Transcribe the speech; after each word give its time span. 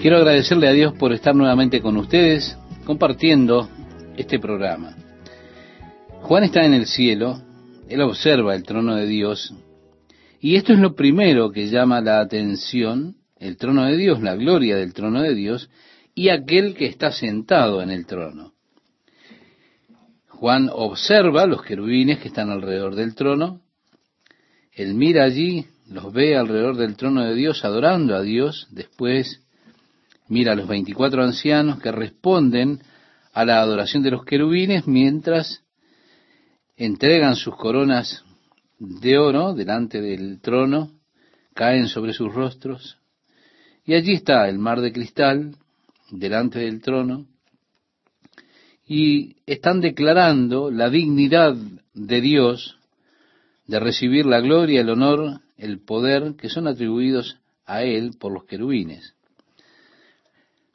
Quiero 0.00 0.18
agradecerle 0.18 0.68
a 0.68 0.72
Dios 0.72 0.94
por 0.96 1.12
estar 1.12 1.34
nuevamente 1.34 1.82
con 1.82 1.96
ustedes 1.96 2.56
compartiendo 2.84 3.68
este 4.16 4.38
programa. 4.38 4.94
Juan 6.22 6.44
está 6.44 6.64
en 6.64 6.72
el 6.72 6.86
cielo, 6.86 7.42
él 7.88 8.00
observa 8.02 8.54
el 8.54 8.62
trono 8.62 8.94
de 8.94 9.06
Dios 9.06 9.52
y 10.40 10.54
esto 10.54 10.72
es 10.72 10.78
lo 10.78 10.94
primero 10.94 11.50
que 11.50 11.68
llama 11.68 12.00
la 12.00 12.20
atención, 12.20 13.16
el 13.40 13.56
trono 13.56 13.86
de 13.86 13.96
Dios, 13.96 14.22
la 14.22 14.36
gloria 14.36 14.76
del 14.76 14.94
trono 14.94 15.20
de 15.20 15.34
Dios 15.34 15.68
y 16.14 16.28
aquel 16.28 16.76
que 16.76 16.86
está 16.86 17.10
sentado 17.10 17.82
en 17.82 17.90
el 17.90 18.06
trono. 18.06 18.52
Juan 20.28 20.70
observa 20.72 21.44
los 21.46 21.64
querubines 21.64 22.20
que 22.20 22.28
están 22.28 22.50
alrededor 22.50 22.94
del 22.94 23.16
trono, 23.16 23.62
él 24.72 24.94
mira 24.94 25.24
allí, 25.24 25.66
los 25.88 26.12
ve 26.12 26.36
alrededor 26.36 26.76
del 26.76 26.94
trono 26.94 27.24
de 27.24 27.34
Dios 27.34 27.64
adorando 27.64 28.14
a 28.14 28.22
Dios, 28.22 28.68
después 28.70 29.42
mira 30.28 30.52
a 30.52 30.56
los 30.56 30.68
24 30.68 31.22
ancianos 31.22 31.80
que 31.80 31.90
responden 31.90 32.80
a 33.32 33.44
la 33.44 33.60
adoración 33.60 34.02
de 34.02 34.10
los 34.10 34.24
querubines 34.24 34.86
mientras 34.86 35.62
entregan 36.76 37.36
sus 37.36 37.56
coronas 37.56 38.24
de 38.78 39.18
oro 39.18 39.54
delante 39.54 40.00
del 40.00 40.40
trono, 40.40 40.92
caen 41.54 41.88
sobre 41.88 42.12
sus 42.12 42.32
rostros, 42.32 42.98
y 43.84 43.94
allí 43.94 44.12
está 44.12 44.48
el 44.48 44.58
mar 44.58 44.80
de 44.80 44.92
cristal 44.92 45.56
delante 46.10 46.60
del 46.60 46.80
trono, 46.80 47.26
y 48.86 49.36
están 49.44 49.80
declarando 49.80 50.70
la 50.70 50.88
dignidad 50.88 51.56
de 51.94 52.20
Dios 52.20 52.78
de 53.66 53.80
recibir 53.80 54.24
la 54.24 54.40
gloria, 54.40 54.80
el 54.80 54.88
honor, 54.88 55.40
el 55.56 55.80
poder 55.80 56.36
que 56.36 56.48
son 56.48 56.66
atribuidos 56.66 57.38
a 57.66 57.82
Él 57.82 58.12
por 58.18 58.32
los 58.32 58.44
querubines. 58.44 59.14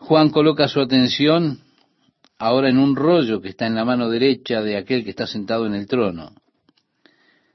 Juan 0.04 0.32
coloca 0.32 0.68
su 0.68 0.82
atención 0.82 1.60
ahora 2.38 2.68
en 2.68 2.78
un 2.78 2.94
rollo 2.94 3.40
que 3.40 3.48
está 3.48 3.68
en 3.68 3.76
la 3.76 3.86
mano 3.86 4.10
derecha 4.10 4.62
de 4.62 4.76
aquel 4.76 5.06
que 5.06 5.12
está 5.12 5.26
sentado 5.26 5.66
en 5.66 5.76
el 5.76 5.88
trono. 5.88 6.34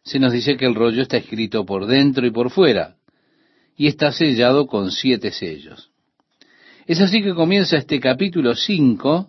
Se 0.03 0.19
nos 0.19 0.33
dice 0.33 0.57
que 0.57 0.65
el 0.65 0.75
rollo 0.75 1.03
está 1.03 1.19
escrito 1.19 1.67
por 1.67 1.85
dentro 1.85 2.27
y 2.27 2.31
por 2.31 2.49
fuera, 2.49 2.97
y 3.77 3.87
está 3.87 4.13
sellado 4.13 4.67
con 4.67 4.91
siete 4.91 5.31
sellos. 5.31 5.91
Es 6.87 7.03
así 7.03 7.23
que 7.23 7.35
comienza 7.35 7.77
este 7.77 8.01
capítulo 8.01 8.55
5, 8.55 9.29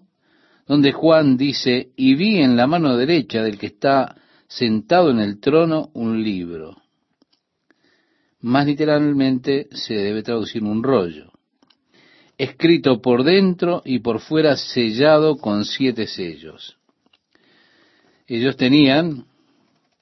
donde 0.66 0.94
Juan 0.94 1.36
dice, 1.36 1.90
y 1.98 2.16
vi 2.16 2.38
en 2.38 2.56
la 2.56 2.68
mano 2.68 2.96
derecha 2.96 3.44
del 3.44 3.58
que 3.58 3.68
está 3.68 4.16
sentado 4.48 5.12
en 5.12 5.20
el 5.20 5.42
trono 5.42 5.90
un 5.94 6.24
libro. 6.24 6.78
Más 8.40 8.66
literalmente 8.66 9.68
se 9.72 9.96
debe 9.96 10.24
traducir 10.24 10.64
un 10.64 10.82
rollo 10.82 11.29
escrito 12.40 13.02
por 13.02 13.26
dentro 13.26 13.82
y 13.84 14.00
por 14.00 14.22
fuera 14.22 14.56
sellado 14.56 15.36
con 15.36 15.66
siete 15.66 16.08
sellos. 16.08 16.78
Ellos 18.28 18.56
tenían 18.56 19.26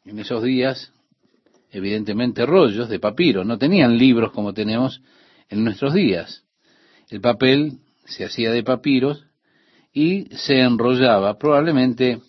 en 0.05 0.19
esos 0.19 0.43
días, 0.43 0.93
evidentemente, 1.71 2.45
rollos 2.45 2.89
de 2.89 2.99
papiro, 2.99 3.43
no 3.43 3.57
tenían 3.57 3.97
libros 3.97 4.31
como 4.31 4.53
tenemos 4.53 5.01
en 5.49 5.63
nuestros 5.63 5.95
días. 5.95 6.43
El 7.09 7.21
papel 7.21 7.79
se 8.05 8.23
hacía 8.23 8.51
de 8.51 8.63
papiros 8.63 9.25
y 9.91 10.27
se 10.35 10.59
enrollaba. 10.59 11.39
Probablemente 11.39 12.21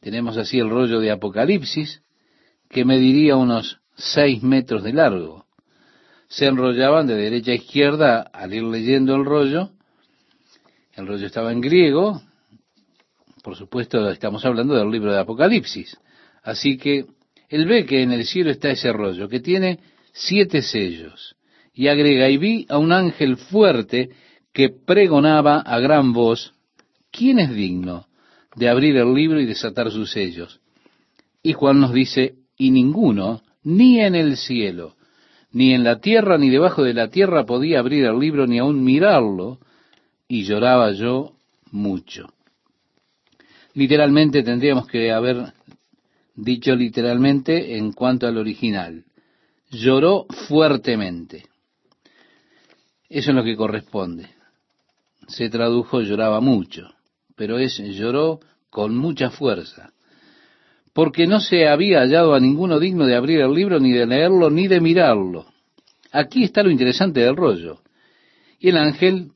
tenemos 0.00 0.38
así 0.38 0.58
el 0.58 0.70
rollo 0.70 1.00
de 1.00 1.10
Apocalipsis, 1.10 2.00
que 2.70 2.86
mediría 2.86 3.36
unos 3.36 3.78
seis 3.94 4.42
metros 4.42 4.82
de 4.82 4.94
largo 4.94 5.43
se 6.28 6.46
enrollaban 6.46 7.06
de 7.06 7.14
derecha 7.14 7.52
a 7.52 7.56
izquierda 7.56 8.22
al 8.22 8.52
ir 8.54 8.64
leyendo 8.64 9.14
el 9.14 9.24
rollo. 9.24 9.70
El 10.94 11.06
rollo 11.06 11.26
estaba 11.26 11.52
en 11.52 11.60
griego, 11.60 12.22
por 13.42 13.56
supuesto 13.56 14.10
estamos 14.10 14.44
hablando 14.44 14.74
del 14.74 14.90
libro 14.90 15.12
de 15.12 15.20
Apocalipsis. 15.20 15.96
Así 16.42 16.78
que 16.78 17.06
él 17.48 17.66
ve 17.66 17.84
que 17.84 18.02
en 18.02 18.12
el 18.12 18.24
cielo 18.24 18.50
está 18.50 18.70
ese 18.70 18.92
rollo, 18.92 19.28
que 19.28 19.40
tiene 19.40 19.80
siete 20.12 20.62
sellos. 20.62 21.36
Y 21.74 21.88
agrega, 21.88 22.28
y 22.30 22.36
vi 22.36 22.66
a 22.68 22.78
un 22.78 22.92
ángel 22.92 23.36
fuerte 23.36 24.10
que 24.52 24.70
pregonaba 24.70 25.60
a 25.60 25.78
gran 25.80 26.12
voz, 26.12 26.54
¿quién 27.10 27.38
es 27.38 27.52
digno 27.54 28.06
de 28.56 28.68
abrir 28.68 28.96
el 28.96 29.12
libro 29.12 29.40
y 29.40 29.46
desatar 29.46 29.90
sus 29.90 30.12
sellos? 30.12 30.60
Y 31.42 31.52
Juan 31.52 31.80
nos 31.80 31.92
dice, 31.92 32.36
y 32.56 32.70
ninguno, 32.70 33.42
ni 33.62 34.00
en 34.00 34.14
el 34.14 34.36
cielo, 34.36 34.94
ni 35.54 35.72
en 35.72 35.84
la 35.84 36.00
tierra 36.00 36.36
ni 36.36 36.50
debajo 36.50 36.82
de 36.82 36.92
la 36.92 37.08
tierra 37.08 37.46
podía 37.46 37.78
abrir 37.78 38.04
el 38.04 38.18
libro 38.18 38.46
ni 38.46 38.58
aun 38.58 38.82
mirarlo, 38.82 39.60
y 40.26 40.42
lloraba 40.42 40.90
yo 40.92 41.36
mucho. 41.70 42.26
Literalmente 43.74 44.42
tendríamos 44.42 44.88
que 44.88 45.12
haber 45.12 45.52
dicho 46.34 46.74
literalmente 46.74 47.76
en 47.76 47.92
cuanto 47.92 48.26
al 48.26 48.36
original. 48.36 49.04
Lloró 49.70 50.26
fuertemente. 50.48 51.44
Eso 53.08 53.30
es 53.30 53.36
lo 53.36 53.44
que 53.44 53.56
corresponde. 53.56 54.28
Se 55.28 55.48
tradujo 55.50 56.00
lloraba 56.00 56.40
mucho, 56.40 56.90
pero 57.36 57.58
es 57.58 57.78
lloró 57.78 58.40
con 58.70 58.96
mucha 58.96 59.30
fuerza 59.30 59.93
porque 60.94 61.26
no 61.26 61.40
se 61.40 61.66
había 61.66 61.98
hallado 61.98 62.34
a 62.34 62.40
ninguno 62.40 62.78
digno 62.78 63.04
de 63.04 63.16
abrir 63.16 63.40
el 63.40 63.52
libro, 63.52 63.80
ni 63.80 63.92
de 63.92 64.06
leerlo, 64.06 64.48
ni 64.48 64.68
de 64.68 64.80
mirarlo. 64.80 65.44
Aquí 66.12 66.44
está 66.44 66.62
lo 66.62 66.70
interesante 66.70 67.20
del 67.20 67.36
rollo. 67.36 67.80
Y 68.60 68.68
el 68.68 68.76
ángel, 68.76 69.32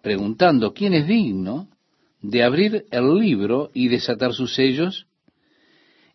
preguntando, 0.00 0.72
¿quién 0.72 0.94
es 0.94 1.06
digno 1.06 1.68
de 2.22 2.42
abrir 2.42 2.86
el 2.90 3.14
libro 3.14 3.70
y 3.74 3.88
desatar 3.88 4.32
sus 4.32 4.54
sellos? 4.54 5.06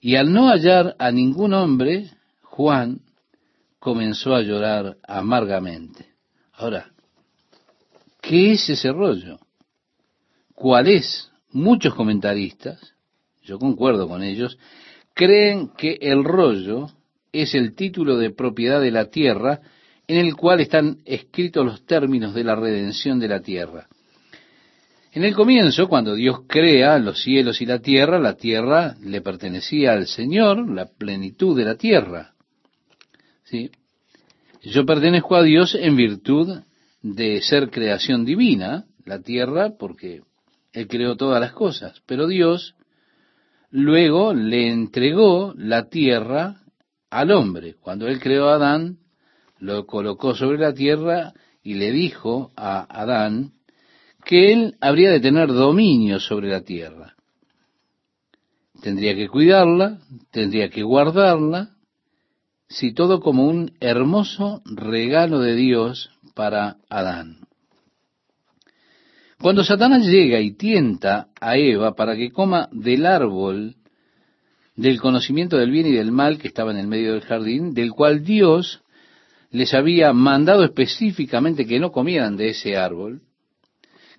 Y 0.01 0.15
al 0.15 0.33
no 0.33 0.49
hallar 0.49 0.95
a 0.97 1.11
ningún 1.11 1.53
hombre, 1.53 2.09
Juan 2.41 3.01
comenzó 3.77 4.33
a 4.33 4.41
llorar 4.41 4.97
amargamente. 5.07 6.07
Ahora, 6.53 6.91
¿qué 8.19 8.53
es 8.53 8.67
ese 8.67 8.91
rollo? 8.91 9.37
¿Cuál 10.55 10.87
es? 10.87 11.29
Muchos 11.51 11.93
comentaristas 11.93 12.95
yo 13.43 13.59
concuerdo 13.59 14.07
con 14.07 14.23
ellos, 14.23 14.57
creen 15.13 15.69
que 15.77 15.97
el 16.01 16.23
rollo 16.23 16.87
es 17.31 17.55
el 17.55 17.75
título 17.75 18.17
de 18.17 18.31
propiedad 18.31 18.81
de 18.81 18.91
la 18.91 19.05
tierra 19.05 19.61
en 20.07 20.17
el 20.17 20.35
cual 20.35 20.59
están 20.59 20.97
escritos 21.05 21.65
los 21.65 21.85
términos 21.85 22.33
de 22.33 22.43
la 22.43 22.55
redención 22.55 23.19
de 23.19 23.27
la 23.27 23.39
tierra. 23.39 23.87
En 25.13 25.23
el 25.23 25.35
comienzo, 25.35 25.87
cuando 25.89 26.15
Dios 26.15 26.41
crea 26.47 26.97
los 26.97 27.21
cielos 27.21 27.61
y 27.61 27.65
la 27.65 27.79
tierra, 27.79 28.19
la 28.19 28.35
tierra 28.35 28.95
le 29.01 29.21
pertenecía 29.21 29.91
al 29.91 30.07
Señor, 30.07 30.69
la 30.69 30.85
plenitud 30.85 31.57
de 31.57 31.65
la 31.65 31.75
tierra. 31.75 32.33
¿Sí? 33.43 33.71
Yo 34.63 34.85
pertenezco 34.85 35.35
a 35.35 35.43
Dios 35.43 35.75
en 35.75 35.97
virtud 35.97 36.61
de 37.01 37.41
ser 37.41 37.69
creación 37.69 38.23
divina, 38.23 38.85
la 39.05 39.19
tierra, 39.19 39.71
porque 39.77 40.21
Él 40.71 40.87
creó 40.87 41.17
todas 41.17 41.41
las 41.41 41.51
cosas, 41.51 42.01
pero 42.05 42.27
Dios 42.27 42.75
luego 43.71 44.33
le 44.33 44.69
entregó 44.69 45.53
la 45.57 45.89
tierra 45.89 46.61
al 47.09 47.31
hombre. 47.31 47.75
Cuando 47.79 48.07
él 48.07 48.19
creó 48.19 48.49
a 48.49 48.55
Adán, 48.55 48.99
lo 49.59 49.85
colocó 49.85 50.35
sobre 50.35 50.57
la 50.57 50.73
tierra 50.73 51.33
y 51.63 51.75
le 51.75 51.91
dijo 51.91 52.51
a 52.55 52.85
Adán 53.01 53.53
que 54.25 54.53
él 54.53 54.75
habría 54.81 55.11
de 55.11 55.19
tener 55.19 55.47
dominio 55.47 56.19
sobre 56.19 56.49
la 56.49 56.61
tierra. 56.61 57.15
Tendría 58.81 59.15
que 59.15 59.27
cuidarla, 59.27 59.99
tendría 60.31 60.69
que 60.69 60.83
guardarla, 60.83 61.75
si 62.67 62.93
todo 62.93 63.19
como 63.19 63.47
un 63.47 63.73
hermoso 63.79 64.61
regalo 64.65 65.39
de 65.39 65.55
Dios 65.55 66.09
para 66.33 66.77
Adán. 66.89 67.40
Cuando 69.41 69.63
Satanás 69.63 70.05
llega 70.05 70.39
y 70.39 70.51
tienta 70.51 71.29
a 71.41 71.57
Eva 71.57 71.95
para 71.95 72.15
que 72.15 72.31
coma 72.31 72.69
del 72.71 73.07
árbol 73.07 73.75
del 74.75 75.01
conocimiento 75.01 75.57
del 75.57 75.71
bien 75.71 75.87
y 75.87 75.93
del 75.93 76.11
mal 76.11 76.37
que 76.37 76.47
estaba 76.47 76.69
en 76.69 76.77
el 76.77 76.85
medio 76.85 77.13
del 77.13 77.23
jardín, 77.23 77.73
del 77.73 77.91
cual 77.91 78.23
Dios 78.23 78.83
les 79.49 79.73
había 79.73 80.13
mandado 80.13 80.63
específicamente 80.63 81.65
que 81.65 81.79
no 81.79 81.91
comieran 81.91 82.37
de 82.37 82.49
ese 82.49 82.77
árbol, 82.77 83.21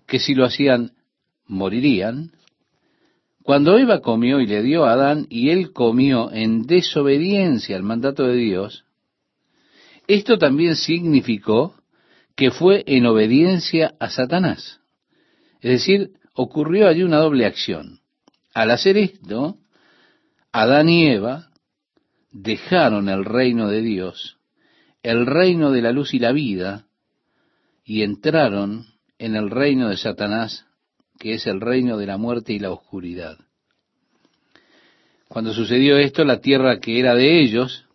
que 0.08 0.18
si 0.18 0.34
lo 0.34 0.44
hacían 0.44 0.90
morirían, 1.46 2.32
cuando 3.44 3.78
Eva 3.78 4.00
comió 4.00 4.40
y 4.40 4.46
le 4.46 4.60
dio 4.62 4.84
a 4.84 4.92
Adán 4.92 5.28
y 5.30 5.50
él 5.50 5.72
comió 5.72 6.32
en 6.32 6.66
desobediencia 6.66 7.76
al 7.76 7.84
mandato 7.84 8.24
de 8.24 8.34
Dios, 8.34 8.84
esto 10.08 10.36
también 10.36 10.74
significó 10.74 11.76
que 12.34 12.50
fue 12.50 12.82
en 12.86 13.06
obediencia 13.06 13.94
a 14.00 14.10
Satanás. 14.10 14.81
Es 15.62 15.70
decir, 15.70 16.12
ocurrió 16.34 16.88
allí 16.88 17.04
una 17.04 17.18
doble 17.18 17.46
acción. 17.46 18.00
Al 18.52 18.72
hacer 18.72 18.98
esto, 18.98 19.56
Adán 20.50 20.88
y 20.88 21.06
Eva 21.06 21.50
dejaron 22.32 23.08
el 23.08 23.24
reino 23.24 23.68
de 23.68 23.80
Dios, 23.80 24.38
el 25.02 25.24
reino 25.24 25.70
de 25.70 25.80
la 25.80 25.92
luz 25.92 26.14
y 26.14 26.18
la 26.18 26.32
vida, 26.32 26.86
y 27.84 28.02
entraron 28.02 28.86
en 29.18 29.36
el 29.36 29.50
reino 29.50 29.88
de 29.88 29.96
Satanás, 29.96 30.66
que 31.18 31.34
es 31.34 31.46
el 31.46 31.60
reino 31.60 31.96
de 31.96 32.06
la 32.06 32.16
muerte 32.16 32.52
y 32.52 32.58
la 32.58 32.70
oscuridad. 32.70 33.38
Cuando 35.28 35.54
sucedió 35.54 35.96
esto, 35.96 36.24
la 36.24 36.40
tierra 36.40 36.80
que 36.80 36.98
era 36.98 37.14
de 37.14 37.40
ellos 37.40 37.86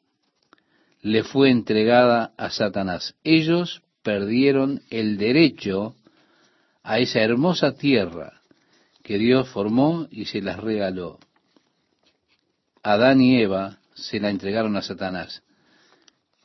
le 1.02 1.24
fue 1.24 1.52
entregada 1.52 2.34
a 2.38 2.50
Satanás. 2.50 3.16
Ellos 3.24 3.82
perdieron 4.04 4.82
el 4.90 5.18
derecho 5.18 5.96
a 6.88 7.00
esa 7.00 7.20
hermosa 7.20 7.74
tierra 7.74 8.40
que 9.04 9.18
Dios 9.18 9.50
formó 9.50 10.08
y 10.10 10.24
se 10.24 10.42
las 10.42 10.58
regaló. 10.58 11.20
Adán 12.82 13.20
y 13.20 13.42
Eva 13.42 13.80
se 13.94 14.22
la 14.22 14.30
entregaron 14.30 14.78
a 14.78 14.82
Satanás. 14.82 15.44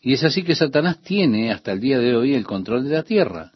Y 0.00 0.14
es 0.14 0.24
así 0.24 0.42
que 0.42 0.56
Satanás 0.56 1.00
tiene 1.00 1.52
hasta 1.52 1.70
el 1.70 1.78
día 1.78 2.00
de 2.00 2.16
hoy 2.16 2.34
el 2.34 2.44
control 2.44 2.88
de 2.88 2.90
la 2.90 3.04
tierra. 3.04 3.52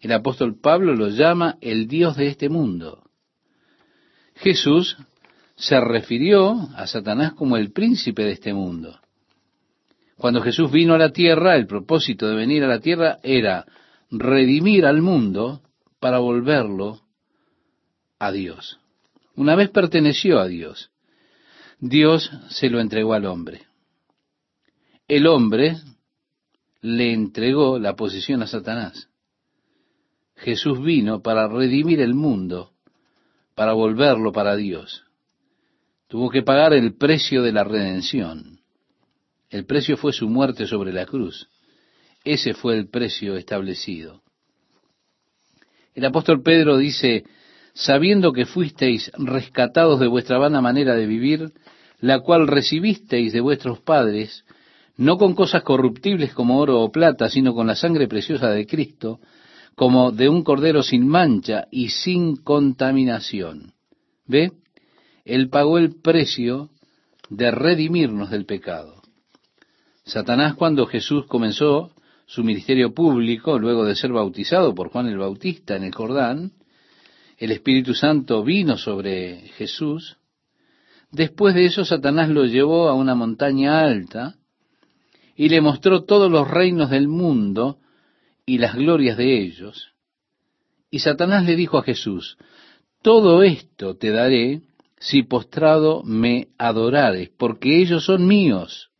El 0.00 0.10
apóstol 0.10 0.58
Pablo 0.60 0.92
lo 0.96 1.08
llama 1.08 1.56
el 1.60 1.86
Dios 1.86 2.16
de 2.16 2.26
este 2.26 2.48
mundo. 2.48 3.04
Jesús 4.34 4.96
se 5.54 5.80
refirió 5.80 6.68
a 6.74 6.88
Satanás 6.88 7.34
como 7.34 7.56
el 7.56 7.70
príncipe 7.70 8.24
de 8.24 8.32
este 8.32 8.52
mundo. 8.52 8.98
Cuando 10.16 10.42
Jesús 10.42 10.72
vino 10.72 10.94
a 10.94 10.98
la 10.98 11.12
tierra, 11.12 11.54
el 11.54 11.68
propósito 11.68 12.26
de 12.28 12.34
venir 12.34 12.64
a 12.64 12.68
la 12.68 12.80
tierra 12.80 13.18
era 13.22 13.66
redimir 14.10 14.84
al 14.84 15.00
mundo 15.00 15.62
para 16.00 16.18
volverlo 16.18 17.00
a 18.18 18.32
Dios. 18.32 18.78
Una 19.34 19.54
vez 19.54 19.70
perteneció 19.70 20.40
a 20.40 20.46
Dios. 20.46 20.90
Dios 21.78 22.30
se 22.50 22.70
lo 22.70 22.80
entregó 22.80 23.14
al 23.14 23.26
hombre 23.26 23.68
el 25.08 25.26
hombre 25.26 25.78
le 26.82 27.12
entregó 27.14 27.78
la 27.78 27.96
posición 27.96 28.42
a 28.42 28.46
Satanás. 28.46 29.08
Jesús 30.36 30.80
vino 30.82 31.22
para 31.22 31.48
redimir 31.48 32.00
el 32.00 32.14
mundo, 32.14 32.72
para 33.54 33.72
volverlo 33.72 34.32
para 34.32 34.54
Dios. 34.54 35.04
Tuvo 36.06 36.30
que 36.30 36.42
pagar 36.42 36.74
el 36.74 36.94
precio 36.96 37.42
de 37.42 37.52
la 37.52 37.64
redención. 37.64 38.60
El 39.50 39.64
precio 39.64 39.96
fue 39.96 40.12
su 40.12 40.28
muerte 40.28 40.66
sobre 40.66 40.92
la 40.92 41.06
cruz. 41.06 41.48
Ese 42.22 42.52
fue 42.52 42.76
el 42.76 42.88
precio 42.88 43.36
establecido. 43.36 44.22
El 45.98 46.04
apóstol 46.04 46.42
Pedro 46.44 46.76
dice, 46.76 47.24
sabiendo 47.74 48.32
que 48.32 48.46
fuisteis 48.46 49.10
rescatados 49.18 49.98
de 49.98 50.06
vuestra 50.06 50.38
vana 50.38 50.60
manera 50.60 50.94
de 50.94 51.06
vivir, 51.06 51.50
la 51.98 52.20
cual 52.20 52.46
recibisteis 52.46 53.32
de 53.32 53.40
vuestros 53.40 53.80
padres, 53.80 54.44
no 54.96 55.18
con 55.18 55.34
cosas 55.34 55.64
corruptibles 55.64 56.34
como 56.34 56.60
oro 56.60 56.80
o 56.82 56.92
plata, 56.92 57.28
sino 57.28 57.52
con 57.52 57.66
la 57.66 57.74
sangre 57.74 58.06
preciosa 58.06 58.48
de 58.50 58.64
Cristo, 58.64 59.18
como 59.74 60.12
de 60.12 60.28
un 60.28 60.44
cordero 60.44 60.84
sin 60.84 61.04
mancha 61.08 61.66
y 61.72 61.88
sin 61.88 62.36
contaminación. 62.36 63.72
¿Ve? 64.24 64.52
Él 65.24 65.48
pagó 65.48 65.78
el 65.78 66.00
precio 66.00 66.70
de 67.28 67.50
redimirnos 67.50 68.30
del 68.30 68.46
pecado. 68.46 69.02
Satanás 70.04 70.54
cuando 70.54 70.86
Jesús 70.86 71.26
comenzó 71.26 71.90
su 72.28 72.44
ministerio 72.44 72.92
público, 72.92 73.58
luego 73.58 73.86
de 73.86 73.96
ser 73.96 74.12
bautizado 74.12 74.74
por 74.74 74.90
Juan 74.90 75.06
el 75.06 75.16
Bautista 75.16 75.76
en 75.76 75.84
el 75.84 75.94
Jordán, 75.94 76.52
el 77.38 77.52
Espíritu 77.52 77.94
Santo 77.94 78.44
vino 78.44 78.76
sobre 78.76 79.48
Jesús. 79.56 80.18
Después 81.10 81.54
de 81.54 81.64
eso, 81.64 81.86
Satanás 81.86 82.28
lo 82.28 82.44
llevó 82.44 82.90
a 82.90 82.94
una 82.94 83.14
montaña 83.14 83.80
alta, 83.80 84.34
y 85.36 85.48
le 85.48 85.62
mostró 85.62 86.04
todos 86.04 86.30
los 86.30 86.50
reinos 86.50 86.90
del 86.90 87.08
mundo 87.08 87.78
y 88.44 88.58
las 88.58 88.74
glorias 88.74 89.16
de 89.16 89.40
ellos. 89.40 89.94
Y 90.90 90.98
Satanás 90.98 91.46
le 91.46 91.56
dijo 91.56 91.78
a 91.78 91.82
Jesús, 91.82 92.36
todo 93.00 93.42
esto 93.42 93.96
te 93.96 94.10
daré 94.10 94.60
si 94.98 95.22
postrado 95.22 96.02
me 96.02 96.48
adorares, 96.58 97.30
porque 97.38 97.80
ellos 97.80 98.04
son 98.04 98.26
míos, 98.26 98.90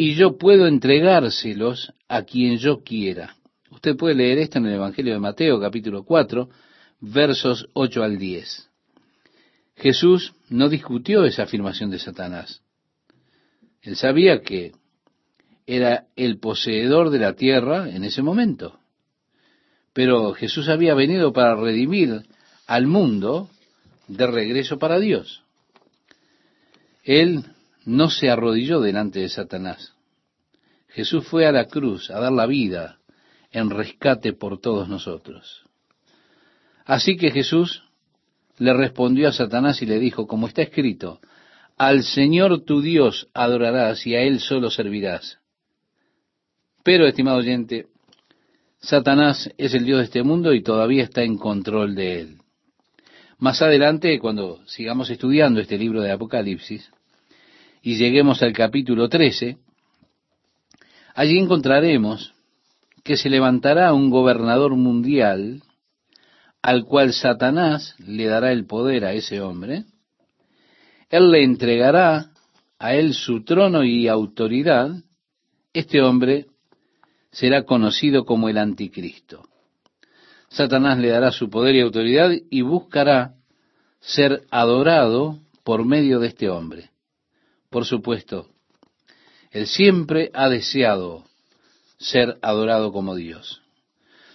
y 0.00 0.14
yo 0.14 0.38
puedo 0.38 0.68
entregárselos 0.68 1.92
a 2.06 2.22
quien 2.22 2.58
yo 2.58 2.84
quiera. 2.84 3.34
Usted 3.72 3.96
puede 3.96 4.14
leer 4.14 4.38
esto 4.38 4.58
en 4.58 4.66
el 4.66 4.74
Evangelio 4.74 5.12
de 5.12 5.18
Mateo, 5.18 5.60
capítulo 5.60 6.04
4, 6.04 6.48
versos 7.00 7.68
8 7.72 8.04
al 8.04 8.16
10. 8.16 8.70
Jesús 9.74 10.34
no 10.50 10.68
discutió 10.68 11.24
esa 11.24 11.42
afirmación 11.42 11.90
de 11.90 11.98
Satanás. 11.98 12.62
Él 13.82 13.96
sabía 13.96 14.40
que 14.40 14.70
era 15.66 16.06
el 16.14 16.38
poseedor 16.38 17.10
de 17.10 17.18
la 17.18 17.32
tierra 17.32 17.90
en 17.90 18.04
ese 18.04 18.22
momento. 18.22 18.78
Pero 19.94 20.32
Jesús 20.32 20.68
había 20.68 20.94
venido 20.94 21.32
para 21.32 21.56
redimir 21.56 22.22
al 22.68 22.86
mundo 22.86 23.50
de 24.06 24.28
regreso 24.28 24.78
para 24.78 25.00
Dios. 25.00 25.42
Él 27.02 27.42
no 27.88 28.10
se 28.10 28.28
arrodilló 28.28 28.80
delante 28.82 29.20
de 29.20 29.30
Satanás. 29.30 29.94
Jesús 30.88 31.26
fue 31.26 31.46
a 31.46 31.52
la 31.52 31.68
cruz 31.68 32.10
a 32.10 32.20
dar 32.20 32.32
la 32.32 32.44
vida 32.44 32.98
en 33.50 33.70
rescate 33.70 34.34
por 34.34 34.60
todos 34.60 34.90
nosotros. 34.90 35.64
Así 36.84 37.16
que 37.16 37.30
Jesús 37.30 37.84
le 38.58 38.74
respondió 38.74 39.26
a 39.26 39.32
Satanás 39.32 39.80
y 39.80 39.86
le 39.86 39.98
dijo, 39.98 40.26
como 40.26 40.48
está 40.48 40.60
escrito, 40.60 41.20
al 41.78 42.04
Señor 42.04 42.62
tu 42.66 42.82
Dios 42.82 43.28
adorarás 43.32 44.06
y 44.06 44.14
a 44.14 44.20
Él 44.20 44.40
solo 44.40 44.70
servirás. 44.70 45.38
Pero, 46.84 47.06
estimado 47.06 47.38
oyente, 47.38 47.86
Satanás 48.80 49.50
es 49.56 49.72
el 49.72 49.86
Dios 49.86 50.00
de 50.00 50.04
este 50.04 50.22
mundo 50.22 50.52
y 50.52 50.62
todavía 50.62 51.04
está 51.04 51.22
en 51.22 51.38
control 51.38 51.94
de 51.94 52.20
él. 52.20 52.38
Más 53.38 53.62
adelante, 53.62 54.18
cuando 54.18 54.60
sigamos 54.66 55.08
estudiando 55.08 55.60
este 55.60 55.78
libro 55.78 56.02
de 56.02 56.12
Apocalipsis 56.12 56.90
y 57.82 57.96
lleguemos 57.96 58.42
al 58.42 58.52
capítulo 58.52 59.08
13, 59.08 59.56
allí 61.14 61.38
encontraremos 61.38 62.34
que 63.04 63.16
se 63.16 63.30
levantará 63.30 63.92
un 63.92 64.10
gobernador 64.10 64.74
mundial 64.76 65.62
al 66.62 66.84
cual 66.84 67.12
Satanás 67.12 67.94
le 67.98 68.26
dará 68.26 68.52
el 68.52 68.66
poder 68.66 69.04
a 69.04 69.14
ese 69.14 69.40
hombre. 69.40 69.84
Él 71.08 71.30
le 71.30 71.42
entregará 71.44 72.30
a 72.78 72.94
él 72.94 73.14
su 73.14 73.44
trono 73.44 73.84
y 73.84 74.08
autoridad. 74.08 74.90
Este 75.72 76.02
hombre 76.02 76.46
será 77.30 77.64
conocido 77.64 78.24
como 78.24 78.48
el 78.48 78.58
anticristo. 78.58 79.48
Satanás 80.48 80.98
le 80.98 81.08
dará 81.08 81.30
su 81.30 81.50
poder 81.50 81.76
y 81.76 81.80
autoridad 81.80 82.30
y 82.50 82.62
buscará 82.62 83.34
ser 84.00 84.42
adorado 84.50 85.38
por 85.64 85.84
medio 85.84 86.20
de 86.20 86.28
este 86.28 86.48
hombre. 86.48 86.90
Por 87.70 87.84
supuesto, 87.84 88.48
él 89.50 89.66
siempre 89.66 90.30
ha 90.34 90.48
deseado 90.48 91.24
ser 91.98 92.38
adorado 92.42 92.92
como 92.92 93.14
Dios. 93.14 93.62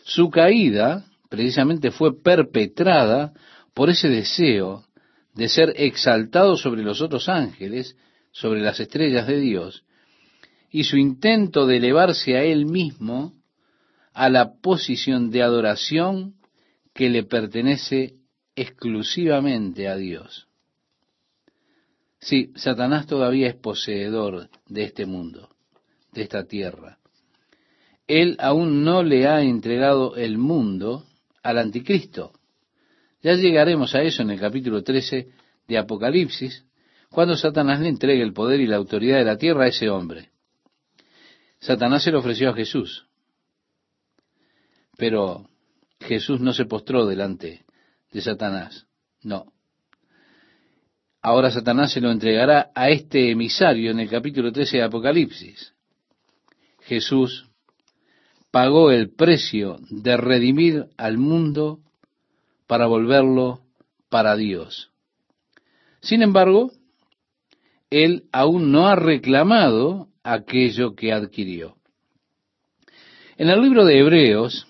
Su 0.03 0.29
caída 0.29 1.05
precisamente 1.29 1.91
fue 1.91 2.21
perpetrada 2.21 3.33
por 3.73 3.89
ese 3.89 4.09
deseo 4.09 4.85
de 5.33 5.49
ser 5.49 5.73
exaltado 5.77 6.57
sobre 6.57 6.83
los 6.83 7.01
otros 7.01 7.27
ángeles, 7.29 7.95
sobre 8.31 8.61
las 8.61 8.79
estrellas 8.79 9.27
de 9.27 9.39
Dios, 9.39 9.83
y 10.69 10.83
su 10.83 10.97
intento 10.97 11.65
de 11.65 11.77
elevarse 11.77 12.35
a 12.35 12.43
él 12.43 12.65
mismo 12.65 13.33
a 14.13 14.29
la 14.29 14.53
posición 14.61 15.31
de 15.31 15.41
adoración 15.41 16.35
que 16.93 17.09
le 17.09 17.23
pertenece 17.23 18.15
exclusivamente 18.55 19.87
a 19.87 19.95
Dios. 19.95 20.47
Sí, 22.23 22.53
Satanás 22.55 23.05
todavía 23.05 23.49
es 23.49 23.55
poseedor 23.55 24.49
de 24.67 24.83
este 24.83 25.05
mundo, 25.05 25.49
de 26.13 26.21
esta 26.21 26.45
tierra. 26.45 26.97
Él 28.07 28.37
aún 28.39 28.85
no 28.85 29.03
le 29.03 29.27
ha 29.27 29.41
entregado 29.41 30.15
el 30.15 30.37
mundo 30.37 31.05
al 31.41 31.57
anticristo. 31.57 32.31
Ya 33.21 33.33
llegaremos 33.33 33.93
a 33.93 34.03
eso 34.03 34.21
en 34.21 34.31
el 34.31 34.39
capítulo 34.39 34.83
13 34.83 35.27
de 35.67 35.77
Apocalipsis, 35.77 36.65
cuando 37.09 37.35
Satanás 37.35 37.81
le 37.81 37.89
entregue 37.89 38.23
el 38.23 38.31
poder 38.31 38.61
y 38.61 38.67
la 38.67 38.77
autoridad 38.77 39.17
de 39.17 39.25
la 39.25 39.37
tierra 39.37 39.65
a 39.65 39.67
ese 39.67 39.89
hombre. 39.89 40.29
Satanás 41.59 42.03
se 42.03 42.11
lo 42.11 42.19
ofreció 42.19 42.51
a 42.51 42.53
Jesús. 42.53 43.05
Pero 44.97 45.49
Jesús 45.99 46.39
no 46.39 46.53
se 46.53 46.65
postró 46.65 47.05
delante 47.05 47.65
de 48.11 48.21
Satanás. 48.21 48.87
No. 49.23 49.51
Ahora 51.25 51.51
Satanás 51.51 51.93
se 51.93 52.01
lo 52.01 52.11
entregará 52.11 52.71
a 52.75 52.89
este 52.89 53.31
emisario 53.31 53.91
en 53.91 54.01
el 54.01 54.09
capítulo 54.09 54.51
13 54.51 54.77
de 54.77 54.83
Apocalipsis. 54.83 55.73
Jesús 56.81 57.47
pagó 58.51 58.91
el 58.91 59.09
precio 59.09 59.77
de 59.89 60.17
redimir 60.17 60.87
al 60.97 61.17
mundo 61.17 61.79
para 62.67 62.87
volverlo 62.87 63.61
para 64.09 64.35
Dios. 64.35 64.91
Sin 66.01 66.21
embargo, 66.23 66.73
Él 67.89 68.25
aún 68.33 68.73
no 68.73 68.89
ha 68.89 68.97
reclamado 68.97 70.09
aquello 70.23 70.93
que 70.93 71.13
adquirió. 71.13 71.77
En 73.37 73.49
el 73.49 73.61
libro 73.61 73.85
de 73.85 73.97
Hebreos 73.97 74.67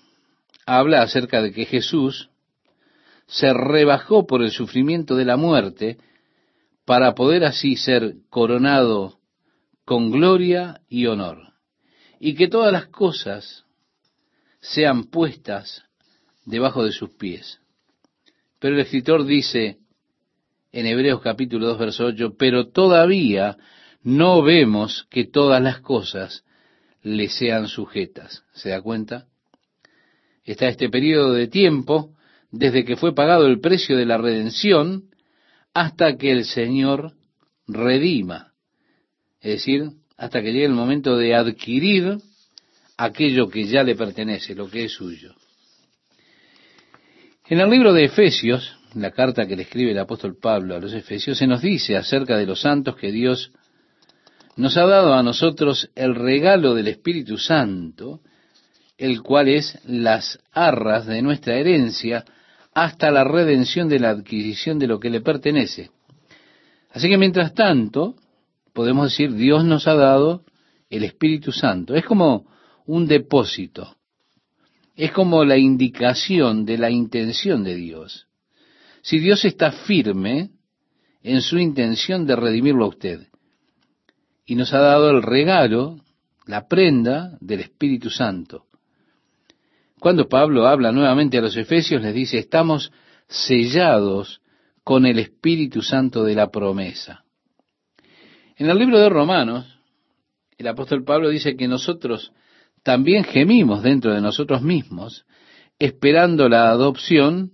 habla 0.66 1.02
acerca 1.02 1.42
de 1.42 1.50
que 1.50 1.64
Jesús 1.64 2.30
se 3.26 3.52
rebajó 3.52 4.24
por 4.24 4.40
el 4.40 4.52
sufrimiento 4.52 5.16
de 5.16 5.24
la 5.24 5.36
muerte 5.36 5.98
para 6.84 7.14
poder 7.14 7.44
así 7.44 7.76
ser 7.76 8.14
coronado 8.30 9.18
con 9.84 10.10
gloria 10.10 10.80
y 10.88 11.06
honor, 11.06 11.54
y 12.20 12.34
que 12.34 12.48
todas 12.48 12.72
las 12.72 12.86
cosas 12.86 13.64
sean 14.60 15.04
puestas 15.04 15.84
debajo 16.44 16.84
de 16.84 16.92
sus 16.92 17.10
pies. 17.10 17.60
Pero 18.58 18.76
el 18.76 18.80
escritor 18.80 19.24
dice 19.26 19.78
en 20.72 20.86
Hebreos 20.86 21.20
capítulo 21.20 21.68
2, 21.68 21.78
verso 21.78 22.06
8, 22.06 22.34
pero 22.38 22.68
todavía 22.68 23.56
no 24.02 24.42
vemos 24.42 25.06
que 25.10 25.24
todas 25.24 25.62
las 25.62 25.80
cosas 25.80 26.44
le 27.02 27.28
sean 27.28 27.68
sujetas. 27.68 28.42
¿Se 28.54 28.70
da 28.70 28.80
cuenta? 28.82 29.26
Está 30.44 30.68
este 30.68 30.88
periodo 30.88 31.32
de 31.32 31.48
tiempo 31.48 32.14
desde 32.50 32.84
que 32.84 32.96
fue 32.96 33.14
pagado 33.14 33.46
el 33.46 33.60
precio 33.60 33.96
de 33.96 34.06
la 34.06 34.18
redención 34.18 35.10
hasta 35.74 36.16
que 36.16 36.30
el 36.30 36.44
Señor 36.44 37.12
redima. 37.66 38.52
Es 39.40 39.52
decir, 39.52 39.90
hasta 40.16 40.40
que 40.40 40.52
llegue 40.52 40.66
el 40.66 40.72
momento 40.72 41.16
de 41.16 41.34
adquirir 41.34 42.18
aquello 42.96 43.48
que 43.48 43.64
ya 43.64 43.82
le 43.82 43.96
pertenece, 43.96 44.54
lo 44.54 44.70
que 44.70 44.84
es 44.84 44.92
suyo. 44.92 45.34
En 47.46 47.60
el 47.60 47.68
libro 47.68 47.92
de 47.92 48.04
Efesios, 48.04 48.78
la 48.94 49.10
carta 49.10 49.46
que 49.46 49.56
le 49.56 49.64
escribe 49.64 49.90
el 49.90 49.98
apóstol 49.98 50.38
Pablo 50.40 50.76
a 50.76 50.80
los 50.80 50.94
Efesios, 50.94 51.36
se 51.36 51.46
nos 51.46 51.60
dice 51.60 51.96
acerca 51.96 52.38
de 52.38 52.46
los 52.46 52.60
santos 52.60 52.96
que 52.96 53.10
Dios 53.10 53.52
nos 54.56 54.76
ha 54.76 54.86
dado 54.86 55.14
a 55.14 55.22
nosotros 55.22 55.90
el 55.96 56.14
regalo 56.14 56.74
del 56.74 56.88
Espíritu 56.88 57.36
Santo, 57.36 58.20
el 58.96 59.20
cual 59.22 59.48
es 59.48 59.78
las 59.84 60.38
arras 60.52 61.06
de 61.06 61.20
nuestra 61.20 61.56
herencia 61.56 62.24
hasta 62.74 63.10
la 63.10 63.24
redención 63.24 63.88
de 63.88 64.00
la 64.00 64.10
adquisición 64.10 64.78
de 64.78 64.88
lo 64.88 64.98
que 64.98 65.10
le 65.10 65.20
pertenece. 65.20 65.90
Así 66.90 67.08
que 67.08 67.18
mientras 67.18 67.54
tanto, 67.54 68.16
podemos 68.72 69.10
decir, 69.10 69.32
Dios 69.34 69.64
nos 69.64 69.86
ha 69.86 69.94
dado 69.94 70.44
el 70.90 71.04
Espíritu 71.04 71.52
Santo. 71.52 71.94
Es 71.94 72.04
como 72.04 72.46
un 72.86 73.06
depósito. 73.06 73.96
Es 74.96 75.12
como 75.12 75.44
la 75.44 75.56
indicación 75.56 76.64
de 76.64 76.78
la 76.78 76.90
intención 76.90 77.64
de 77.64 77.74
Dios. 77.74 78.26
Si 79.02 79.18
Dios 79.18 79.44
está 79.44 79.72
firme 79.72 80.50
en 81.22 81.40
su 81.42 81.58
intención 81.58 82.26
de 82.26 82.36
redimirlo 82.36 82.84
a 82.84 82.88
usted, 82.88 83.28
y 84.46 84.56
nos 84.56 84.72
ha 84.72 84.78
dado 84.78 85.10
el 85.10 85.22
regalo, 85.22 85.98
la 86.46 86.68
prenda 86.68 87.36
del 87.40 87.60
Espíritu 87.60 88.10
Santo. 88.10 88.66
Cuando 90.04 90.28
Pablo 90.28 90.66
habla 90.66 90.92
nuevamente 90.92 91.38
a 91.38 91.40
los 91.40 91.56
Efesios, 91.56 92.02
les 92.02 92.12
dice, 92.12 92.36
estamos 92.36 92.92
sellados 93.26 94.42
con 94.82 95.06
el 95.06 95.18
Espíritu 95.18 95.80
Santo 95.80 96.24
de 96.24 96.34
la 96.34 96.50
promesa. 96.50 97.24
En 98.56 98.68
el 98.68 98.78
libro 98.78 98.98
de 98.98 99.08
Romanos, 99.08 99.64
el 100.58 100.68
apóstol 100.68 101.04
Pablo 101.04 101.30
dice 101.30 101.56
que 101.56 101.68
nosotros 101.68 102.34
también 102.82 103.24
gemimos 103.24 103.82
dentro 103.82 104.12
de 104.12 104.20
nosotros 104.20 104.60
mismos, 104.60 105.24
esperando 105.78 106.50
la 106.50 106.68
adopción, 106.68 107.52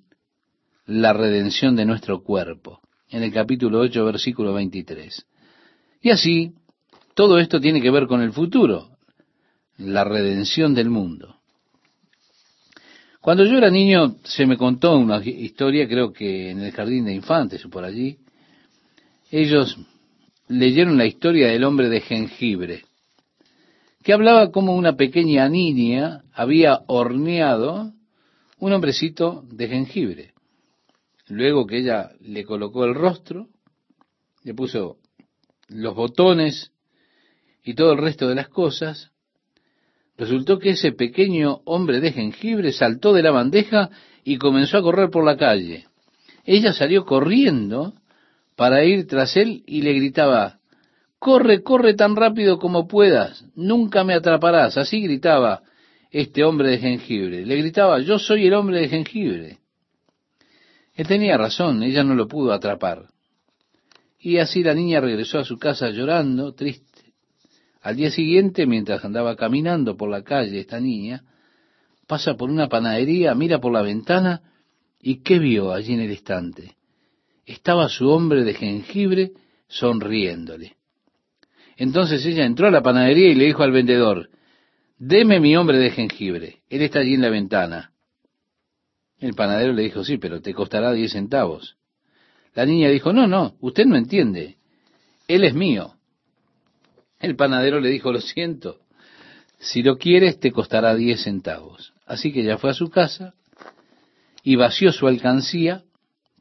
la 0.86 1.12
redención 1.12 1.76
de 1.76 1.84
nuestro 1.84 2.24
cuerpo. 2.24 2.80
En 3.10 3.22
el 3.22 3.32
capítulo 3.32 3.78
8, 3.78 4.04
versículo 4.04 4.54
23. 4.54 5.24
Y 6.02 6.10
así, 6.10 6.52
todo 7.14 7.38
esto 7.38 7.60
tiene 7.60 7.80
que 7.80 7.92
ver 7.92 8.08
con 8.08 8.20
el 8.22 8.32
futuro, 8.32 8.88
la 9.78 10.02
redención 10.02 10.74
del 10.74 10.90
mundo. 10.90 11.39
Cuando 13.20 13.44
yo 13.44 13.58
era 13.58 13.70
niño 13.70 14.16
se 14.24 14.46
me 14.46 14.56
contó 14.56 14.96
una 14.96 15.22
historia, 15.22 15.86
creo 15.86 16.12
que 16.12 16.50
en 16.50 16.60
el 16.60 16.72
jardín 16.72 17.04
de 17.04 17.14
infantes 17.14 17.64
o 17.66 17.68
por 17.68 17.84
allí, 17.84 18.18
ellos 19.30 19.76
leyeron 20.48 20.96
la 20.96 21.04
historia 21.04 21.48
del 21.48 21.64
hombre 21.64 21.90
de 21.90 22.00
jengibre, 22.00 22.84
que 24.02 24.14
hablaba 24.14 24.50
como 24.50 24.74
una 24.74 24.96
pequeña 24.96 25.48
niña 25.50 26.22
había 26.32 26.80
horneado 26.86 27.92
un 28.58 28.72
hombrecito 28.72 29.44
de 29.50 29.68
jengibre. 29.68 30.32
Luego 31.28 31.66
que 31.66 31.78
ella 31.78 32.12
le 32.20 32.44
colocó 32.44 32.86
el 32.86 32.94
rostro, 32.94 33.48
le 34.42 34.54
puso 34.54 34.96
los 35.68 35.94
botones 35.94 36.72
y 37.62 37.74
todo 37.74 37.92
el 37.92 37.98
resto 37.98 38.28
de 38.28 38.34
las 38.34 38.48
cosas, 38.48 39.10
resultó 40.20 40.58
que 40.58 40.70
ese 40.70 40.92
pequeño 40.92 41.62
hombre 41.64 41.98
de 41.98 42.12
jengibre 42.12 42.72
saltó 42.72 43.14
de 43.14 43.22
la 43.22 43.30
bandeja 43.30 43.88
y 44.22 44.36
comenzó 44.36 44.76
a 44.76 44.82
correr 44.82 45.08
por 45.08 45.24
la 45.24 45.38
calle. 45.38 45.86
Ella 46.44 46.74
salió 46.74 47.06
corriendo 47.06 47.94
para 48.54 48.84
ir 48.84 49.06
tras 49.06 49.34
él 49.38 49.62
y 49.66 49.80
le 49.80 49.94
gritaba, 49.94 50.58
Corre, 51.18 51.62
corre 51.62 51.94
tan 51.94 52.16
rápido 52.16 52.58
como 52.58 52.86
puedas, 52.86 53.46
nunca 53.54 54.04
me 54.04 54.12
atraparás. 54.12 54.76
Así 54.76 55.00
gritaba 55.00 55.62
este 56.10 56.44
hombre 56.44 56.68
de 56.68 56.78
jengibre. 56.78 57.46
Le 57.46 57.56
gritaba, 57.56 57.98
yo 58.00 58.18
soy 58.18 58.46
el 58.46 58.52
hombre 58.52 58.80
de 58.80 58.88
jengibre. 58.88 59.58
Él 60.96 61.06
tenía 61.06 61.38
razón, 61.38 61.82
ella 61.82 62.04
no 62.04 62.14
lo 62.14 62.28
pudo 62.28 62.52
atrapar. 62.52 63.06
Y 64.18 64.36
así 64.36 64.62
la 64.62 64.74
niña 64.74 65.00
regresó 65.00 65.38
a 65.38 65.44
su 65.46 65.58
casa 65.58 65.88
llorando, 65.88 66.52
triste. 66.52 66.89
Al 67.82 67.96
día 67.96 68.10
siguiente, 68.10 68.66
mientras 68.66 69.04
andaba 69.04 69.36
caminando 69.36 69.96
por 69.96 70.10
la 70.10 70.22
calle 70.22 70.60
esta 70.60 70.80
niña, 70.80 71.24
pasa 72.06 72.34
por 72.34 72.50
una 72.50 72.68
panadería, 72.68 73.34
mira 73.34 73.60
por 73.60 73.72
la 73.72 73.82
ventana 73.82 74.42
y 75.00 75.22
¿qué 75.22 75.38
vio 75.38 75.72
allí 75.72 75.94
en 75.94 76.00
el 76.00 76.10
estante? 76.10 76.76
Estaba 77.46 77.88
su 77.88 78.08
hombre 78.10 78.44
de 78.44 78.54
jengibre 78.54 79.32
sonriéndole. 79.66 80.76
Entonces 81.76 82.24
ella 82.26 82.44
entró 82.44 82.68
a 82.68 82.70
la 82.70 82.82
panadería 82.82 83.28
y 83.28 83.34
le 83.34 83.46
dijo 83.46 83.62
al 83.62 83.72
vendedor, 83.72 84.28
deme 84.98 85.40
mi 85.40 85.56
hombre 85.56 85.78
de 85.78 85.90
jengibre, 85.90 86.62
él 86.68 86.82
está 86.82 86.98
allí 86.98 87.14
en 87.14 87.22
la 87.22 87.30
ventana. 87.30 87.92
El 89.18 89.34
panadero 89.34 89.72
le 89.72 89.82
dijo, 89.82 90.04
sí, 90.04 90.18
pero 90.18 90.42
te 90.42 90.52
costará 90.52 90.92
diez 90.92 91.12
centavos. 91.12 91.76
La 92.54 92.66
niña 92.66 92.88
dijo, 92.88 93.12
no, 93.12 93.26
no, 93.26 93.54
usted 93.60 93.86
no 93.86 93.96
entiende, 93.96 94.56
él 95.28 95.44
es 95.44 95.54
mío. 95.54 95.94
El 97.20 97.36
panadero 97.36 97.80
le 97.80 97.90
dijo, 97.90 98.12
lo 98.12 98.20
siento, 98.20 98.80
si 99.58 99.82
lo 99.82 99.98
quieres 99.98 100.40
te 100.40 100.52
costará 100.52 100.94
diez 100.94 101.22
centavos. 101.22 101.92
Así 102.06 102.32
que 102.32 102.42
ya 102.42 102.56
fue 102.56 102.70
a 102.70 102.74
su 102.74 102.88
casa 102.90 103.34
y 104.42 104.56
vació 104.56 104.90
su 104.90 105.06
alcancía, 105.06 105.84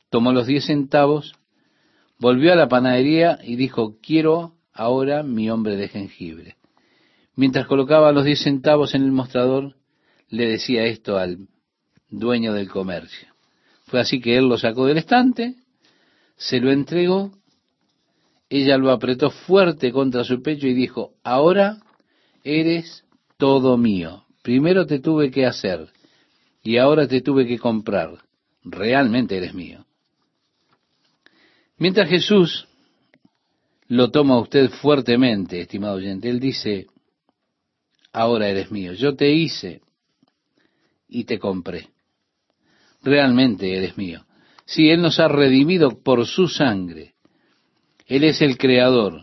tomó 0.09 0.31
los 0.31 0.47
diez 0.47 0.65
centavos, 0.65 1.35
volvió 2.17 2.53
a 2.53 2.55
la 2.55 2.69
panadería 2.69 3.39
y 3.43 3.57
dijo, 3.57 3.97
quiero 4.01 4.55
ahora 4.73 5.21
mi 5.21 5.49
hombre 5.49 5.75
de 5.75 5.89
jengibre. 5.89 6.55
Mientras 7.35 7.67
colocaba 7.67 8.13
los 8.13 8.23
diez 8.23 8.41
centavos 8.41 8.95
en 8.95 9.03
el 9.03 9.11
mostrador, 9.11 9.75
le 10.29 10.47
decía 10.47 10.85
esto 10.85 11.17
al 11.17 11.47
dueño 12.09 12.53
del 12.53 12.69
comercio. 12.69 13.27
Fue 13.85 13.99
así 13.99 14.21
que 14.21 14.37
él 14.37 14.47
lo 14.47 14.57
sacó 14.57 14.85
del 14.85 14.97
estante, 14.97 15.55
se 16.37 16.59
lo 16.59 16.71
entregó 16.71 17.31
ella 18.49 18.77
lo 18.77 18.91
apretó 18.91 19.29
fuerte 19.29 19.91
contra 19.91 20.23
su 20.23 20.41
pecho 20.41 20.67
y 20.67 20.73
dijo, 20.73 21.13
ahora 21.23 21.77
eres 22.43 23.05
todo 23.37 23.77
mío. 23.77 24.25
Primero 24.41 24.85
te 24.85 24.99
tuve 24.99 25.29
que 25.29 25.45
hacer 25.45 25.89
y 26.63 26.77
ahora 26.77 27.07
te 27.07 27.21
tuve 27.21 27.45
que 27.45 27.59
comprar. 27.59 28.17
Realmente 28.63 29.37
eres 29.37 29.53
mío. 29.53 29.85
Mientras 31.77 32.09
Jesús 32.09 32.67
lo 33.87 34.11
toma 34.11 34.39
usted 34.39 34.69
fuertemente, 34.69 35.61
estimado 35.61 35.95
oyente, 35.95 36.29
él 36.29 36.39
dice, 36.39 36.87
ahora 38.11 38.49
eres 38.49 38.71
mío. 38.71 38.93
Yo 38.93 39.15
te 39.15 39.31
hice 39.31 39.81
y 41.07 41.23
te 41.23 41.39
compré. 41.39 41.89
Realmente 43.01 43.75
eres 43.77 43.97
mío. 43.97 44.25
Si 44.65 44.89
Él 44.89 45.01
nos 45.01 45.19
ha 45.19 45.27
redimido 45.27 46.01
por 46.03 46.25
su 46.27 46.47
sangre, 46.47 47.15
él 48.09 48.23
es 48.23 48.41
el 48.41 48.57
creador, 48.57 49.21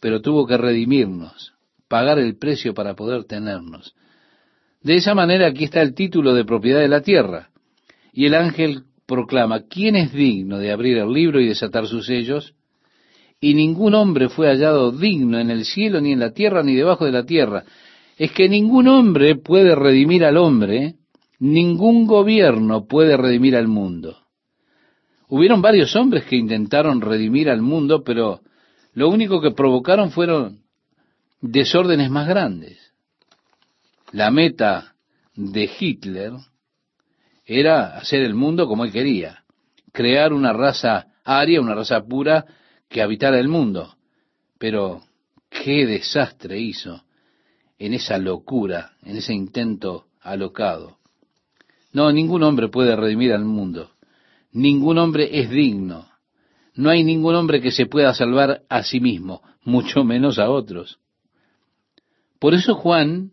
pero 0.00 0.22
tuvo 0.22 0.46
que 0.46 0.56
redimirnos, 0.56 1.52
pagar 1.88 2.20
el 2.20 2.38
precio 2.38 2.72
para 2.72 2.94
poder 2.94 3.24
tenernos. 3.24 3.96
De 4.80 4.94
esa 4.94 5.16
manera 5.16 5.48
aquí 5.48 5.64
está 5.64 5.82
el 5.82 5.94
título 5.94 6.32
de 6.32 6.44
propiedad 6.44 6.78
de 6.78 6.86
la 6.86 7.02
tierra. 7.02 7.50
Y 8.12 8.26
el 8.26 8.34
ángel 8.34 8.84
proclama, 9.04 9.62
¿quién 9.68 9.96
es 9.96 10.12
digno 10.12 10.58
de 10.58 10.70
abrir 10.70 10.96
el 10.98 11.12
libro 11.12 11.40
y 11.40 11.48
desatar 11.48 11.88
sus 11.88 12.06
sellos? 12.06 12.54
Y 13.40 13.54
ningún 13.54 13.94
hombre 13.94 14.28
fue 14.28 14.46
hallado 14.46 14.92
digno 14.92 15.40
en 15.40 15.50
el 15.50 15.64
cielo, 15.64 16.00
ni 16.00 16.12
en 16.12 16.20
la 16.20 16.32
tierra, 16.32 16.62
ni 16.62 16.76
debajo 16.76 17.04
de 17.04 17.12
la 17.12 17.24
tierra. 17.24 17.64
Es 18.16 18.30
que 18.30 18.48
ningún 18.48 18.86
hombre 18.86 19.34
puede 19.34 19.74
redimir 19.74 20.24
al 20.24 20.36
hombre, 20.36 20.94
ningún 21.40 22.06
gobierno 22.06 22.86
puede 22.86 23.16
redimir 23.16 23.56
al 23.56 23.66
mundo. 23.66 24.18
Hubieron 25.28 25.60
varios 25.60 25.94
hombres 25.94 26.24
que 26.24 26.36
intentaron 26.36 27.00
redimir 27.00 27.50
al 27.50 27.60
mundo, 27.60 28.02
pero 28.02 28.40
lo 28.94 29.08
único 29.08 29.40
que 29.40 29.50
provocaron 29.50 30.10
fueron 30.10 30.62
desórdenes 31.40 32.10
más 32.10 32.26
grandes. 32.26 32.78
La 34.12 34.30
meta 34.30 34.94
de 35.34 35.70
Hitler 35.78 36.32
era 37.44 37.96
hacer 37.96 38.22
el 38.22 38.34
mundo 38.34 38.66
como 38.66 38.84
él 38.84 38.92
quería, 38.92 39.44
crear 39.92 40.32
una 40.32 40.52
raza 40.52 41.08
aria, 41.24 41.60
una 41.60 41.74
raza 41.74 42.04
pura 42.04 42.46
que 42.88 43.02
habitara 43.02 43.38
el 43.38 43.48
mundo. 43.48 43.96
Pero 44.58 45.02
qué 45.50 45.86
desastre 45.86 46.58
hizo 46.58 47.04
en 47.78 47.94
esa 47.94 48.18
locura, 48.18 48.92
en 49.02 49.16
ese 49.16 49.34
intento 49.34 50.06
alocado. 50.20 50.98
No, 51.92 52.10
ningún 52.12 52.42
hombre 52.42 52.68
puede 52.68 52.96
redimir 52.96 53.32
al 53.32 53.44
mundo. 53.44 53.90
Ningún 54.52 54.98
hombre 54.98 55.40
es 55.40 55.50
digno. 55.50 56.08
No 56.74 56.90
hay 56.90 57.04
ningún 57.04 57.34
hombre 57.34 57.60
que 57.60 57.70
se 57.70 57.86
pueda 57.86 58.14
salvar 58.14 58.62
a 58.68 58.82
sí 58.82 59.00
mismo, 59.00 59.42
mucho 59.64 60.04
menos 60.04 60.38
a 60.38 60.50
otros. 60.50 60.98
Por 62.38 62.54
eso 62.54 62.74
Juan 62.74 63.32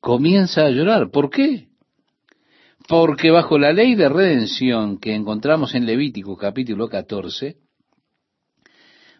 comienza 0.00 0.64
a 0.64 0.70
llorar. 0.70 1.10
¿Por 1.10 1.30
qué? 1.30 1.68
Porque 2.88 3.30
bajo 3.30 3.58
la 3.58 3.72
ley 3.72 3.94
de 3.94 4.08
redención 4.08 4.98
que 4.98 5.14
encontramos 5.14 5.74
en 5.74 5.86
Levítico 5.86 6.36
capítulo 6.36 6.88
14, 6.88 7.56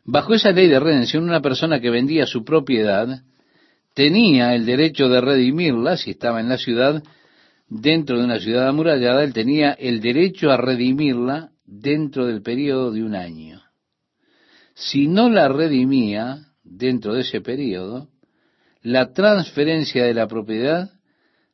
bajo 0.04 0.34
esa 0.34 0.52
ley 0.52 0.68
de 0.68 0.80
redención 0.80 1.24
una 1.24 1.42
persona 1.42 1.80
que 1.80 1.90
vendía 1.90 2.26
su 2.26 2.44
propiedad 2.44 3.22
tenía 3.96 4.54
el 4.54 4.66
derecho 4.66 5.08
de 5.08 5.20
redimirla 5.20 5.96
si 5.96 6.10
estaba 6.10 6.40
en 6.40 6.48
la 6.50 6.58
ciudad, 6.58 7.02
dentro 7.68 8.18
de 8.18 8.24
una 8.24 8.38
ciudad 8.38 8.68
amurallada, 8.68 9.24
él 9.24 9.32
tenía 9.32 9.72
el 9.72 10.00
derecho 10.00 10.50
a 10.50 10.56
redimirla 10.56 11.50
dentro 11.64 12.26
del 12.26 12.42
periodo 12.42 12.92
de 12.92 13.02
un 13.02 13.14
año. 13.14 13.62
Si 14.74 15.08
no 15.08 15.28
la 15.30 15.48
redimía 15.48 16.52
dentro 16.62 17.14
de 17.14 17.22
ese 17.22 17.40
periodo, 17.40 18.08
la 18.82 19.12
transferencia 19.12 20.04
de 20.04 20.14
la 20.14 20.28
propiedad 20.28 20.90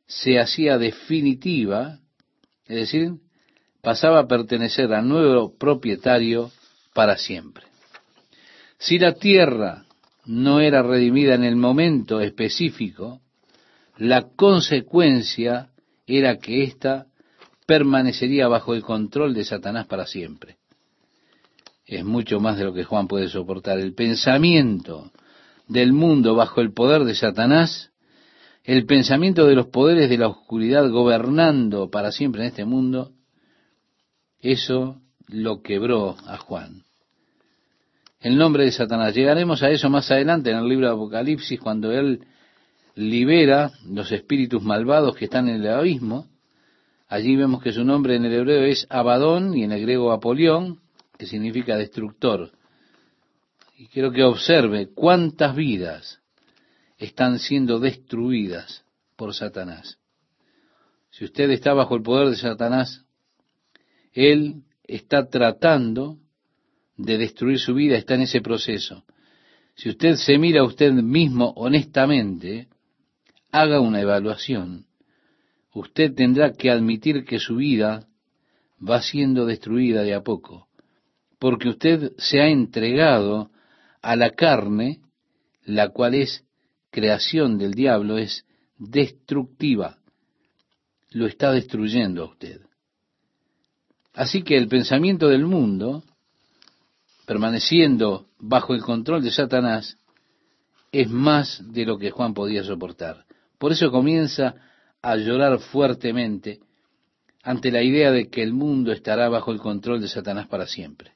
se 0.05 0.39
hacía 0.39 0.77
definitiva, 0.77 1.99
es 2.65 2.75
decir, 2.75 3.13
pasaba 3.81 4.19
a 4.19 4.27
pertenecer 4.27 4.93
al 4.93 5.07
nuevo 5.07 5.57
propietario 5.57 6.51
para 6.93 7.17
siempre. 7.17 7.65
Si 8.77 8.99
la 8.99 9.13
tierra 9.13 9.85
no 10.25 10.59
era 10.59 10.83
redimida 10.83 11.35
en 11.35 11.43
el 11.43 11.55
momento 11.55 12.21
específico, 12.21 13.21
la 13.97 14.29
consecuencia 14.35 15.69
era 16.05 16.37
que 16.37 16.63
ésta 16.63 17.07
permanecería 17.65 18.47
bajo 18.47 18.73
el 18.73 18.81
control 18.81 19.33
de 19.33 19.45
Satanás 19.45 19.87
para 19.87 20.05
siempre. 20.05 20.57
Es 21.85 22.03
mucho 22.03 22.39
más 22.39 22.57
de 22.57 22.65
lo 22.65 22.73
que 22.73 22.83
Juan 22.83 23.07
puede 23.07 23.29
soportar. 23.29 23.79
El 23.79 23.93
pensamiento 23.93 25.11
del 25.67 25.93
mundo 25.93 26.35
bajo 26.35 26.61
el 26.61 26.73
poder 26.73 27.03
de 27.03 27.15
Satanás, 27.15 27.91
el 28.63 28.85
pensamiento 28.85 29.45
de 29.45 29.55
los 29.55 29.67
poderes 29.67 30.09
de 30.09 30.17
la 30.17 30.27
oscuridad 30.27 30.89
gobernando 30.89 31.89
para 31.89 32.11
siempre 32.11 32.43
en 32.43 32.47
este 32.47 32.65
mundo, 32.65 33.11
eso 34.39 35.01
lo 35.27 35.61
quebró 35.61 36.15
a 36.27 36.37
Juan. 36.37 36.83
El 38.19 38.37
nombre 38.37 38.63
de 38.63 38.71
Satanás. 38.71 39.13
Llegaremos 39.13 39.63
a 39.63 39.69
eso 39.69 39.89
más 39.89 40.09
adelante 40.09 40.51
en 40.51 40.57
el 40.57 40.67
libro 40.69 40.87
de 40.87 40.93
Apocalipsis, 40.93 41.59
cuando 41.59 41.91
él 41.91 42.25
libera 42.95 43.71
los 43.85 44.11
espíritus 44.11 44.61
malvados 44.63 45.15
que 45.15 45.25
están 45.25 45.49
en 45.49 45.61
el 45.61 45.67
abismo. 45.67 46.27
Allí 47.07 47.35
vemos 47.35 47.61
que 47.61 47.71
su 47.71 47.83
nombre 47.83 48.15
en 48.15 48.25
el 48.25 48.33
hebreo 48.33 48.63
es 48.63 48.87
Abadón 48.89 49.55
y 49.55 49.63
en 49.63 49.71
el 49.71 49.81
griego 49.81 50.11
Apolión, 50.11 50.79
que 51.17 51.25
significa 51.25 51.77
destructor. 51.77 52.51
Y 53.77 53.87
quiero 53.87 54.11
que 54.11 54.23
observe 54.23 54.89
cuántas 54.93 55.55
vidas 55.55 56.19
están 56.97 57.39
siendo 57.39 57.79
destruidas 57.79 58.83
por 59.15 59.33
Satanás. 59.33 59.97
Si 61.11 61.25
usted 61.25 61.49
está 61.51 61.73
bajo 61.73 61.95
el 61.95 62.01
poder 62.01 62.29
de 62.29 62.35
Satanás, 62.35 63.05
él 64.13 64.63
está 64.83 65.27
tratando 65.29 66.17
de 66.97 67.17
destruir 67.17 67.59
su 67.59 67.73
vida, 67.73 67.97
está 67.97 68.15
en 68.15 68.21
ese 68.21 68.41
proceso. 68.41 69.03
Si 69.75 69.89
usted 69.89 70.15
se 70.15 70.37
mira 70.37 70.61
a 70.61 70.65
usted 70.65 70.91
mismo 70.91 71.53
honestamente, 71.55 72.67
haga 73.53 73.79
una 73.79 74.01
evaluación. 74.01 74.87
Usted 75.73 76.13
tendrá 76.15 76.53
que 76.53 76.71
admitir 76.71 77.23
que 77.23 77.39
su 77.39 77.57
vida 77.57 78.07
va 78.81 79.01
siendo 79.01 79.45
destruida 79.45 80.01
de 80.01 80.15
a 80.15 80.21
poco, 80.21 80.67
porque 81.39 81.69
usted 81.69 82.13
se 82.17 82.41
ha 82.41 82.47
entregado 82.47 83.51
a 84.01 84.15
la 84.15 84.31
carne, 84.31 85.01
la 85.63 85.89
cual 85.89 86.15
es 86.15 86.43
creación 86.89 87.59
del 87.59 87.75
diablo, 87.75 88.17
es 88.17 88.43
destructiva. 88.77 89.99
Lo 91.11 91.27
está 91.27 91.51
destruyendo 91.51 92.23
a 92.23 92.29
usted. 92.31 92.61
Así 94.15 94.41
que 94.41 94.57
el 94.57 94.67
pensamiento 94.67 95.29
del 95.29 95.45
mundo, 95.45 96.03
permaneciendo 97.27 98.27
bajo 98.39 98.73
el 98.73 98.81
control 98.81 99.23
de 99.23 99.31
Satanás, 99.31 99.97
es 100.91 101.09
más 101.09 101.61
de 101.71 101.85
lo 101.85 101.99
que 101.99 102.09
Juan 102.09 102.33
podía 102.33 102.63
soportar. 102.63 103.25
Por 103.57 103.71
eso 103.71 103.91
comienza 103.91 104.55
a 105.01 105.15
llorar 105.15 105.59
fuertemente 105.59 106.59
ante 107.43 107.71
la 107.71 107.83
idea 107.83 108.11
de 108.11 108.29
que 108.29 108.41
el 108.41 108.53
mundo 108.53 108.91
estará 108.91 109.27
bajo 109.29 109.51
el 109.51 109.59
control 109.59 110.01
de 110.01 110.07
Satanás 110.07 110.47
para 110.47 110.65
siempre. 110.65 111.11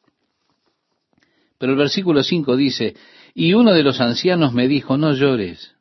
Pero 1.58 1.72
el 1.72 1.78
versículo 1.78 2.22
5 2.22 2.56
dice, 2.56 2.96
y 3.34 3.54
uno 3.54 3.74
de 3.74 3.84
los 3.84 4.00
ancianos 4.02 4.54
me 4.54 4.68
dijo, 4.68 4.98
no 4.98 5.14
llores. 5.14 5.76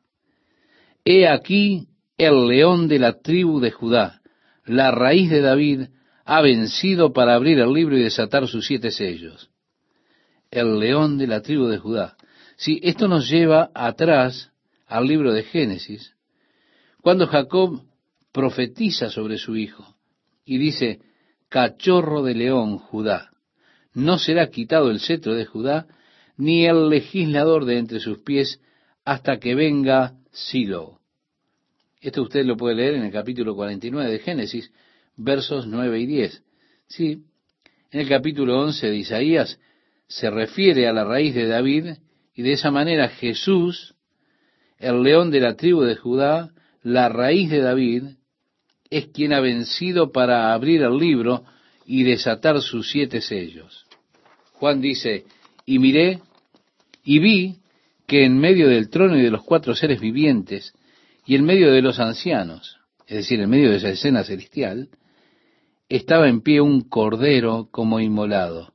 He 1.05 1.27
aquí 1.27 1.87
el 2.17 2.47
león 2.47 2.87
de 2.87 2.99
la 2.99 3.19
tribu 3.19 3.59
de 3.59 3.71
Judá, 3.71 4.21
la 4.65 4.91
raíz 4.91 5.29
de 5.29 5.41
David, 5.41 5.87
ha 6.25 6.41
vencido 6.41 7.13
para 7.13 7.35
abrir 7.35 7.59
el 7.59 7.71
libro 7.71 7.97
y 7.97 8.03
desatar 8.03 8.47
sus 8.47 8.65
siete 8.65 8.91
sellos. 8.91 9.49
El 10.49 10.79
león 10.79 11.17
de 11.17 11.27
la 11.27 11.41
tribu 11.41 11.67
de 11.67 11.77
Judá. 11.77 12.17
Si 12.57 12.79
esto 12.83 13.07
nos 13.07 13.29
lleva 13.29 13.69
atrás 13.73 14.51
al 14.87 15.07
libro 15.07 15.31
de 15.31 15.43
Génesis, 15.43 16.16
cuando 17.07 17.27
Jacob 17.27 17.83
profetiza 18.33 19.09
sobre 19.09 19.37
su 19.37 19.55
hijo 19.55 19.95
y 20.43 20.57
dice, 20.57 20.99
cachorro 21.47 22.21
de 22.21 22.35
león 22.35 22.79
Judá 22.79 23.31
no 23.93 24.19
será 24.19 24.49
quitado 24.49 24.91
el 24.91 24.99
cetro 24.99 25.33
de 25.33 25.45
Judá, 25.45 25.87
ni 26.35 26.65
el 26.65 26.89
legislador 26.89 27.63
de 27.63 27.77
entre 27.77 28.01
sus 28.01 28.19
pies, 28.23 28.59
hasta 29.05 29.39
que 29.39 29.55
venga 29.55 30.15
Silo. 30.33 30.99
Esto 32.01 32.23
usted 32.23 32.45
lo 32.45 32.57
puede 32.57 32.75
leer 32.75 32.95
en 32.95 33.03
el 33.03 33.11
capítulo 33.13 33.55
49 33.55 34.11
de 34.11 34.19
Génesis, 34.19 34.69
versos 35.15 35.65
9 35.65 36.01
y 36.01 36.05
10. 36.07 36.43
Sí, 36.89 37.23
en 37.89 38.01
el 38.01 38.09
capítulo 38.09 38.59
11 38.59 38.85
de 38.85 38.97
Isaías 38.97 39.57
se 40.09 40.29
refiere 40.29 40.89
a 40.89 40.91
la 40.91 41.05
raíz 41.05 41.33
de 41.33 41.47
David, 41.47 41.85
y 42.35 42.41
de 42.41 42.51
esa 42.51 42.69
manera 42.69 43.07
Jesús, 43.07 43.95
el 44.77 45.03
león 45.03 45.31
de 45.31 45.39
la 45.39 45.55
tribu 45.55 45.83
de 45.83 45.95
Judá, 45.95 46.51
la 46.83 47.09
raíz 47.09 47.49
de 47.49 47.61
David, 47.61 48.03
es 48.89 49.07
quien 49.07 49.33
ha 49.33 49.39
vencido 49.39 50.11
para 50.11 50.53
abrir 50.53 50.81
el 50.81 50.97
libro 50.97 51.43
y 51.85 52.03
desatar 52.03 52.61
sus 52.61 52.89
siete 52.89 53.21
sellos. 53.21 53.85
Juan 54.53 54.81
dice, 54.81 55.25
y 55.65 55.79
miré 55.79 56.21
y 57.03 57.19
vi 57.19 57.57
que 58.05 58.25
en 58.25 58.37
medio 58.37 58.69
del 58.69 58.89
trono 58.89 59.17
y 59.17 59.21
de 59.21 59.31
los 59.31 59.43
cuatro 59.43 59.75
seres 59.75 59.99
vivientes 59.99 60.73
y 61.25 61.35
en 61.35 61.43
medio 61.43 61.71
de 61.71 61.81
los 61.81 61.99
ancianos, 61.99 62.77
es 63.05 63.17
decir, 63.17 63.39
en 63.39 63.49
medio 63.49 63.69
de 63.69 63.77
esa 63.77 63.89
escena 63.89 64.23
celestial, 64.23 64.89
estaba 65.89 66.27
en 66.27 66.41
pie 66.41 66.61
un 66.61 66.81
cordero 66.81 67.69
como 67.71 67.99
inmolado. 67.99 68.73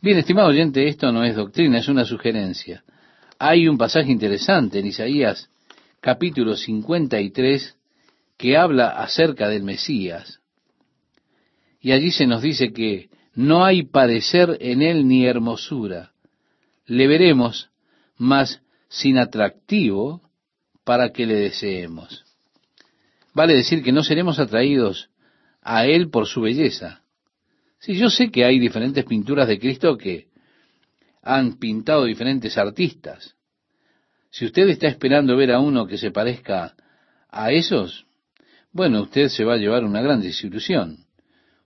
Bien, 0.00 0.18
estimado 0.18 0.48
oyente, 0.48 0.88
esto 0.88 1.12
no 1.12 1.24
es 1.24 1.36
doctrina, 1.36 1.78
es 1.78 1.88
una 1.88 2.04
sugerencia. 2.04 2.82
Hay 3.38 3.68
un 3.68 3.78
pasaje 3.78 4.10
interesante 4.10 4.80
en 4.80 4.86
Isaías 4.86 5.48
capítulo 6.02 6.56
53 6.56 7.76
que 8.36 8.56
habla 8.56 8.88
acerca 8.88 9.48
del 9.48 9.62
Mesías. 9.62 10.40
Y 11.80 11.92
allí 11.92 12.10
se 12.10 12.26
nos 12.26 12.42
dice 12.42 12.72
que 12.72 13.08
no 13.34 13.64
hay 13.64 13.84
parecer 13.84 14.58
en 14.60 14.82
él 14.82 15.06
ni 15.06 15.26
hermosura. 15.26 16.10
Le 16.86 17.06
veremos, 17.06 17.70
mas 18.18 18.60
sin 18.88 19.16
atractivo 19.16 20.28
para 20.82 21.12
que 21.12 21.24
le 21.24 21.36
deseemos. 21.36 22.24
Vale 23.32 23.54
decir 23.54 23.84
que 23.84 23.92
no 23.92 24.02
seremos 24.02 24.40
atraídos 24.40 25.08
a 25.62 25.86
él 25.86 26.10
por 26.10 26.26
su 26.26 26.40
belleza. 26.40 27.04
Si 27.78 27.94
yo 27.94 28.10
sé 28.10 28.32
que 28.32 28.44
hay 28.44 28.58
diferentes 28.58 29.04
pinturas 29.04 29.46
de 29.46 29.60
Cristo 29.60 29.96
que 29.96 30.26
han 31.22 31.58
pintado 31.58 32.04
diferentes 32.04 32.58
artistas. 32.58 33.36
Si 34.32 34.44
usted 34.44 34.68
está 34.68 34.88
esperando 34.88 35.36
ver 35.36 35.52
a 35.52 35.60
uno 35.60 35.86
que 35.86 35.96
se 35.96 36.10
parezca 36.10 36.74
a 37.30 37.52
esos, 37.52 38.06
bueno, 38.72 39.02
usted 39.02 39.28
se 39.28 39.44
va 39.44 39.54
a 39.54 39.58
llevar 39.58 39.84
una 39.84 40.02
gran 40.02 40.20
desilusión 40.20 41.06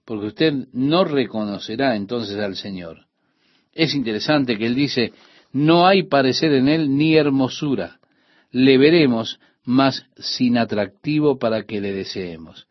porque 0.06 0.26
usted 0.26 0.54
no 0.72 1.04
reconocerá 1.04 1.96
entonces 1.96 2.38
al 2.38 2.56
Señor. 2.56 3.06
Es 3.72 3.94
interesante 3.94 4.56
que 4.56 4.64
él 4.64 4.74
dice, 4.74 5.12
no 5.52 5.86
hay 5.86 6.04
parecer 6.04 6.52
en 6.52 6.68
él 6.68 6.96
ni 6.96 7.16
hermosura. 7.16 7.98
Le 8.52 8.78
veremos, 8.78 9.40
más 9.64 10.06
sin 10.16 10.56
atractivo 10.58 11.38
para 11.38 11.64
que 11.64 11.80
le 11.80 11.92
deseemos. 11.92 12.68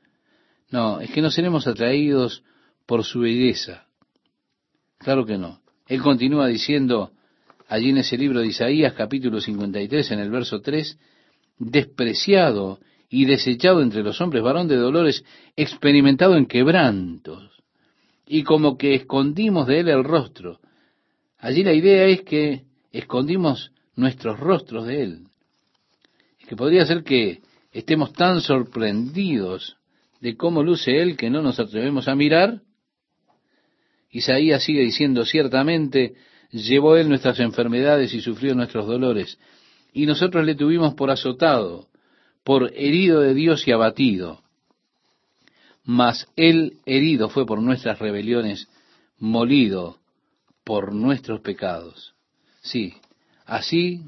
No, 0.71 1.01
es 1.01 1.11
que 1.11 1.21
no 1.21 1.29
seremos 1.29 1.67
atraídos 1.67 2.41
por 2.85 3.03
su 3.03 3.19
belleza. 3.19 3.85
Claro 4.97 5.25
que 5.25 5.37
no. 5.37 5.59
Él 5.87 6.01
continúa 6.01 6.47
diciendo 6.47 7.11
allí 7.67 7.89
en 7.89 7.97
ese 7.97 8.17
libro 8.17 8.41
de 8.41 8.47
Isaías 8.47 8.93
capítulo 8.93 9.41
53 9.41 10.11
en 10.11 10.19
el 10.19 10.29
verso 10.29 10.61
3, 10.61 10.97
despreciado 11.57 12.79
y 13.09 13.25
desechado 13.25 13.81
entre 13.81 14.03
los 14.03 14.19
hombres, 14.21 14.43
varón 14.43 14.67
de 14.67 14.75
dolores, 14.75 15.23
experimentado 15.55 16.35
en 16.35 16.45
quebrantos, 16.45 17.51
y 18.27 18.43
como 18.43 18.77
que 18.77 18.95
escondimos 18.95 19.67
de 19.67 19.79
él 19.79 19.89
el 19.89 20.03
rostro. 20.03 20.59
Allí 21.37 21.63
la 21.63 21.73
idea 21.73 22.05
es 22.05 22.21
que 22.21 22.63
escondimos 22.91 23.71
nuestros 23.95 24.39
rostros 24.39 24.87
de 24.87 25.03
él. 25.03 25.19
Es 26.39 26.47
que 26.47 26.55
podría 26.55 26.85
ser 26.85 27.03
que 27.03 27.41
estemos 27.71 28.13
tan 28.13 28.41
sorprendidos 28.41 29.77
de 30.21 30.35
cómo 30.35 30.63
luce 30.63 31.01
él 31.01 31.17
que 31.17 31.29
no 31.29 31.41
nos 31.41 31.59
atrevemos 31.59 32.07
a 32.07 32.15
mirar. 32.15 32.61
Isaías 34.09 34.63
sigue 34.63 34.81
diciendo, 34.81 35.25
ciertamente 35.25 36.15
llevó 36.51 36.95
él 36.97 37.09
nuestras 37.09 37.39
enfermedades 37.39 38.13
y 38.13 38.21
sufrió 38.21 38.55
nuestros 38.55 38.87
dolores, 38.87 39.37
y 39.93 40.05
nosotros 40.05 40.45
le 40.45 40.55
tuvimos 40.55 40.93
por 40.93 41.09
azotado, 41.09 41.87
por 42.43 42.71
herido 42.75 43.21
de 43.21 43.33
Dios 43.33 43.67
y 43.67 43.71
abatido. 43.71 44.41
Mas 45.83 46.27
él 46.35 46.77
herido 46.85 47.29
fue 47.29 47.45
por 47.45 47.61
nuestras 47.61 47.99
rebeliones, 47.99 48.67
molido 49.17 49.99
por 50.63 50.93
nuestros 50.93 51.41
pecados. 51.41 52.13
Sí, 52.61 52.95
así 53.45 54.01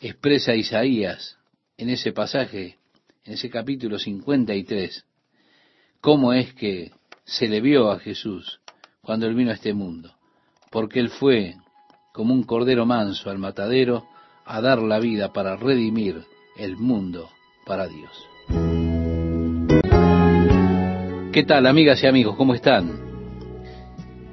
expresa 0.00 0.54
Isaías 0.54 1.38
en 1.76 1.90
ese 1.90 2.12
pasaje, 2.12 2.76
en 3.24 3.34
ese 3.34 3.50
capítulo 3.50 3.98
53, 3.98 5.04
cómo 6.00 6.32
es 6.32 6.52
que 6.54 6.92
se 7.24 7.48
le 7.48 7.60
vio 7.60 7.90
a 7.90 7.98
Jesús 7.98 8.60
cuando 9.00 9.26
él 9.26 9.34
vino 9.34 9.50
a 9.50 9.54
este 9.54 9.72
mundo, 9.72 10.14
porque 10.70 11.00
él 11.00 11.10
fue 11.10 11.54
como 12.12 12.34
un 12.34 12.42
cordero 12.42 12.86
manso 12.86 13.30
al 13.30 13.38
matadero 13.38 14.06
a 14.44 14.60
dar 14.60 14.82
la 14.82 14.98
vida 14.98 15.32
para 15.32 15.56
redimir 15.56 16.24
el 16.56 16.76
mundo 16.76 17.28
para 17.66 17.86
Dios. 17.86 18.10
¿Qué 21.32 21.44
tal, 21.44 21.66
amigas 21.66 22.02
y 22.02 22.06
amigos? 22.06 22.36
¿Cómo 22.36 22.54
están? 22.54 23.08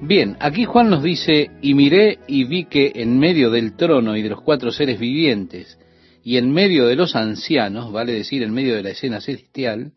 Bien, 0.01 0.37
aquí 0.39 0.65
Juan 0.65 0.89
nos 0.89 1.03
dice, 1.03 1.51
y 1.61 1.73
miré 1.73 2.19
y 2.27 2.45
vi 2.45 2.65
que 2.65 2.91
en 2.95 3.19
medio 3.19 3.49
del 3.49 3.75
trono 3.75 4.15
y 4.15 4.21
de 4.21 4.29
los 4.29 4.41
cuatro 4.41 4.71
seres 4.71 4.99
vivientes, 4.99 5.77
y 6.23 6.37
en 6.37 6.51
medio 6.51 6.87
de 6.87 6.95
los 6.95 7.15
ancianos, 7.15 7.91
vale 7.91 8.13
decir, 8.13 8.41
en 8.43 8.53
medio 8.53 8.75
de 8.75 8.83
la 8.83 8.89
escena 8.89 9.21
celestial, 9.21 9.91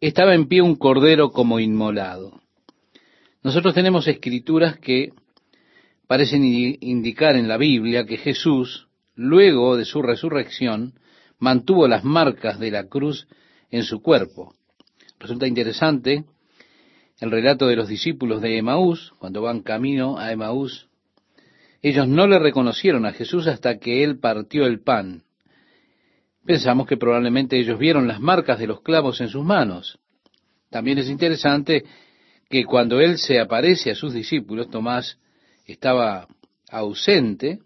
estaba 0.00 0.34
en 0.34 0.48
pie 0.48 0.62
un 0.62 0.76
cordero 0.76 1.30
como 1.30 1.60
inmolado. 1.60 2.40
Nosotros 3.42 3.74
tenemos 3.74 4.08
escrituras 4.08 4.78
que 4.78 5.12
parecen 6.06 6.44
indicar 6.44 7.36
en 7.36 7.48
la 7.48 7.56
Biblia 7.56 8.04
que 8.04 8.16
Jesús 8.16 8.88
luego 9.14 9.76
de 9.76 9.84
su 9.84 10.02
resurrección, 10.02 10.94
mantuvo 11.38 11.88
las 11.88 12.04
marcas 12.04 12.58
de 12.58 12.70
la 12.70 12.88
cruz 12.88 13.26
en 13.70 13.84
su 13.84 14.00
cuerpo. 14.00 14.54
Resulta 15.18 15.46
interesante 15.46 16.24
el 17.20 17.30
relato 17.30 17.66
de 17.66 17.76
los 17.76 17.88
discípulos 17.88 18.40
de 18.40 18.58
Emaús, 18.58 19.12
cuando 19.18 19.42
van 19.42 19.60
camino 19.60 20.18
a 20.18 20.32
Emaús. 20.32 20.88
Ellos 21.80 22.08
no 22.08 22.26
le 22.26 22.38
reconocieron 22.38 23.06
a 23.06 23.12
Jesús 23.12 23.46
hasta 23.46 23.78
que 23.78 24.04
él 24.04 24.18
partió 24.18 24.66
el 24.66 24.80
pan. 24.80 25.22
Pensamos 26.44 26.86
que 26.86 26.96
probablemente 26.96 27.58
ellos 27.58 27.78
vieron 27.78 28.08
las 28.08 28.20
marcas 28.20 28.58
de 28.58 28.66
los 28.66 28.82
clavos 28.82 29.20
en 29.20 29.28
sus 29.28 29.44
manos. 29.44 29.98
También 30.70 30.98
es 30.98 31.08
interesante 31.08 31.84
que 32.48 32.64
cuando 32.64 33.00
él 33.00 33.18
se 33.18 33.38
aparece 33.38 33.90
a 33.90 33.94
sus 33.94 34.12
discípulos, 34.12 34.70
Tomás 34.70 35.18
estaba 35.66 36.28
ausente, 36.70 37.60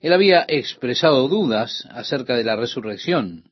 él 0.00 0.12
había 0.12 0.44
expresado 0.48 1.28
dudas 1.28 1.86
acerca 1.90 2.36
de 2.36 2.44
la 2.44 2.56
resurrección. 2.56 3.44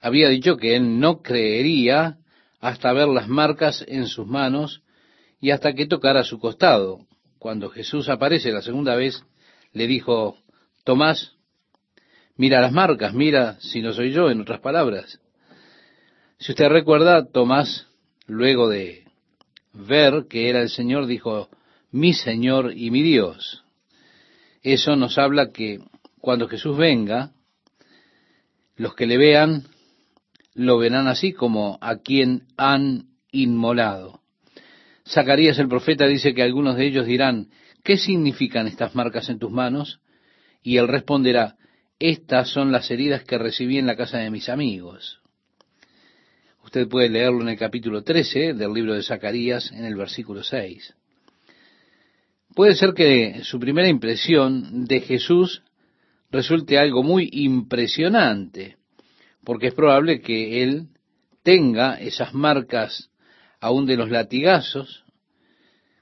Había 0.00 0.28
dicho 0.28 0.58
que 0.58 0.76
él 0.76 1.00
no 1.00 1.22
creería 1.22 2.18
hasta 2.60 2.92
ver 2.92 3.08
las 3.08 3.28
marcas 3.28 3.82
en 3.88 4.06
sus 4.06 4.26
manos 4.26 4.82
y 5.40 5.50
hasta 5.50 5.72
que 5.72 5.86
tocara 5.86 6.22
su 6.22 6.38
costado. 6.38 7.06
Cuando 7.38 7.70
Jesús 7.70 8.08
aparece 8.08 8.52
la 8.52 8.62
segunda 8.62 8.94
vez, 8.94 9.22
le 9.72 9.86
dijo, 9.86 10.36
Tomás, 10.84 11.32
mira 12.36 12.60
las 12.60 12.72
marcas, 12.72 13.14
mira 13.14 13.58
si 13.60 13.80
no 13.80 13.92
soy 13.92 14.12
yo, 14.12 14.30
en 14.30 14.42
otras 14.42 14.60
palabras. 14.60 15.18
Si 16.38 16.52
usted 16.52 16.68
recuerda, 16.68 17.26
Tomás, 17.30 17.86
luego 18.26 18.68
de 18.68 19.03
ver 19.74 20.26
que 20.28 20.48
era 20.48 20.62
el 20.62 20.70
Señor, 20.70 21.06
dijo, 21.06 21.48
mi 21.90 22.14
Señor 22.14 22.72
y 22.76 22.90
mi 22.90 23.02
Dios. 23.02 23.64
Eso 24.62 24.96
nos 24.96 25.18
habla 25.18 25.52
que 25.52 25.80
cuando 26.20 26.48
Jesús 26.48 26.76
venga, 26.76 27.32
los 28.76 28.94
que 28.94 29.06
le 29.06 29.18
vean 29.18 29.64
lo 30.54 30.78
verán 30.78 31.08
así 31.08 31.32
como 31.32 31.78
a 31.80 31.96
quien 31.96 32.46
han 32.56 33.08
inmolado. 33.32 34.20
Zacarías 35.06 35.58
el 35.58 35.68
profeta 35.68 36.06
dice 36.06 36.32
que 36.32 36.42
algunos 36.42 36.76
de 36.76 36.86
ellos 36.86 37.06
dirán, 37.06 37.50
¿qué 37.82 37.98
significan 37.98 38.66
estas 38.66 38.94
marcas 38.94 39.28
en 39.28 39.38
tus 39.38 39.50
manos? 39.50 40.00
Y 40.62 40.78
él 40.78 40.88
responderá, 40.88 41.56
estas 41.98 42.48
son 42.48 42.72
las 42.72 42.90
heridas 42.90 43.24
que 43.24 43.36
recibí 43.36 43.78
en 43.78 43.86
la 43.86 43.96
casa 43.96 44.18
de 44.18 44.30
mis 44.30 44.48
amigos. 44.48 45.20
Usted 46.64 46.88
puede 46.88 47.10
leerlo 47.10 47.42
en 47.42 47.50
el 47.50 47.58
capítulo 47.58 48.02
13 48.02 48.54
del 48.54 48.72
libro 48.72 48.94
de 48.94 49.02
Zacarías, 49.02 49.70
en 49.70 49.84
el 49.84 49.96
versículo 49.96 50.42
6. 50.42 50.94
Puede 52.54 52.74
ser 52.74 52.94
que 52.94 53.42
su 53.44 53.60
primera 53.60 53.86
impresión 53.86 54.86
de 54.86 55.00
Jesús 55.00 55.62
resulte 56.30 56.78
algo 56.78 57.02
muy 57.02 57.28
impresionante, 57.32 58.78
porque 59.44 59.68
es 59.68 59.74
probable 59.74 60.22
que 60.22 60.62
él 60.62 60.88
tenga 61.42 62.00
esas 62.00 62.32
marcas 62.32 63.10
aún 63.60 63.84
de 63.84 63.96
los 63.96 64.10
latigazos, 64.10 65.04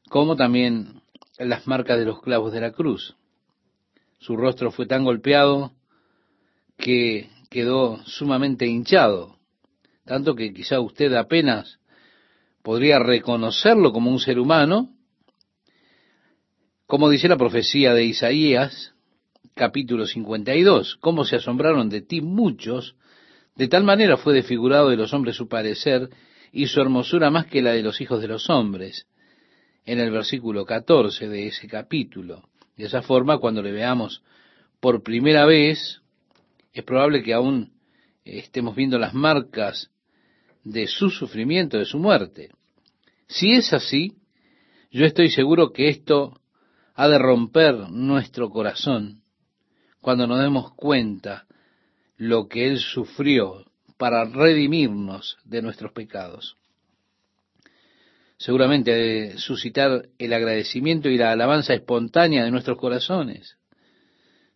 como 0.09 0.37
también 0.37 1.03
las 1.39 1.67
marcas 1.67 1.99
de 1.99 2.05
los 2.05 2.23
clavos 2.23 2.53
de 2.53 2.61
la 2.61 2.71
cruz. 2.71 3.17
Su 4.21 4.37
rostro 4.37 4.71
fue 4.71 4.87
tan 4.87 5.03
golpeado 5.05 5.73
que 6.79 7.29
quedó 7.51 7.99
sumamente 8.07 8.67
hinchado, 8.67 9.42
tanto 10.05 10.35
que 10.35 10.53
quizá 10.53 10.81
usted 10.81 11.13
apenas 11.15 11.79
podría 12.63 12.99
reconocerlo 12.99 13.93
como 13.93 14.11
un 14.11 14.21
ser 14.21 14.39
humano, 14.39 14.91
como 16.87 17.09
dice 17.09 17.29
la 17.29 17.37
profecía 17.37 17.95
de 17.95 18.05
Isaías, 18.05 18.95
capítulo 19.55 20.07
52, 20.07 20.97
cómo 20.97 21.25
se 21.25 21.37
asombraron 21.37 21.89
de 21.89 22.03
ti 22.03 22.21
muchos, 22.21 22.97
de 23.57 23.69
tal 23.69 23.85
manera 23.85 24.17
fue 24.17 24.35
desfigurado 24.35 24.91
de 24.91 24.97
los 24.97 25.13
hombres 25.13 25.37
su 25.37 25.49
parecer 25.49 26.09
y 26.53 26.67
su 26.67 26.81
hermosura 26.81 27.31
más 27.31 27.47
que 27.47 27.63
la 27.63 27.73
de 27.73 27.83
los 27.83 28.01
hijos 28.01 28.21
de 28.21 28.29
los 28.29 28.51
hombres, 28.51 29.07
en 29.85 29.99
el 29.99 30.11
versículo 30.11 30.65
14 30.65 31.29
de 31.29 31.49
ese 31.49 31.67
capítulo. 31.67 32.49
De 32.77 32.85
esa 32.85 33.03
forma, 33.03 33.39
cuando 33.39 33.63
le 33.63 33.73
veamos 33.73 34.23
por 34.81 35.03
primera 35.03 35.45
vez, 35.45 36.01
es 36.73 36.85
probable 36.85 37.23
que 37.23 37.35
aún 37.35 37.73
estemos 38.25 38.75
viendo 38.75 38.99
las 38.99 39.15
marcas 39.15 39.92
de 40.65 40.87
su 40.87 41.11
sufrimiento, 41.11 41.79
de 41.79 41.85
su 41.85 41.99
muerte. 41.99 42.51
Si 43.27 43.53
es 43.53 43.73
así, 43.73 44.15
yo 44.91 45.05
estoy 45.05 45.31
seguro 45.31 45.73
que 45.73 45.89
esto 45.89 46.41
ha 46.95 47.09
de 47.09 47.19
romper 47.19 47.91
nuestro 47.91 48.51
corazón 48.51 49.23
cuando 50.01 50.27
nos 50.27 50.41
demos 50.41 50.73
cuenta 50.75 51.47
lo 52.17 52.49
que 52.49 52.67
Él 52.67 52.79
sufrió 52.79 53.65
para 53.97 54.25
redimirnos 54.25 55.39
de 55.45 55.63
nuestros 55.63 55.93
pecados. 55.93 56.57
Seguramente 58.37 58.93
ha 58.93 58.97
de 58.97 59.39
suscitar 59.39 60.09
el 60.19 60.33
agradecimiento 60.33 61.09
y 61.09 61.17
la 61.17 61.31
alabanza 61.31 61.75
espontánea 61.75 62.45
de 62.45 62.51
nuestros 62.51 62.77
corazones. 62.77 63.57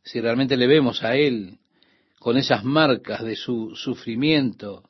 Si 0.02 0.20
realmente 0.20 0.56
le 0.56 0.66
vemos 0.66 1.04
a 1.04 1.16
Él 1.16 1.58
con 2.18 2.36
esas 2.36 2.64
marcas 2.64 3.22
de 3.22 3.36
su 3.36 3.76
sufrimiento, 3.76 4.82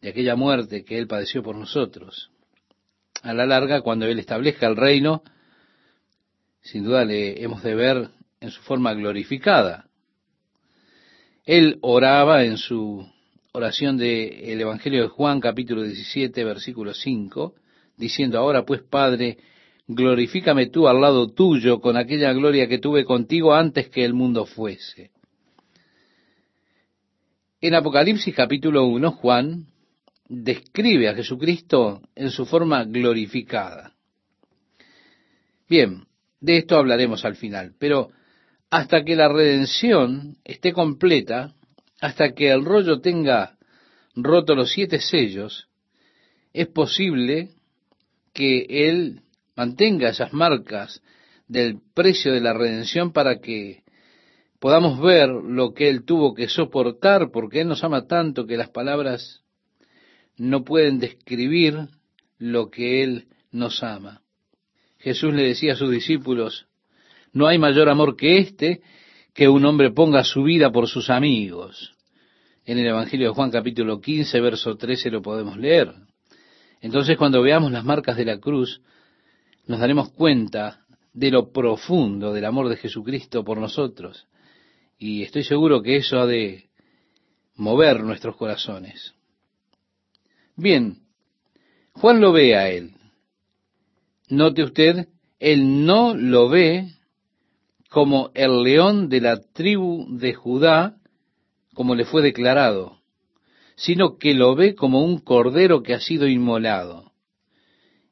de 0.00 0.10
aquella 0.10 0.36
muerte 0.36 0.84
que 0.84 0.98
Él 0.98 1.06
padeció 1.06 1.42
por 1.42 1.56
nosotros. 1.56 2.30
A 3.22 3.32
la 3.34 3.46
larga, 3.46 3.80
cuando 3.80 4.06
Él 4.06 4.18
establezca 4.18 4.66
el 4.66 4.76
reino, 4.76 5.22
sin 6.60 6.84
duda 6.84 7.04
le 7.04 7.42
hemos 7.42 7.62
de 7.62 7.74
ver 7.74 8.10
en 8.40 8.50
su 8.50 8.60
forma 8.62 8.94
glorificada. 8.94 9.88
Él 11.44 11.78
oraba 11.80 12.44
en 12.44 12.58
su 12.58 13.06
oración 13.52 13.96
del 13.96 14.60
Evangelio 14.60 15.02
de 15.02 15.08
Juan 15.08 15.40
capítulo 15.40 15.82
17 15.82 16.44
versículo 16.44 16.94
5, 16.94 17.54
diciendo, 17.96 18.38
ahora 18.38 18.64
pues 18.64 18.82
Padre, 18.82 19.38
glorifícame 19.86 20.66
tú 20.66 20.86
al 20.86 21.00
lado 21.00 21.32
tuyo 21.32 21.80
con 21.80 21.96
aquella 21.96 22.32
gloria 22.32 22.68
que 22.68 22.78
tuve 22.78 23.04
contigo 23.04 23.54
antes 23.54 23.88
que 23.88 24.04
el 24.04 24.14
mundo 24.14 24.44
fuese. 24.44 25.10
En 27.60 27.74
Apocalipsis 27.74 28.34
capítulo 28.34 28.84
1, 28.84 29.10
Juan 29.12 29.66
describe 30.28 31.08
a 31.08 31.14
Jesucristo 31.14 32.02
en 32.14 32.30
su 32.30 32.44
forma 32.44 32.84
glorificada. 32.84 33.94
Bien, 35.68 36.06
de 36.40 36.58
esto 36.58 36.76
hablaremos 36.76 37.24
al 37.24 37.36
final, 37.36 37.74
pero 37.78 38.10
hasta 38.70 39.04
que 39.04 39.16
la 39.16 39.28
redención 39.28 40.36
esté 40.44 40.72
completa, 40.72 41.54
hasta 42.00 42.32
que 42.32 42.50
el 42.50 42.64
rollo 42.64 43.00
tenga 43.00 43.56
roto 44.14 44.54
los 44.54 44.70
siete 44.70 45.00
sellos, 45.00 45.68
es 46.52 46.66
posible 46.68 47.50
que 48.32 48.66
Él 48.68 49.22
mantenga 49.56 50.10
esas 50.10 50.32
marcas 50.32 51.02
del 51.48 51.80
precio 51.94 52.32
de 52.32 52.40
la 52.40 52.52
redención 52.52 53.12
para 53.12 53.40
que 53.40 53.82
podamos 54.58 55.00
ver 55.00 55.28
lo 55.28 55.72
que 55.72 55.88
Él 55.88 56.04
tuvo 56.04 56.34
que 56.34 56.48
soportar, 56.48 57.30
porque 57.32 57.62
Él 57.62 57.68
nos 57.68 57.84
ama 57.84 58.06
tanto 58.06 58.46
que 58.46 58.56
las 58.56 58.68
palabras 58.68 59.42
no 60.38 60.64
pueden 60.64 60.98
describir 60.98 61.88
lo 62.38 62.70
que 62.70 63.02
Él 63.02 63.26
nos 63.50 63.82
ama. 63.82 64.22
Jesús 64.98 65.34
le 65.34 65.42
decía 65.42 65.74
a 65.74 65.76
sus 65.76 65.90
discípulos, 65.90 66.66
no 67.32 67.46
hay 67.46 67.58
mayor 67.58 67.88
amor 67.88 68.16
que 68.16 68.38
este, 68.38 68.80
que 69.34 69.48
un 69.48 69.64
hombre 69.64 69.90
ponga 69.90 70.24
su 70.24 70.42
vida 70.44 70.72
por 70.72 70.88
sus 70.88 71.10
amigos. 71.10 71.94
En 72.64 72.78
el 72.78 72.86
Evangelio 72.86 73.28
de 73.28 73.34
Juan 73.34 73.50
capítulo 73.50 74.00
15, 74.00 74.40
verso 74.40 74.76
13 74.76 75.10
lo 75.10 75.22
podemos 75.22 75.56
leer. 75.56 75.92
Entonces 76.80 77.16
cuando 77.16 77.42
veamos 77.42 77.72
las 77.72 77.84
marcas 77.84 78.16
de 78.16 78.24
la 78.24 78.38
cruz, 78.38 78.80
nos 79.66 79.80
daremos 79.80 80.10
cuenta 80.10 80.84
de 81.12 81.30
lo 81.30 81.52
profundo 81.52 82.32
del 82.32 82.44
amor 82.44 82.68
de 82.68 82.76
Jesucristo 82.76 83.44
por 83.44 83.58
nosotros. 83.58 84.26
Y 84.98 85.22
estoy 85.22 85.44
seguro 85.44 85.82
que 85.82 85.96
eso 85.96 86.18
ha 86.18 86.26
de 86.26 86.68
mover 87.54 88.02
nuestros 88.02 88.36
corazones. 88.36 89.14
Bien, 90.58 90.98
Juan 91.92 92.20
lo 92.20 92.32
ve 92.32 92.56
a 92.56 92.68
él. 92.68 92.90
Note 94.28 94.64
usted, 94.64 95.06
él 95.38 95.86
no 95.86 96.16
lo 96.16 96.48
ve 96.48 96.88
como 97.88 98.32
el 98.34 98.64
león 98.64 99.08
de 99.08 99.20
la 99.20 99.40
tribu 99.40 100.18
de 100.18 100.34
Judá, 100.34 100.96
como 101.74 101.94
le 101.94 102.04
fue 102.04 102.22
declarado, 102.22 102.98
sino 103.76 104.18
que 104.18 104.34
lo 104.34 104.56
ve 104.56 104.74
como 104.74 105.04
un 105.04 105.18
cordero 105.18 105.84
que 105.84 105.94
ha 105.94 106.00
sido 106.00 106.26
inmolado. 106.26 107.12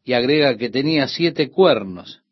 Y 0.05 0.13
agrega 0.13 0.57
que 0.57 0.71
tenía 0.71 1.09
siete 1.09 1.51
cuernos. 1.51 2.23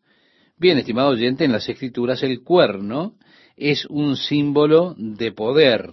Bien, 0.57 0.79
estimado 0.79 1.09
oyente, 1.09 1.44
en 1.44 1.50
las 1.50 1.68
escrituras 1.68 2.22
el 2.22 2.44
cuerno 2.44 3.16
es 3.57 3.85
un 3.87 4.16
símbolo 4.16 4.94
de 4.96 5.33
poder. 5.33 5.90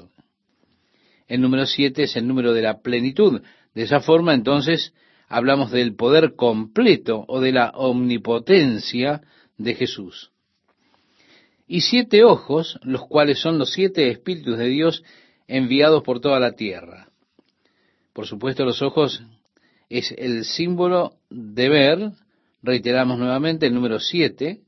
El 1.28 1.42
número 1.42 1.66
siete 1.66 2.04
es 2.04 2.16
el 2.16 2.28
número 2.28 2.54
de 2.54 2.62
la 2.62 2.82
plenitud. 2.82 3.42
De 3.74 3.84
esa 3.84 4.02
forma, 4.02 4.34
entonces, 4.34 4.94
hablamos 5.28 5.72
del 5.72 5.96
poder 5.96 6.36
completo 6.36 7.24
o 7.28 7.40
de 7.40 7.52
la 7.52 7.70
omnipotencia 7.70 9.22
de 9.58 9.76
Jesús. 9.76 10.32
Y 11.68 11.82
siete 11.82 12.24
ojos, 12.26 12.80
los 12.84 13.08
cuales 13.08 13.40
son 13.40 13.58
los 13.58 13.72
siete 13.72 14.10
espíritus 14.10 14.58
de 14.58 14.68
Dios 14.68 15.04
enviados 15.48 16.04
por 16.04 16.20
toda 16.20 16.40
la 16.40 16.52
tierra. 16.52 17.08
Por 18.14 18.28
supuesto, 18.28 18.66
los 18.66 18.82
ojos 18.82 19.24
es 19.90 20.14
el 20.18 20.44
símbolo 20.44 21.14
de 21.30 21.70
ver, 21.70 22.12
reiteramos 22.62 23.18
nuevamente 23.18 23.68
el 23.68 23.74
número 23.74 24.00
siete, 24.00 24.62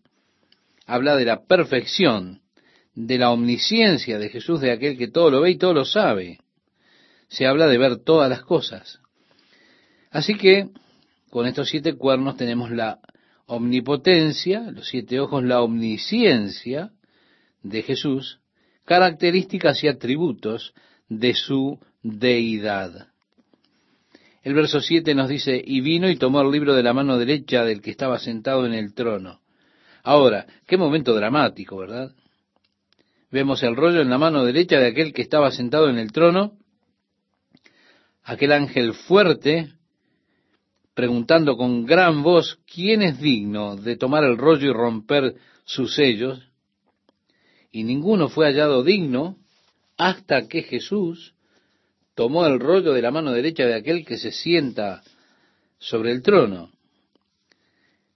habla 0.86 1.16
de 1.18 1.26
la 1.26 1.44
perfección, 1.46 2.42
de 2.96 3.18
la 3.18 3.32
omnisciencia 3.32 4.18
de 4.20 4.30
Jesús, 4.30 4.62
de 4.62 4.72
aquel 4.72 4.98
que 4.98 5.08
todo 5.08 5.30
lo 5.32 5.42
ve 5.42 5.52
y 5.52 5.58
todo 5.58 5.74
lo 5.74 5.86
sabe. 5.86 6.40
Se 7.34 7.48
habla 7.48 7.66
de 7.66 7.80
ver 7.80 7.98
todas 7.98 8.30
las 8.30 8.44
cosas. 8.44 9.00
Así 10.12 10.36
que 10.36 10.70
con 11.32 11.48
estos 11.48 11.68
siete 11.68 11.96
cuernos 11.96 12.38
tenemos 12.38 12.70
la 12.70 13.00
omnipotencia, 13.48 14.70
los 14.70 14.88
siete 14.88 15.20
ojos, 15.20 15.44
la 15.44 15.64
omnisciencia 15.64 16.92
de 17.64 17.82
Jesús, 17.82 18.40
características 18.86 19.84
y 19.84 19.88
atributos 19.88 20.76
de 21.10 21.34
su 21.34 21.80
deidad. 22.04 23.08
El 24.44 24.54
verso 24.54 24.80
7 24.80 25.16
nos 25.16 25.28
dice, 25.28 25.60
y 25.66 25.82
vino 25.82 26.12
y 26.12 26.18
tomó 26.18 26.42
el 26.42 26.52
libro 26.52 26.76
de 26.76 26.84
la 26.84 26.94
mano 26.94 27.18
derecha 27.18 27.64
del 27.64 27.82
que 27.82 27.90
estaba 27.90 28.20
sentado 28.20 28.68
en 28.68 28.74
el 28.74 28.94
trono. 28.94 29.40
Ahora, 30.04 30.46
qué 30.68 30.78
momento 30.78 31.16
dramático, 31.16 31.78
¿verdad? 31.78 32.12
Vemos 33.32 33.64
el 33.64 33.76
rollo 33.76 34.02
en 34.02 34.12
la 34.12 34.20
mano 34.20 34.46
derecha 34.46 34.78
de 34.78 34.88
aquel 34.88 35.14
que 35.14 35.24
estaba 35.24 35.50
sentado 35.50 35.90
en 35.90 35.98
el 35.98 36.12
trono, 36.12 36.58
aquel 38.24 38.52
ángel 38.52 38.94
fuerte, 38.94 39.74
preguntando 40.94 41.58
con 41.58 41.86
gran 41.86 42.24
voz, 42.24 42.60
¿quién 42.72 43.02
es 43.02 43.20
digno 43.20 43.76
de 43.76 43.98
tomar 43.98 44.24
el 44.24 44.38
rollo 44.38 44.70
y 44.70 44.74
romper 44.74 45.36
sus 45.66 45.96
sellos? 45.96 46.40
Y 47.72 47.84
ninguno 47.84 48.30
fue 48.30 48.46
hallado 48.46 48.84
digno 48.84 49.38
hasta 49.98 50.48
que 50.48 50.64
Jesús 50.64 51.34
tomó 52.16 52.46
el 52.46 52.60
rollo 52.60 52.94
de 52.94 53.02
la 53.02 53.12
mano 53.12 53.32
derecha 53.32 53.66
de 53.66 53.76
aquel 53.76 54.06
que 54.06 54.18
se 54.18 54.32
sienta 54.32 55.02
sobre 55.80 56.12
el 56.12 56.22
trono. 56.22 56.72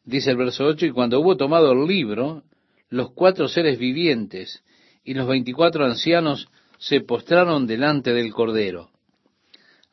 Dice 0.06 0.32
el 0.32 0.38
verso 0.38 0.66
8, 0.66 0.86
y 0.86 0.92
cuando 0.92 1.20
hubo 1.20 1.36
tomado 1.36 1.72
el 1.72 1.86
libro, 1.86 2.44
los 2.90 3.12
cuatro 3.12 3.48
seres 3.50 3.78
vivientes 3.78 4.64
y 5.04 5.14
los 5.14 5.28
veinticuatro 5.28 5.84
ancianos 5.84 6.48
se 6.78 7.02
postraron 7.02 7.68
delante 7.68 8.14
del 8.14 8.32
Cordero. 8.32 8.90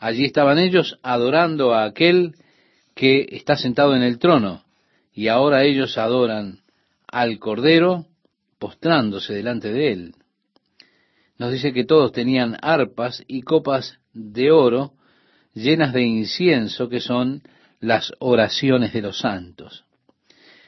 Allí 0.04 0.26
estaban 0.26 0.58
ellos 0.58 0.98
adorando 1.02 1.72
a 1.72 1.86
aquel 1.86 2.34
que 2.94 3.26
está 3.30 3.56
sentado 3.56 3.96
en 3.96 4.02
el 4.02 4.18
trono, 4.18 4.62
y 5.14 5.28
ahora 5.28 5.64
ellos 5.64 5.96
adoran 5.96 6.60
al 7.06 7.38
Cordero 7.38 8.04
postrándose 8.58 9.32
delante 9.32 9.72
de 9.72 9.92
él. 9.92 10.14
Nos 11.38 11.52
dice 11.52 11.72
que 11.72 11.86
todos 11.86 12.12
tenían 12.12 12.58
arpas 12.60 13.24
y 13.26 13.40
copas 13.40 13.98
de 14.12 14.50
oro 14.50 14.92
llenas 15.54 15.94
de 15.94 16.02
incienso, 16.02 16.90
que 16.90 17.00
son 17.00 17.42
las 17.80 18.12
oraciones 18.18 18.92
de 18.92 19.00
los 19.00 19.20
santos. 19.20 19.86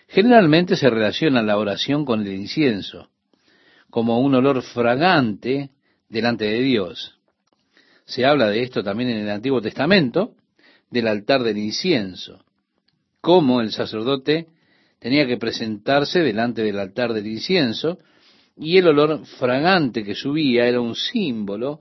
Generalmente 0.08 0.76
se 0.76 0.88
relaciona 0.88 1.42
la 1.42 1.58
oración 1.58 2.06
con 2.06 2.22
el 2.22 2.32
incienso 2.32 3.10
como 3.90 4.18
un 4.18 4.34
olor 4.34 4.62
fragante 4.62 5.72
delante 6.08 6.46
de 6.46 6.62
Dios. 6.62 7.15
Se 8.06 8.24
habla 8.24 8.48
de 8.48 8.62
esto 8.62 8.82
también 8.82 9.10
en 9.10 9.18
el 9.18 9.30
Antiguo 9.30 9.60
Testamento, 9.60 10.34
del 10.90 11.08
altar 11.08 11.42
del 11.42 11.58
incienso, 11.58 12.44
cómo 13.20 13.60
el 13.60 13.72
sacerdote 13.72 14.46
tenía 15.00 15.26
que 15.26 15.36
presentarse 15.36 16.20
delante 16.20 16.62
del 16.62 16.78
altar 16.78 17.12
del 17.12 17.26
incienso, 17.26 17.98
y 18.56 18.78
el 18.78 18.86
olor 18.86 19.26
fragante 19.26 20.04
que 20.04 20.14
subía 20.14 20.66
era 20.66 20.80
un 20.80 20.94
símbolo 20.94 21.80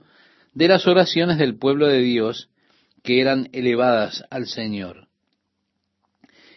de 0.54 0.68
las 0.68 0.88
oraciones 0.88 1.38
del 1.38 1.58
pueblo 1.58 1.88
de 1.88 2.00
Dios 2.00 2.50
que 3.04 3.22
eran 3.22 3.48
elevadas 3.54 4.24
al 4.30 4.48
Señor 4.48 5.08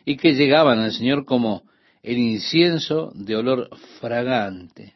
y 0.04 0.16
que 0.16 0.34
llegaban 0.34 0.78
al 0.78 0.92
Señor 0.92 1.26
como 1.26 1.64
el 2.02 2.16
incienso 2.16 3.12
de 3.14 3.36
olor 3.36 3.68
fragante. 4.00 4.94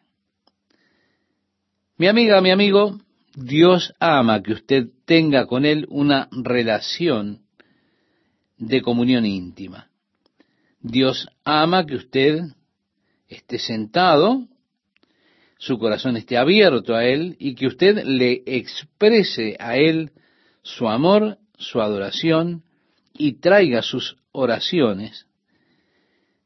Mi 1.99 2.09
amiga, 2.09 2.41
mi 2.41 2.51
amigo, 2.51 2.99
Dios 3.35 3.95
ama 3.99 4.42
que 4.42 4.53
usted 4.53 4.88
tenga 5.07 5.47
con 5.47 5.64
Él 5.64 5.87
una 5.88 6.29
relación 6.33 7.40
de 8.59 8.83
comunión 8.83 9.25
íntima. 9.25 9.88
Dios 10.81 11.29
ama 11.45 11.87
que 11.87 11.97
usted 11.97 12.40
esté 13.29 13.59
sentado, 13.59 14.49
su 15.57 15.79
corazón 15.79 16.16
esté 16.16 16.37
abierto 16.37 16.95
a 16.95 17.05
Él 17.07 17.37
y 17.38 17.55
que 17.55 17.68
usted 17.68 18.05
le 18.05 18.42
exprese 18.45 19.57
a 19.59 19.77
Él 19.77 20.11
su 20.62 20.88
amor, 20.88 21.38
su 21.57 21.81
adoración 21.81 22.64
y 23.14 23.35
traiga 23.35 23.81
sus 23.81 24.16
oraciones 24.33 25.27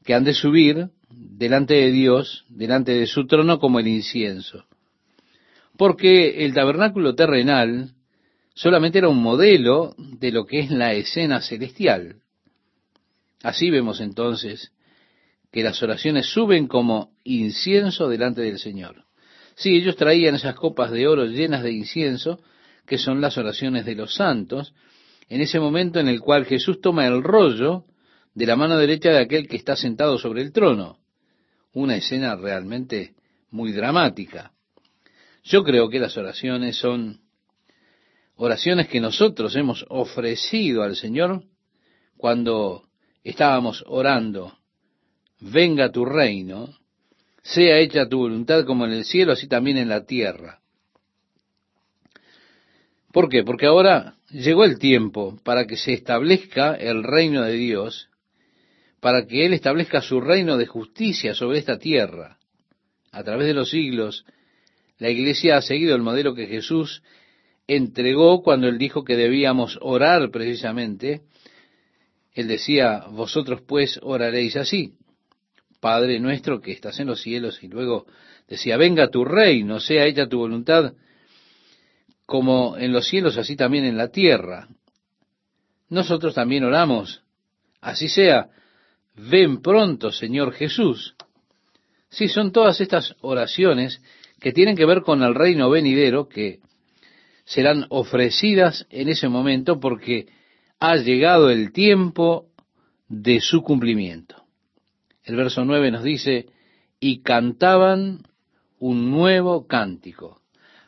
que 0.05 0.15
han 0.15 0.23
de 0.23 0.35
subir 0.35 0.91
delante 1.11 1.75
de 1.75 1.91
Dios, 1.91 2.45
delante 2.49 2.93
de 2.93 3.07
su 3.07 3.27
trono 3.27 3.59
como 3.59 3.81
el 3.81 3.89
incienso 3.89 4.67
porque 5.77 6.45
el 6.45 6.55
tabernáculo 6.55 7.15
terrenal 7.15 7.93
solamente 8.55 8.99
era 8.99 9.09
un 9.09 9.23
modelo 9.23 9.95
de 9.99 10.33
lo 10.33 10.47
que 10.47 10.61
es 10.61 10.71
la 10.71 10.95
escena 10.95 11.41
celestial. 11.41 12.17
Así 13.43 13.71
vemos 13.71 14.01
entonces 14.01 14.73
que 15.53 15.63
las 15.63 15.83
oraciones 15.83 16.27
suben 16.27 16.67
como 16.67 17.13
incienso 17.25 18.09
delante 18.09 18.43
del 18.43 18.59
Señor. 18.59 19.05
Sí, 19.55 19.75
ellos 19.75 19.97
traían 19.97 20.35
esas 20.35 20.55
copas 20.55 20.91
de 20.91 21.07
oro 21.07 21.25
llenas 21.27 21.63
de 21.63 21.73
incienso, 21.73 22.41
que 22.87 22.99
son 22.99 23.21
las 23.21 23.39
oraciones 23.39 23.85
de 23.85 23.95
los 23.95 24.15
santos, 24.15 24.75
en 25.29 25.41
ese 25.41 25.59
momento 25.59 25.99
en 25.99 26.09
el 26.09 26.21
cual 26.21 26.45
Jesús 26.45 26.81
toma 26.81 27.07
el 27.07 27.23
rollo 27.23 27.85
de 28.35 28.47
la 28.47 28.57
mano 28.57 28.77
derecha 28.77 29.11
de 29.11 29.19
aquel 29.19 29.49
que 29.49 29.57
está 29.57 29.75
sentado 29.77 30.19
sobre 30.19 30.43
el 30.43 30.53
trono. 30.53 30.99
Una 31.73 31.97
escena 31.97 32.37
realmente 32.37 33.15
muy 33.51 33.73
dramática. 33.73 34.53
Yo 35.47 35.63
creo 35.63 35.89
que 35.89 36.01
las 36.01 36.17
oraciones 36.17 36.77
son 36.77 37.21
oraciones 38.35 38.89
que 38.89 39.01
nosotros 39.01 39.55
hemos 39.55 39.87
ofrecido 39.89 40.83
al 40.83 40.97
Señor 40.97 41.45
cuando 42.17 42.83
estábamos 43.23 43.85
orando, 43.87 44.59
venga 45.39 45.93
tu 45.93 46.05
reino, 46.05 46.77
sea 47.43 47.79
hecha 47.79 48.09
tu 48.09 48.19
voluntad 48.19 48.65
como 48.65 48.87
en 48.87 48.93
el 48.93 49.05
cielo, 49.05 49.33
así 49.33 49.47
también 49.47 49.77
en 49.77 49.89
la 49.89 50.05
tierra. 50.05 50.61
¿Por 53.13 53.29
qué? 53.29 53.45
Porque 53.45 53.67
ahora 53.67 54.17
llegó 54.31 54.65
el 54.65 54.81
tiempo 54.81 55.39
para 55.45 55.65
que 55.67 55.77
se 55.77 55.93
establezca 55.93 56.75
el 56.75 57.05
reino 57.05 57.43
de 57.43 57.53
Dios, 57.53 58.09
para 58.99 59.27
que 59.27 59.47
Él 59.47 59.53
establezca 59.53 60.01
su 60.01 60.21
reino 60.21 60.57
de 60.57 60.67
justicia 60.67 61.35
sobre 61.35 61.59
esta 61.59 61.79
tierra. 61.79 62.37
A 63.13 63.23
través 63.23 63.47
de 63.47 63.55
los 63.55 63.71
siglos, 63.71 64.27
la 64.99 65.11
iglesia 65.11 65.57
ha 65.57 65.63
seguido 65.63 65.95
el 65.95 66.03
modelo 66.03 66.35
que 66.35 66.47
Jesús 66.47 67.03
entregó 67.67 68.43
cuando 68.43 68.69
Él 68.69 68.79
dijo 68.79 69.05
que 69.05 69.17
debíamos 69.17 69.79
orar 69.83 70.31
precisamente. 70.31 71.23
Él 72.33 72.49
decía, 72.49 73.05
vosotros 73.11 73.63
pues 73.67 73.99
oraréis 74.03 74.57
así. 74.57 74.95
Padre 75.81 76.19
nuestro 76.21 76.61
que 76.61 76.73
estás 76.73 76.99
en 77.01 77.09
los 77.09 77.21
cielos, 77.21 77.63
y 77.63 77.69
luego 77.69 78.07
decía, 78.49 78.77
venga 78.77 79.09
tu 79.09 79.25
reino, 79.25 79.81
sea 79.81 80.07
hecha 80.07 80.29
tu 80.29 80.39
voluntad, 80.39 80.95
como 82.25 82.77
en 82.77 82.93
los 82.93 83.07
cielos, 83.07 83.37
así 83.37 83.57
también 83.57 83.85
en 83.85 83.97
la 83.97 84.09
tierra. 84.09 84.69
Nosotros 85.89 86.35
también 86.35 86.65
oramos, 86.65 87.23
así 87.81 88.09
sea, 88.09 88.49
ven 89.15 89.61
pronto, 89.61 90.11
Señor 90.11 90.53
Jesús. 90.53 91.15
Sí, 92.09 92.29
son 92.29 92.53
todas 92.53 92.81
estas 92.81 93.15
oraciones 93.21 94.01
que 94.41 94.53
tienen 94.53 94.77
que 94.77 94.87
ver 94.87 95.03
con 95.03 95.23
el 95.23 95.35
reino 95.35 95.71
venidero, 95.71 96.29
que 96.29 96.61
serán 97.45 97.87
ofrecidas 97.91 98.87
en 98.91 99.09
ese 99.09 99.29
momento 99.29 99.81
porque 99.81 100.27
ha 100.79 100.97
llegado 100.97 101.51
el 101.51 101.73
tiempo 101.73 102.47
de 103.09 103.41
su 103.41 103.63
cumplimiento. 103.63 104.45
El 105.25 105.37
verso 105.37 105.65
9 105.65 105.91
nos 105.91 106.03
dice, 106.03 106.47
y 107.01 107.23
cantaban 107.23 108.23
un 108.79 109.11
nuevo 109.11 109.67
cántico. 109.67 110.41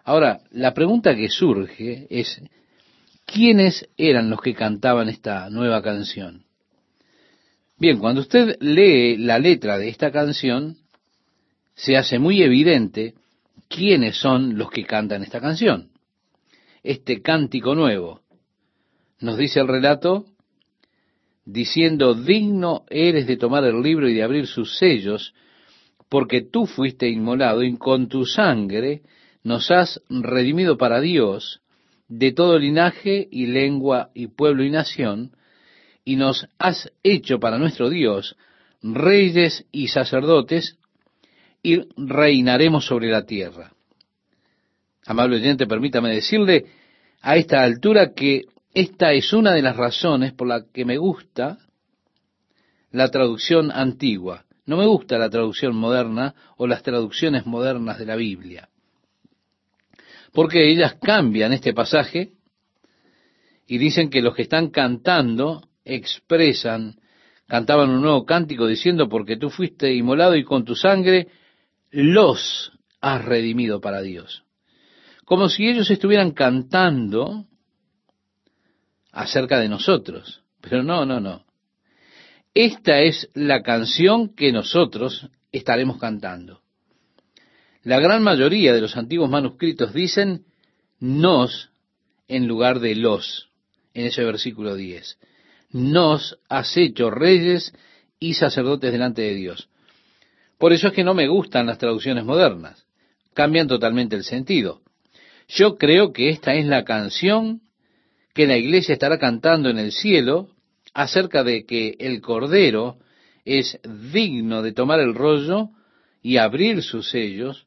Ahora, 0.05 0.41
la 0.51 0.75
pregunta 0.75 1.15
que 1.15 1.29
surge 1.29 2.07
es, 2.11 2.41
¿quiénes 3.27 3.89
eran 3.97 4.31
los 4.31 4.41
que 4.41 4.55
cantaban 4.55 5.09
esta 5.09 5.51
nueva 5.51 5.83
canción? 5.83 6.45
Bien, 7.79 7.99
cuando 7.99 8.23
usted 8.23 8.57
lee 8.61 9.17
la 9.17 9.39
letra 9.39 9.79
de 9.79 9.89
esta 9.89 10.11
canción, 10.11 10.79
se 11.75 11.97
hace 11.97 12.19
muy 12.19 12.43
evidente 12.43 13.15
quiénes 13.69 14.17
son 14.17 14.59
los 14.59 14.71
que 14.71 14.85
cantan 14.85 15.23
esta 15.23 15.41
canción. 15.41 15.91
Este 16.83 17.23
cántico 17.23 17.75
nuevo. 17.75 18.23
Nos 19.21 19.37
dice 19.37 19.61
el 19.61 19.69
relato, 19.69 20.27
diciendo, 21.45 22.15
digno 22.15 22.85
eres 22.89 23.27
de 23.27 23.37
tomar 23.37 23.65
el 23.65 23.83
libro 23.83 24.09
y 24.09 24.15
de 24.15 24.23
abrir 24.23 24.47
sus 24.47 24.79
sellos, 24.79 25.35
porque 26.09 26.43
tú 26.43 26.67
fuiste 26.67 27.09
inmolado 27.09 27.63
y 27.63 27.77
con 27.77 28.09
tu 28.09 28.25
sangre 28.25 29.03
nos 29.43 29.71
has 29.71 30.01
redimido 30.09 30.79
para 30.79 31.01
Dios 31.01 31.61
de 32.09 32.33
todo 32.33 32.59
linaje 32.59 33.29
y 33.31 33.47
lengua 33.47 34.11
y 34.15 34.29
pueblo 34.29 34.65
y 34.65 34.71
nación, 34.71 35.33
y 36.05 36.17
nos 36.17 36.47
has 36.59 36.91
hecho 37.03 37.39
para 37.39 37.59
nuestro 37.59 37.91
Dios 37.91 38.37
reyes 38.83 39.67
y 39.73 39.89
sacerdotes, 39.89 40.78
reinaremos 41.97 42.87
sobre 42.87 43.11
la 43.11 43.25
tierra. 43.25 43.73
Amable 45.07 45.37
oyente, 45.37 45.67
permítame 45.67 46.15
decirle 46.15 46.67
a 47.21 47.37
esta 47.37 47.63
altura 47.63 48.13
que 48.15 48.43
esta 48.75 49.13
es 49.13 49.33
una 49.33 49.53
de 49.53 49.63
las 49.63 49.77
razones 49.77 50.33
por 50.33 50.49
la 50.49 50.65
que 50.73 50.85
me 50.85 50.99
gusta 50.99 51.59
la 52.91 53.09
traducción 53.11 53.71
antigua. 53.73 54.45
No 54.67 54.77
me 54.77 54.87
gusta 54.87 55.19
la 55.19 55.31
traducción 55.31 55.75
moderna 55.75 56.35
o 56.57 56.67
las 56.67 56.83
traducciones 56.83 57.47
modernas 57.47 57.99
de 57.99 58.07
la 58.07 58.17
Biblia 58.17 58.69
porque 60.33 60.71
ellas 60.71 60.95
cambian 61.01 61.53
este 61.53 61.73
pasaje 61.73 62.33
y 63.67 63.79
dicen 63.79 64.11
que 64.11 64.23
los 64.23 64.35
que 64.35 64.43
están 64.43 64.71
cantando 64.71 65.63
expresan, 65.85 66.97
cantaban 67.47 67.91
un 67.91 68.03
nuevo 68.03 68.25
cántico 68.25 68.67
diciendo, 68.67 69.09
porque 69.09 69.37
tú 69.37 69.51
fuiste 69.51 69.93
inmolado 69.95 70.37
y 70.37 70.45
con 70.45 70.65
tu 70.65 70.75
sangre 70.75 71.29
los 71.91 72.73
has 73.01 73.25
redimido 73.25 73.81
para 73.81 74.03
Dios. 74.03 74.45
Como 75.25 75.49
si 75.49 75.69
ellos 75.69 75.91
estuvieran 75.91 76.33
cantando 76.33 77.47
acerca 79.13 79.59
de 79.59 79.69
nosotros. 79.69 80.43
Pero 80.61 80.83
no, 80.83 81.05
no, 81.05 81.21
no. 81.21 81.45
Esta 82.55 83.01
es 83.01 83.29
la 83.35 83.63
canción 83.63 84.35
que 84.35 84.53
nosotros 84.53 85.29
estaremos 85.53 85.99
cantando. 85.99 86.63
La 87.83 88.01
gran 88.01 88.23
mayoría 88.23 88.73
de 88.73 88.81
los 88.81 88.97
antiguos 88.97 89.31
manuscritos 89.31 89.93
dicen 89.93 90.45
nos 90.99 91.71
en 92.27 92.47
lugar 92.47 92.81
de 92.81 92.95
los, 92.95 93.51
en 93.95 94.07
ese 94.07 94.25
versículo 94.25 94.75
10. 94.75 95.19
Nos 95.71 96.39
has 96.49 96.77
hecho 96.77 97.11
reyes 97.11 97.73
y 98.19 98.35
sacerdotes 98.35 98.93
delante 98.93 99.23
de 99.23 99.35
Dios. 99.35 99.69
Por 100.59 100.73
eso 100.73 100.89
es 100.89 100.93
que 100.93 101.05
no 101.05 101.15
me 101.15 101.29
gustan 101.29 101.67
las 101.67 101.79
traducciones 101.79 102.25
modernas. 102.25 102.85
Cambian 103.35 103.69
totalmente 103.69 104.17
el 104.17 104.25
sentido. 104.25 104.81
Yo 105.49 105.77
creo 105.79 106.13
que 106.13 106.31
esta 106.31 106.55
es 106.55 106.67
la 106.67 106.85
canción 106.85 107.63
que 108.35 108.47
la 108.47 108.57
iglesia 108.57 108.93
estará 108.93 109.19
cantando 109.19 109.71
en 109.71 109.79
el 109.79 109.93
cielo 109.93 110.49
acerca 110.93 111.45
de 111.45 111.65
que 111.65 111.97
el 112.01 112.21
Cordero 112.21 112.99
es 113.45 113.79
digno 114.13 114.63
de 114.63 114.73
tomar 114.73 115.01
el 115.01 115.15
rollo 115.15 115.71
y 116.23 116.37
abrir 116.37 116.83
sus 116.83 117.11
sellos 117.11 117.67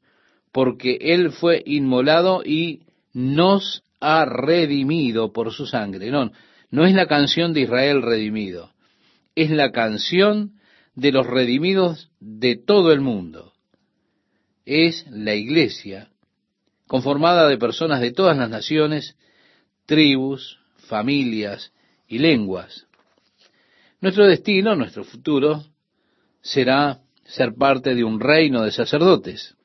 porque 0.52 0.98
Él 1.02 1.32
fue 1.32 1.64
inmolado 1.66 2.44
y 2.46 2.82
nos 3.14 3.84
ha 4.00 4.26
redimido 4.26 5.32
por 5.32 5.52
su 5.54 5.66
sangre. 5.66 6.12
No, 6.12 6.32
no 6.70 6.86
es 6.86 6.94
la 6.94 7.08
canción 7.08 7.54
de 7.54 7.62
Israel 7.62 8.02
redimido, 8.02 8.72
es 9.36 9.50
la 9.50 9.72
canción 9.72 10.54
de 10.96 11.12
los 11.12 11.26
redimidos 11.28 12.10
de 12.20 12.56
todo 12.56 12.92
el 12.92 13.02
mundo. 13.02 13.54
Es 14.66 15.06
la 15.10 15.36
iglesia 15.36 16.10
conformada 16.88 17.48
de 17.48 17.58
personas 17.58 18.02
de 18.02 18.12
todas 18.12 18.38
las 18.38 18.50
naciones, 18.50 19.16
tribus, 19.86 20.60
familias 20.76 21.72
y 22.08 22.20
lenguas. 22.20 22.86
Nuestro 24.02 24.28
destino, 24.28 24.76
nuestro 24.76 25.04
futuro, 25.04 25.64
será 26.42 27.00
ser 27.24 27.54
parte 27.56 27.96
de 27.96 28.04
un 28.04 28.20
reino 28.20 28.64
de 28.64 28.72
sacerdotes 28.72 29.56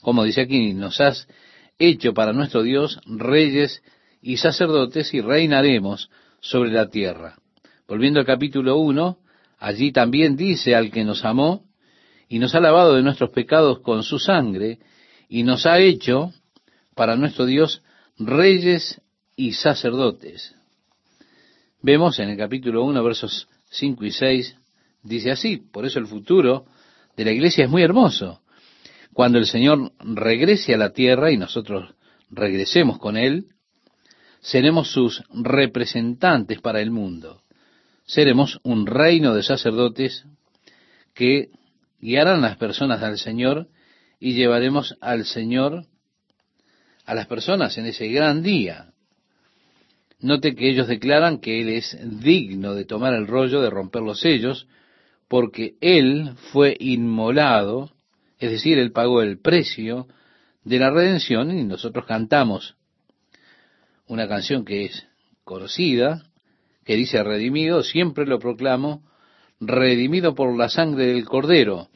como 0.00 0.24
dice 0.24 0.42
aquí, 0.42 0.72
nos 0.74 1.00
has 1.00 1.28
hecho 1.78 2.14
para 2.14 2.32
nuestro 2.32 2.62
Dios 2.62 3.00
reyes 3.04 3.82
y 4.22 4.38
sacerdotes 4.38 5.12
y 5.14 5.20
reinaremos 5.20 6.10
sobre 6.40 6.70
la 6.70 6.88
tierra. 6.88 7.36
Volviendo 7.86 8.20
al 8.20 8.26
capítulo 8.26 8.78
1, 8.78 9.18
allí 9.58 9.92
también 9.92 10.36
dice 10.36 10.74
al 10.74 10.90
que 10.90 11.04
nos 11.04 11.24
amó 11.24 11.64
y 12.28 12.38
nos 12.38 12.54
ha 12.54 12.60
lavado 12.60 12.94
de 12.94 13.02
nuestros 13.02 13.30
pecados 13.30 13.80
con 13.80 14.02
su 14.02 14.18
sangre 14.18 14.78
y 15.28 15.42
nos 15.42 15.66
ha 15.66 15.78
hecho 15.78 16.32
para 16.94 17.16
nuestro 17.16 17.46
Dios 17.46 17.82
reyes 18.18 19.00
y 19.36 19.52
sacerdotes. 19.52 20.54
Vemos 21.80 22.18
en 22.18 22.30
el 22.30 22.36
capítulo 22.36 22.84
1, 22.84 23.04
versos 23.04 23.48
5 23.70 24.04
y 24.04 24.10
6, 24.10 24.56
dice 25.02 25.30
así, 25.30 25.58
por 25.58 25.86
eso 25.86 25.98
el 25.98 26.06
futuro 26.06 26.66
de 27.16 27.24
la 27.24 27.32
iglesia 27.32 27.64
es 27.64 27.70
muy 27.70 27.82
hermoso. 27.82 28.42
Cuando 29.12 29.38
el 29.38 29.46
Señor 29.46 29.92
regrese 30.00 30.74
a 30.74 30.78
la 30.78 30.92
tierra 30.92 31.30
y 31.30 31.36
nosotros 31.36 31.94
regresemos 32.30 32.98
con 32.98 33.16
Él, 33.16 33.46
seremos 34.40 34.90
sus 34.90 35.22
representantes 35.30 36.60
para 36.60 36.80
el 36.80 36.90
mundo. 36.90 37.42
Seremos 38.08 38.58
un 38.64 38.86
reino 38.86 39.32
de 39.36 39.44
sacerdotes 39.44 40.24
que 41.14 41.50
guiarán 42.00 42.40
las 42.40 42.56
personas 42.56 43.00
al 43.04 43.18
Señor 43.18 43.68
y 44.18 44.32
llevaremos 44.32 44.98
al 45.00 45.24
Señor 45.24 45.86
a 47.04 47.14
las 47.14 47.28
personas 47.28 47.78
en 47.78 47.86
ese 47.86 48.08
gran 48.08 48.42
día. 48.42 48.92
Note 50.18 50.56
que 50.56 50.68
ellos 50.68 50.88
declaran 50.88 51.38
que 51.38 51.60
Él 51.60 51.68
es 51.68 51.96
digno 52.02 52.74
de 52.74 52.84
tomar 52.84 53.14
el 53.14 53.28
rollo, 53.28 53.62
de 53.62 53.70
romper 53.70 54.02
los 54.02 54.18
sellos, 54.18 54.66
porque 55.28 55.76
Él 55.80 56.32
fue 56.50 56.76
inmolado 56.80 57.92
es 58.38 58.50
decir, 58.50 58.78
Él 58.78 58.92
pagó 58.92 59.22
el 59.22 59.40
precio 59.40 60.06
de 60.64 60.78
la 60.78 60.90
redención 60.90 61.56
y 61.56 61.64
nosotros 61.64 62.06
cantamos 62.06 62.76
una 64.06 64.28
canción 64.28 64.64
que 64.64 64.84
es 64.86 65.06
conocida, 65.44 66.27
que 66.88 66.96
dice 66.96 67.22
redimido, 67.22 67.82
siempre 67.82 68.24
lo 68.24 68.38
proclamo, 68.38 69.02
redimido 69.60 70.34
por 70.34 70.56
la 70.56 70.70
sangre 70.70 71.04
del 71.04 71.26
Cordero, 71.26 71.90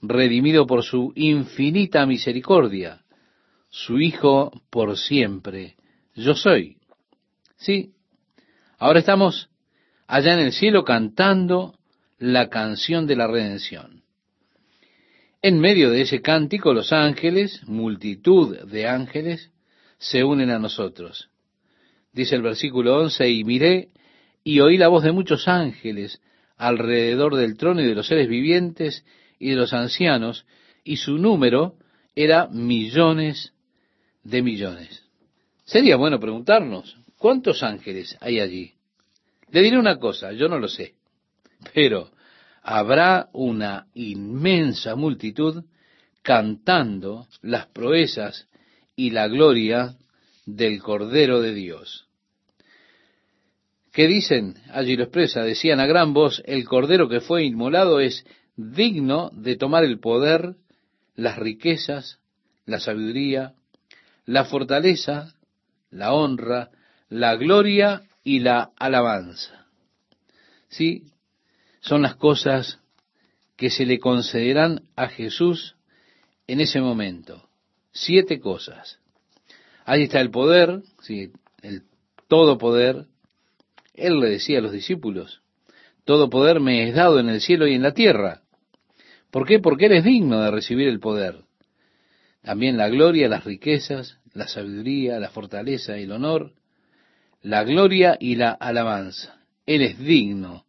redimido 0.00 0.68
por 0.68 0.84
su 0.84 1.12
infinita 1.16 2.06
misericordia, 2.06 3.02
su 3.70 3.98
Hijo 3.98 4.52
por 4.70 4.96
siempre 4.98 5.74
yo 6.14 6.36
soy. 6.36 6.76
Sí, 7.56 7.94
ahora 8.78 9.00
estamos 9.00 9.50
allá 10.06 10.34
en 10.34 10.38
el 10.46 10.52
cielo 10.52 10.84
cantando 10.84 11.76
la 12.16 12.48
canción 12.48 13.08
de 13.08 13.16
la 13.16 13.26
redención. 13.26 14.04
En 15.42 15.58
medio 15.58 15.90
de 15.90 16.02
ese 16.02 16.22
cántico 16.22 16.72
los 16.72 16.92
ángeles, 16.92 17.64
multitud 17.66 18.56
de 18.60 18.86
ángeles, 18.86 19.50
se 19.98 20.22
unen 20.22 20.50
a 20.50 20.60
nosotros. 20.60 21.30
Dice 22.12 22.36
el 22.36 22.42
versículo 22.42 22.96
11, 23.00 23.28
y 23.28 23.42
miré 23.42 23.88
y 24.46 24.60
oí 24.60 24.78
la 24.78 24.86
voz 24.86 25.02
de 25.02 25.10
muchos 25.10 25.48
ángeles 25.48 26.20
alrededor 26.56 27.34
del 27.34 27.56
trono 27.56 27.80
y 27.80 27.84
de 27.84 27.96
los 27.96 28.06
seres 28.06 28.28
vivientes 28.28 29.04
y 29.40 29.50
de 29.50 29.56
los 29.56 29.72
ancianos, 29.72 30.46
y 30.84 30.98
su 30.98 31.18
número 31.18 31.74
era 32.14 32.46
millones 32.46 33.54
de 34.22 34.42
millones. 34.42 35.02
Sería 35.64 35.96
bueno 35.96 36.20
preguntarnos, 36.20 36.96
¿cuántos 37.18 37.64
ángeles 37.64 38.16
hay 38.20 38.38
allí? 38.38 38.74
Le 39.50 39.62
diré 39.62 39.80
una 39.80 39.98
cosa, 39.98 40.30
yo 40.30 40.48
no 40.48 40.60
lo 40.60 40.68
sé, 40.68 40.94
pero 41.74 42.12
habrá 42.62 43.28
una 43.32 43.88
inmensa 43.94 44.94
multitud 44.94 45.64
cantando 46.22 47.26
las 47.42 47.66
proezas 47.66 48.46
y 48.94 49.10
la 49.10 49.26
gloria 49.26 49.96
del 50.46 50.80
Cordero 50.80 51.40
de 51.40 51.52
Dios. 51.52 52.05
¿Qué 53.96 54.08
dicen? 54.08 54.56
Allí 54.72 54.94
lo 54.94 55.04
expresa, 55.04 55.42
decían 55.42 55.80
a 55.80 55.86
gran 55.86 56.12
voz, 56.12 56.42
el 56.44 56.66
Cordero 56.66 57.08
que 57.08 57.22
fue 57.22 57.44
inmolado 57.44 57.98
es 57.98 58.26
digno 58.54 59.30
de 59.32 59.56
tomar 59.56 59.84
el 59.84 60.00
poder, 60.00 60.56
las 61.14 61.38
riquezas, 61.38 62.18
la 62.66 62.78
sabiduría, 62.78 63.54
la 64.26 64.44
fortaleza, 64.44 65.32
la 65.90 66.12
honra, 66.12 66.68
la 67.08 67.36
gloria 67.36 68.02
y 68.22 68.40
la 68.40 68.68
alabanza. 68.76 69.64
Sí, 70.68 71.04
son 71.80 72.02
las 72.02 72.16
cosas 72.16 72.80
que 73.56 73.70
se 73.70 73.86
le 73.86 73.98
concederán 73.98 74.82
a 74.94 75.08
Jesús 75.08 75.74
en 76.46 76.60
ese 76.60 76.82
momento. 76.82 77.48
Siete 77.92 78.40
cosas. 78.40 78.98
Ahí 79.86 80.02
está 80.02 80.20
el 80.20 80.30
poder, 80.30 80.82
sí, 81.00 81.32
el 81.62 81.84
todo 82.28 82.58
poder. 82.58 83.06
Él 83.96 84.20
le 84.20 84.28
decía 84.30 84.58
a 84.58 84.62
los 84.62 84.72
discípulos, 84.72 85.42
todo 86.04 86.30
poder 86.30 86.60
me 86.60 86.88
es 86.88 86.94
dado 86.94 87.18
en 87.18 87.28
el 87.28 87.40
cielo 87.40 87.66
y 87.66 87.74
en 87.74 87.82
la 87.82 87.92
tierra. 87.92 88.42
¿Por 89.30 89.46
qué? 89.46 89.58
Porque 89.58 89.86
eres 89.86 90.04
digno 90.04 90.40
de 90.40 90.50
recibir 90.50 90.88
el 90.88 91.00
poder. 91.00 91.40
También 92.42 92.76
la 92.76 92.88
gloria, 92.88 93.28
las 93.28 93.44
riquezas, 93.44 94.18
la 94.32 94.46
sabiduría, 94.46 95.18
la 95.18 95.30
fortaleza 95.30 95.96
el 95.96 96.12
honor, 96.12 96.52
la 97.42 97.64
gloria 97.64 98.16
y 98.20 98.36
la 98.36 98.52
alabanza. 98.52 99.40
Él 99.66 99.82
es 99.82 99.98
digno 99.98 100.64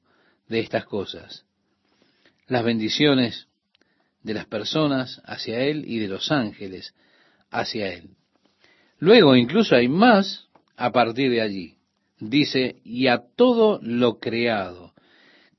de 0.47 0.59
estas 0.59 0.85
cosas. 0.85 1.45
Las 2.47 2.63
bendiciones 2.63 3.47
de 4.23 4.33
las 4.33 4.45
personas 4.45 5.21
hacia 5.25 5.59
Él 5.59 5.83
y 5.85 5.99
de 5.99 6.07
los 6.07 6.31
ángeles 6.31 6.95
hacia 7.51 7.93
Él. 7.93 8.09
Luego 8.99 9.35
incluso 9.35 9.75
hay 9.75 9.87
más 9.87 10.47
a 10.75 10.91
partir 10.91 11.29
de 11.29 11.41
allí. 11.41 11.76
Dice, 12.19 12.77
y 12.83 13.07
a 13.07 13.23
todo 13.35 13.79
lo 13.81 14.19
creado 14.19 14.93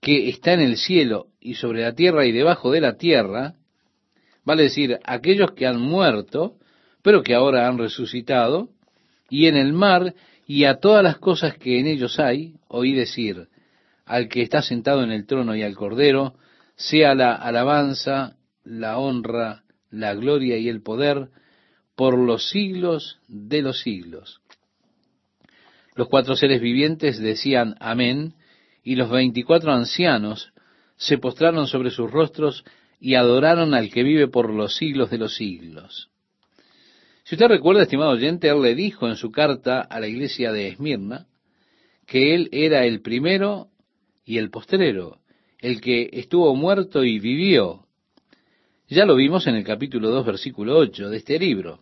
que 0.01 0.29
está 0.29 0.53
en 0.53 0.61
el 0.61 0.77
cielo 0.77 1.29
y 1.41 1.55
sobre 1.55 1.83
la 1.83 1.95
tierra 1.95 2.27
y 2.27 2.33
debajo 2.33 2.71
de 2.71 2.81
la 2.81 2.97
tierra, 2.97 3.55
vale 4.45 4.65
decir, 4.65 4.99
aquellos 5.05 5.53
que 5.53 5.67
han 5.67 5.81
muerto, 5.81 6.57
pero 7.03 7.23
que 7.23 7.35
ahora 7.35 7.69
han 7.69 7.79
resucitado, 7.79 8.71
y 9.31 9.47
en 9.47 9.57
el 9.57 9.73
mar 9.73 10.15
y 10.47 10.65
a 10.65 10.77
todas 10.77 11.03
las 11.03 11.19
cosas 11.19 11.57
que 11.59 11.79
en 11.79 11.87
ellos 11.87 12.19
hay, 12.19 12.55
oí 12.69 12.95
decir, 12.95 13.49
al 14.07 14.29
que 14.29 14.43
está 14.43 14.63
sentado 14.63 15.03
en 15.03 15.13
el 15.13 15.27
trono 15.27 15.55
y 15.55 15.63
al 15.63 15.77
cordero, 15.77 16.35
sea 16.77 17.15
la 17.15 17.35
alabanza, 17.35 18.37
la 18.65 18.99
honra, 18.99 19.65
la 19.91 20.15
gloria 20.15 20.57
y 20.57 20.69
el 20.69 20.83
poder 20.83 21.29
por 21.95 22.17
los 22.17 22.49
siglos 22.49 23.21
de 23.29 23.63
los 23.63 23.81
siglos. 23.81 24.41
Los 25.99 26.07
cuatro 26.07 26.37
seres 26.37 26.61
vivientes 26.61 27.19
decían 27.19 27.75
amén, 27.81 28.35
y 28.85 28.95
los 28.95 29.11
veinticuatro 29.11 29.73
ancianos 29.73 30.53
se 30.97 31.19
postraron 31.19 31.67
sobre 31.67 31.91
sus 31.91 32.09
rostros 32.09 32.63
y 33.01 33.17
adoraron 33.17 33.75
al 33.75 33.91
que 33.91 34.05
vive 34.05 34.29
por 34.29 34.55
los 34.55 34.77
siglos 34.77 35.11
de 35.11 35.19
los 35.19 35.35
siglos. 35.35 36.09
Si 37.25 37.35
usted 37.35 37.49
recuerda, 37.49 37.83
estimado 37.83 38.13
oyente, 38.13 38.49
él 38.49 38.63
le 38.63 38.77
dijo 38.77 39.09
en 39.09 39.17
su 39.17 39.33
carta 39.33 39.81
a 39.81 39.99
la 39.99 40.07
iglesia 40.07 40.53
de 40.53 40.69
Esmirna 40.69 41.27
que 42.07 42.33
él 42.37 42.49
era 42.53 42.85
el 42.85 43.03
primero 43.03 43.67
y 44.25 44.39
el 44.39 44.51
postrero, 44.51 45.19
el 45.59 45.81
que 45.81 46.11
estuvo 46.13 46.55
muerto 46.55 47.03
y 47.03 47.19
vivió. 47.19 47.89
Ya 48.87 49.05
lo 49.05 49.17
vimos 49.17 49.49
en 49.49 49.57
el 49.57 49.65
capítulo 49.65 50.11
2, 50.11 50.25
versículo 50.25 50.79
8 50.79 51.11
de 51.11 51.17
este 51.17 51.41
libro. 51.41 51.81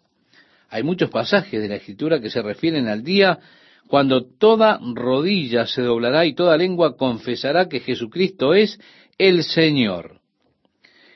Hay 0.71 0.85
muchos 0.85 1.11
pasajes 1.11 1.61
de 1.61 1.69
la 1.69 1.77
Escritura 1.77 2.19
que 2.19 2.31
se 2.31 2.41
refieren 2.41 2.89
al 2.89 3.05
día 3.05 3.41
cuando 3.89 4.25
toda 4.25 4.81
rodilla 4.95 5.67
se 5.67 5.83
doblará 5.83 6.27
y 6.27 6.35
toda 6.35 6.57
lengua 6.57 6.97
confesará 6.97 7.69
que 7.69 7.81
Jesucristo 7.81 8.55
es 8.55 8.79
el 9.19 9.45
Señor. 9.45 10.21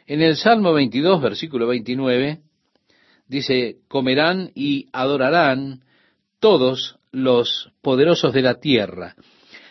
En 0.07 0.23
el 0.23 0.37
Salmo 0.37 0.73
22, 0.73 1.23
versículo 1.23 1.67
29, 1.67 2.41
dice, 3.29 3.77
comerán 3.89 4.51
y 4.55 4.89
adorarán 4.93 5.83
todos 6.41 6.97
los 7.13 7.71
poderosos 7.83 8.33
de 8.33 8.43
la 8.43 8.61
tierra. 8.61 9.15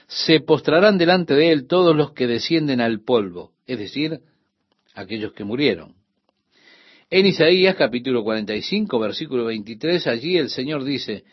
Se 0.08 0.39
postrarán 0.39 0.97
delante 0.97 1.34
de 1.36 1.52
él 1.52 1.68
todos 1.68 1.95
los 1.95 2.14
que 2.14 2.28
descienden 2.28 2.82
al 2.82 3.02
polvo, 3.02 3.52
es 3.68 3.80
decir, 3.80 4.22
aquellos 4.95 5.34
que 5.34 5.43
murieron. 5.43 5.95
En 7.10 7.26
Isaías 7.26 7.76
capítulo 7.76 8.24
45, 8.24 9.00
versículo 9.00 9.45
23, 9.45 10.06
allí 10.08 10.38
el 10.38 10.50
Señor 10.50 10.84
dice, 10.84 11.24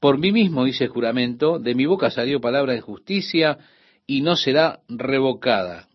por 0.00 0.18
mí 0.18 0.32
mismo 0.32 0.66
hice 0.66 0.88
juramento, 0.88 1.58
de 1.58 1.74
mi 1.74 1.84
boca 1.84 2.10
salió 2.10 2.40
palabra 2.40 2.72
de 2.72 2.80
justicia 2.80 3.58
y 4.06 4.22
no 4.22 4.34
será 4.34 4.80
revocada. 4.88 5.88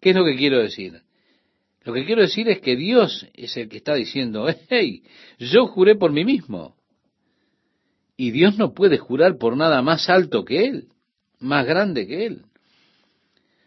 ¿Qué 0.00 0.10
es 0.10 0.16
lo 0.16 0.24
que 0.24 0.36
quiero 0.36 0.60
decir? 0.60 1.02
Lo 1.84 1.92
que 1.92 2.04
quiero 2.04 2.22
decir 2.22 2.48
es 2.48 2.60
que 2.60 2.76
Dios 2.76 3.26
es 3.34 3.56
el 3.56 3.68
que 3.68 3.78
está 3.78 3.94
diciendo, 3.94 4.46
hey, 4.68 5.02
yo 5.38 5.66
juré 5.66 5.96
por 5.96 6.12
mí 6.12 6.24
mismo. 6.24 6.76
Y 8.16 8.30
Dios 8.30 8.56
no 8.56 8.72
puede 8.72 8.96
jurar 8.98 9.38
por 9.38 9.56
nada 9.56 9.82
más 9.82 10.08
alto 10.08 10.44
que 10.44 10.64
Él, 10.64 10.88
más 11.40 11.66
grande 11.66 12.06
que 12.06 12.26
Él. 12.26 12.42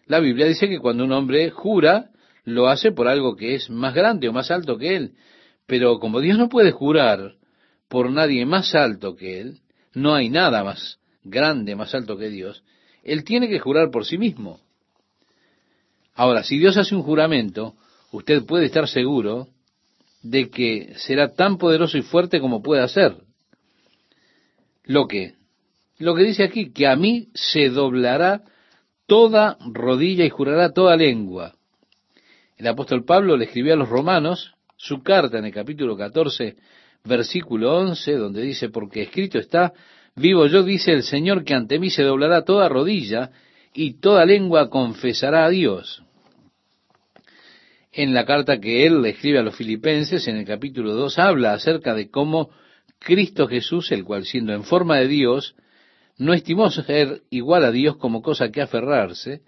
La 0.05 0.19
Biblia 0.19 0.47
dice 0.47 0.67
que 0.67 0.79
cuando 0.79 1.03
un 1.03 1.11
hombre 1.11 1.49
jura, 1.51 2.09
lo 2.45 2.67
hace 2.67 2.91
por 2.91 3.07
algo 3.07 3.35
que 3.35 3.55
es 3.55 3.69
más 3.69 3.93
grande 3.93 4.27
o 4.27 4.33
más 4.33 4.51
alto 4.51 4.77
que 4.77 4.95
Él. 4.95 5.13
Pero 5.67 5.99
como 5.99 6.19
Dios 6.19 6.37
no 6.37 6.49
puede 6.49 6.71
jurar 6.71 7.35
por 7.89 8.09
nadie 8.11 8.45
más 8.45 8.75
alto 8.75 9.15
que 9.15 9.41
Él, 9.41 9.59
no 9.93 10.13
hay 10.13 10.29
nada 10.29 10.63
más 10.63 10.99
grande, 11.23 11.75
más 11.75 11.93
alto 11.93 12.17
que 12.17 12.29
Dios, 12.29 12.63
Él 13.03 13.23
tiene 13.23 13.49
que 13.49 13.59
jurar 13.59 13.91
por 13.91 14.05
sí 14.05 14.17
mismo. 14.17 14.61
Ahora, 16.13 16.43
si 16.43 16.57
Dios 16.57 16.77
hace 16.77 16.95
un 16.95 17.03
juramento, 17.03 17.75
usted 18.11 18.45
puede 18.45 18.65
estar 18.65 18.87
seguro 18.87 19.47
de 20.21 20.49
que 20.49 20.93
será 20.97 21.33
tan 21.33 21.57
poderoso 21.57 21.97
y 21.97 22.01
fuerte 22.01 22.39
como 22.39 22.61
pueda 22.61 22.87
ser. 22.87 23.15
Lo 24.83 25.07
que, 25.07 25.35
lo 25.97 26.15
que 26.15 26.23
dice 26.23 26.43
aquí, 26.43 26.71
que 26.71 26.87
a 26.87 26.95
mí 26.95 27.29
se 27.33 27.69
doblará 27.69 28.43
toda 29.07 29.57
rodilla 29.71 30.25
y 30.25 30.29
jurará 30.29 30.71
toda 30.71 30.95
lengua. 30.95 31.55
El 32.57 32.67
apóstol 32.67 33.05
Pablo 33.05 33.37
le 33.37 33.45
escribió 33.45 33.73
a 33.73 33.77
los 33.77 33.89
romanos 33.89 34.53
su 34.75 35.01
carta 35.01 35.39
en 35.39 35.45
el 35.45 35.53
capítulo 35.53 35.95
14, 35.95 36.57
versículo 37.03 37.77
11, 37.77 38.13
donde 38.13 38.41
dice, 38.41 38.69
porque 38.69 39.03
escrito 39.03 39.39
está, 39.39 39.73
vivo 40.15 40.47
yo, 40.47 40.63
dice 40.63 40.91
el 40.91 41.03
Señor, 41.03 41.43
que 41.43 41.53
ante 41.53 41.79
mí 41.79 41.89
se 41.89 42.03
doblará 42.03 42.43
toda 42.43 42.69
rodilla 42.69 43.31
y 43.73 43.99
toda 43.99 44.25
lengua 44.25 44.69
confesará 44.69 45.45
a 45.45 45.49
Dios 45.49 46.03
en 47.91 48.13
la 48.13 48.25
carta 48.25 48.59
que 48.59 48.85
él 48.85 49.01
le 49.01 49.09
escribe 49.09 49.39
a 49.39 49.43
los 49.43 49.55
filipenses, 49.55 50.27
en 50.27 50.37
el 50.37 50.45
capítulo 50.45 50.93
2, 50.93 51.19
habla 51.19 51.53
acerca 51.53 51.93
de 51.93 52.09
cómo 52.09 52.49
Cristo 52.99 53.47
Jesús, 53.47 53.91
el 53.91 54.03
cual 54.03 54.25
siendo 54.25 54.53
en 54.53 54.63
forma 54.63 54.97
de 54.97 55.07
Dios, 55.07 55.55
no 56.17 56.33
estimó 56.33 56.69
ser 56.69 57.23
igual 57.29 57.65
a 57.65 57.71
Dios 57.71 57.97
como 57.97 58.21
cosa 58.21 58.51
que 58.51 58.61
aferrarse, 58.61 59.41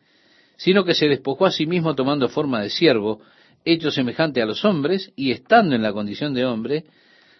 sino 0.57 0.83
que 0.85 0.95
se 0.95 1.07
despojó 1.07 1.45
a 1.45 1.51
sí 1.51 1.65
mismo 1.65 1.95
tomando 1.95 2.29
forma 2.29 2.61
de 2.61 2.69
siervo, 2.69 3.21
hecho 3.63 3.91
semejante 3.91 4.41
a 4.41 4.45
los 4.45 4.65
hombres, 4.65 5.11
y 5.15 5.31
estando 5.31 5.75
en 5.75 5.83
la 5.83 5.93
condición 5.93 6.33
de 6.33 6.45
hombre, 6.45 6.85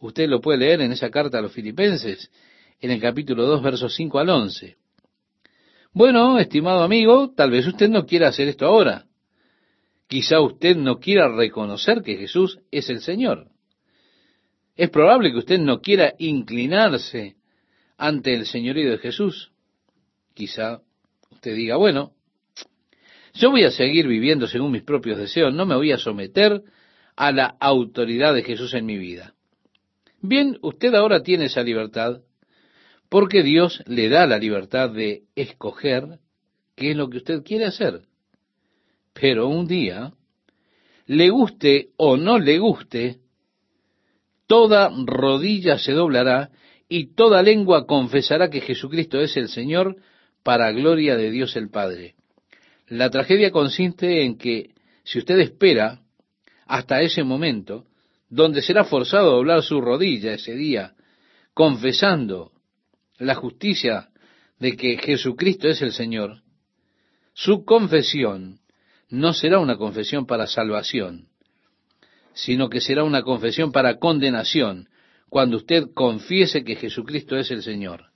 Usted 0.00 0.28
lo 0.28 0.40
puede 0.40 0.58
leer 0.58 0.80
en 0.80 0.92
esa 0.92 1.10
carta 1.10 1.38
a 1.38 1.42
los 1.42 1.52
filipenses, 1.52 2.30
en 2.80 2.90
el 2.90 3.00
capítulo 3.00 3.44
2, 3.46 3.62
versos 3.62 3.94
5 3.94 4.18
al 4.18 4.28
11. 4.30 4.76
Bueno, 5.92 6.38
estimado 6.38 6.82
amigo, 6.82 7.32
tal 7.34 7.50
vez 7.50 7.66
usted 7.66 7.88
no 7.88 8.06
quiera 8.06 8.28
hacer 8.28 8.48
esto 8.48 8.66
ahora. 8.66 9.06
Quizá 10.06 10.40
usted 10.40 10.76
no 10.76 11.00
quiera 11.00 11.28
reconocer 11.28 12.02
que 12.02 12.16
Jesús 12.16 12.60
es 12.70 12.88
el 12.88 13.00
Señor. 13.00 13.48
Es 14.76 14.90
probable 14.90 15.32
que 15.32 15.38
usted 15.38 15.58
no 15.58 15.80
quiera 15.80 16.14
inclinarse 16.18 17.36
ante 17.96 18.32
el 18.34 18.46
señorío 18.46 18.92
de 18.92 18.98
Jesús. 18.98 19.50
Quizá 20.34 20.80
usted 21.30 21.56
diga, 21.56 21.76
bueno, 21.76 22.12
yo 23.34 23.50
voy 23.50 23.64
a 23.64 23.70
seguir 23.72 24.06
viviendo 24.06 24.46
según 24.46 24.70
mis 24.70 24.84
propios 24.84 25.18
deseos, 25.18 25.52
no 25.52 25.66
me 25.66 25.74
voy 25.74 25.90
a 25.90 25.98
someter 25.98 26.62
a 27.16 27.32
la 27.32 27.56
autoridad 27.58 28.34
de 28.34 28.44
Jesús 28.44 28.72
en 28.74 28.86
mi 28.86 28.96
vida. 28.96 29.34
Bien, 30.20 30.58
usted 30.62 30.94
ahora 30.94 31.22
tiene 31.22 31.46
esa 31.46 31.62
libertad 31.62 32.22
porque 33.08 33.42
Dios 33.42 33.82
le 33.86 34.08
da 34.08 34.26
la 34.26 34.38
libertad 34.38 34.90
de 34.90 35.22
escoger 35.34 36.18
qué 36.74 36.90
es 36.90 36.96
lo 36.96 37.08
que 37.08 37.18
usted 37.18 37.42
quiere 37.42 37.66
hacer. 37.66 38.02
Pero 39.12 39.48
un 39.48 39.66
día, 39.66 40.12
le 41.06 41.30
guste 41.30 41.90
o 41.96 42.16
no 42.16 42.38
le 42.38 42.58
guste, 42.58 43.18
toda 44.46 44.90
rodilla 45.06 45.78
se 45.78 45.92
doblará 45.92 46.50
y 46.88 47.14
toda 47.14 47.42
lengua 47.42 47.86
confesará 47.86 48.50
que 48.50 48.60
Jesucristo 48.60 49.20
es 49.20 49.36
el 49.36 49.48
Señor 49.48 49.96
para 50.42 50.72
gloria 50.72 51.16
de 51.16 51.30
Dios 51.30 51.56
el 51.56 51.70
Padre. 51.70 52.14
La 52.86 53.10
tragedia 53.10 53.50
consiste 53.50 54.24
en 54.24 54.38
que 54.38 54.70
si 55.04 55.18
usted 55.18 55.38
espera 55.40 56.00
hasta 56.66 57.02
ese 57.02 57.24
momento, 57.24 57.87
donde 58.28 58.62
será 58.62 58.84
forzado 58.84 59.30
a 59.30 59.36
doblar 59.36 59.62
su 59.62 59.80
rodilla 59.80 60.34
ese 60.34 60.54
día, 60.54 60.94
confesando 61.54 62.52
la 63.18 63.34
justicia 63.34 64.08
de 64.58 64.76
que 64.76 64.98
Jesucristo 64.98 65.68
es 65.68 65.82
el 65.82 65.92
Señor, 65.92 66.42
su 67.32 67.64
confesión 67.64 68.60
no 69.08 69.32
será 69.32 69.58
una 69.58 69.76
confesión 69.76 70.26
para 70.26 70.46
salvación, 70.46 71.28
sino 72.34 72.68
que 72.68 72.80
será 72.80 73.04
una 73.04 73.22
confesión 73.22 73.72
para 73.72 73.98
condenación, 73.98 74.88
cuando 75.28 75.56
usted 75.56 75.88
confiese 75.94 76.64
que 76.64 76.76
Jesucristo 76.76 77.36
es 77.36 77.50
el 77.50 77.62
Señor. 77.62 78.06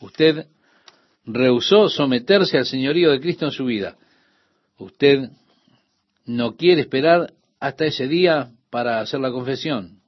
Usted 0.00 0.46
rehusó 1.24 1.88
someterse 1.88 2.58
al 2.58 2.66
señorío 2.66 3.10
de 3.10 3.20
Cristo 3.20 3.46
en 3.46 3.50
su 3.50 3.64
vida. 3.66 3.96
Usted 4.78 5.30
no 6.24 6.56
quiere 6.56 6.82
esperar 6.82 7.32
hasta 7.60 7.86
ese 7.86 8.06
día 8.06 8.52
para 8.70 9.00
hacer 9.00 9.20
la 9.20 9.30
confesión. 9.30 10.00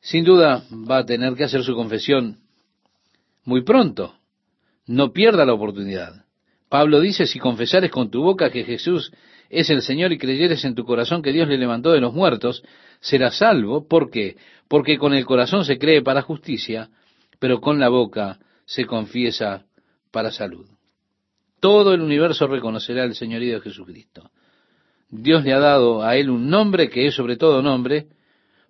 Sin 0.00 0.24
duda 0.24 0.64
va 0.70 0.98
a 0.98 1.06
tener 1.06 1.34
que 1.34 1.44
hacer 1.44 1.62
su 1.62 1.74
confesión 1.74 2.38
muy 3.44 3.62
pronto. 3.62 4.14
No 4.86 5.12
pierda 5.12 5.44
la 5.44 5.52
oportunidad. 5.52 6.24
Pablo 6.68 7.00
dice, 7.00 7.26
si 7.26 7.38
confesares 7.38 7.90
con 7.90 8.10
tu 8.10 8.22
boca 8.22 8.50
que 8.50 8.64
Jesús 8.64 9.12
es 9.48 9.68
el 9.70 9.82
Señor 9.82 10.12
y 10.12 10.18
creyeres 10.18 10.64
en 10.64 10.74
tu 10.74 10.84
corazón 10.84 11.22
que 11.22 11.32
Dios 11.32 11.48
le 11.48 11.58
levantó 11.58 11.90
de 11.90 12.00
los 12.00 12.14
muertos, 12.14 12.62
serás 13.00 13.38
salvo. 13.38 13.86
¿Por 13.88 14.10
qué? 14.10 14.36
Porque 14.68 14.96
con 14.96 15.12
el 15.12 15.26
corazón 15.26 15.64
se 15.64 15.78
cree 15.78 16.02
para 16.02 16.22
justicia, 16.22 16.90
pero 17.40 17.60
con 17.60 17.80
la 17.80 17.88
boca 17.88 18.38
se 18.64 18.84
confiesa 18.86 19.66
para 20.12 20.30
salud. 20.30 20.66
Todo 21.58 21.92
el 21.92 22.00
universo 22.00 22.46
reconocerá 22.46 23.04
el 23.04 23.14
señorío 23.14 23.56
de 23.56 23.60
Jesucristo. 23.60 24.30
Dios 25.10 25.44
le 25.44 25.52
ha 25.52 25.58
dado 25.58 26.02
a 26.02 26.16
él 26.16 26.30
un 26.30 26.48
nombre 26.48 26.88
que 26.88 27.06
es 27.06 27.14
sobre 27.14 27.36
todo 27.36 27.62
nombre, 27.62 28.06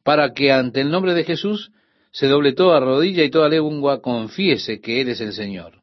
para 0.02 0.32
que 0.32 0.52
ante 0.52 0.80
el 0.80 0.90
nombre 0.90 1.14
de 1.14 1.24
Jesús 1.24 1.70
se 2.10 2.26
doble 2.26 2.54
toda 2.54 2.80
rodilla 2.80 3.22
y 3.22 3.30
toda 3.30 3.48
lengua 3.48 4.00
confiese 4.00 4.80
que 4.80 5.00
Él 5.00 5.10
es 5.10 5.20
el 5.20 5.32
Señor. 5.32 5.82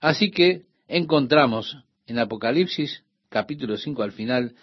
Así 0.00 0.30
que 0.30 0.62
encontramos 0.88 1.78
en 2.06 2.18
Apocalipsis 2.18 3.04
capítulo 3.28 3.76
5 3.76 4.02
al 4.02 4.12
final 4.12 4.54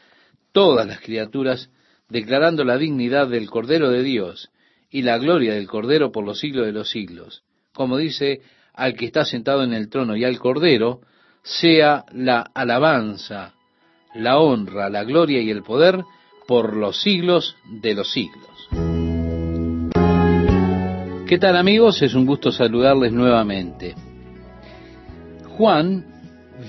todas 0.51 0.86
las 0.86 0.99
criaturas 0.99 1.70
declarando 2.10 2.64
la 2.64 2.78
dignidad 2.78 3.28
del 3.28 3.49
Cordero 3.49 3.89
de 3.89 4.03
Dios 4.03 4.49
y 4.89 5.01
la 5.01 5.18
gloria 5.18 5.53
del 5.53 5.68
Cordero 5.68 6.12
por 6.12 6.26
los 6.26 6.39
siglos 6.39 6.66
de 6.66 6.72
los 6.72 6.89
siglos. 6.89 7.43
Como 7.74 7.97
dice 7.97 8.41
al 8.74 8.95
que 8.95 9.05
está 9.05 9.26
sentado 9.26 9.64
en 9.64 9.74
el 9.74 9.89
trono 9.89 10.16
y 10.16 10.24
al 10.24 10.38
Cordero, 10.39 11.01
sea 11.43 12.05
la 12.12 12.41
alabanza, 12.53 13.53
la 14.18 14.39
honra, 14.39 14.89
la 14.89 15.03
gloria 15.03 15.41
y 15.41 15.49
el 15.49 15.63
poder 15.63 16.03
por 16.47 16.76
los 16.76 17.01
siglos 17.01 17.55
de 17.65 17.93
los 17.93 18.11
siglos. 18.11 18.70
¿Qué 21.28 21.38
tal 21.38 21.57
amigos? 21.57 22.01
Es 22.01 22.13
un 22.13 22.26
gusto 22.26 22.51
saludarles 22.51 23.11
nuevamente. 23.11 23.95
Juan 25.57 26.05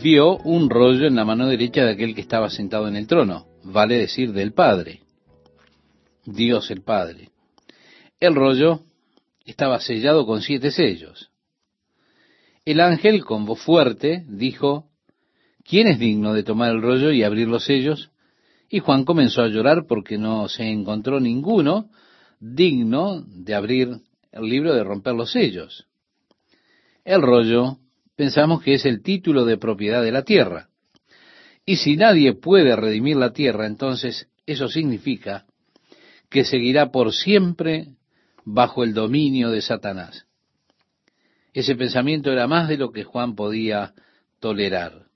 vio 0.02 0.36
un 0.38 0.68
rollo 0.68 1.06
en 1.06 1.14
la 1.14 1.24
mano 1.24 1.46
derecha 1.46 1.84
de 1.84 1.92
aquel 1.92 2.14
que 2.14 2.20
estaba 2.20 2.50
sentado 2.50 2.88
en 2.88 2.96
el 2.96 3.06
trono, 3.06 3.46
vale 3.62 3.96
decir 3.96 4.32
del 4.32 4.52
Padre, 4.52 5.00
Dios 6.24 6.70
el 6.70 6.82
Padre. 6.82 7.30
El 8.18 8.34
rollo 8.34 8.80
estaba 9.44 9.80
sellado 9.80 10.26
con 10.26 10.42
siete 10.42 10.70
sellos. 10.70 11.30
El 12.64 12.80
ángel, 12.80 13.24
con 13.24 13.46
voz 13.46 13.60
fuerte, 13.60 14.24
dijo, 14.28 14.87
¿quién 15.68 15.86
es 15.86 15.98
digno 15.98 16.32
de 16.32 16.42
tomar 16.42 16.74
el 16.74 16.82
rollo 16.82 17.12
y 17.12 17.22
abrir 17.22 17.48
los 17.48 17.64
sellos? 17.64 18.10
Y 18.70 18.80
Juan 18.80 19.04
comenzó 19.04 19.42
a 19.42 19.48
llorar 19.48 19.86
porque 19.86 20.18
no 20.18 20.48
se 20.48 20.64
encontró 20.64 21.20
ninguno 21.20 21.90
digno 22.40 23.22
de 23.26 23.54
abrir 23.54 23.88
el 24.32 24.42
libro 24.44 24.74
de 24.74 24.84
romper 24.84 25.14
los 25.14 25.32
sellos. 25.32 25.86
El 27.04 27.22
rollo 27.22 27.78
pensamos 28.16 28.62
que 28.62 28.74
es 28.74 28.84
el 28.84 29.02
título 29.02 29.44
de 29.44 29.58
propiedad 29.58 30.02
de 30.02 30.12
la 30.12 30.22
tierra. 30.22 30.68
Y 31.64 31.76
si 31.76 31.96
nadie 31.96 32.34
puede 32.34 32.74
redimir 32.76 33.16
la 33.16 33.32
tierra, 33.32 33.66
entonces 33.66 34.28
eso 34.46 34.68
significa 34.68 35.44
que 36.30 36.44
seguirá 36.44 36.90
por 36.90 37.12
siempre 37.12 37.88
bajo 38.44 38.84
el 38.84 38.94
dominio 38.94 39.50
de 39.50 39.62
Satanás. 39.62 40.26
Ese 41.52 41.74
pensamiento 41.74 42.30
era 42.30 42.46
más 42.46 42.68
de 42.68 42.76
lo 42.76 42.92
que 42.92 43.04
Juan 43.04 43.34
podía 43.34 43.94
tolerar. 44.40 45.07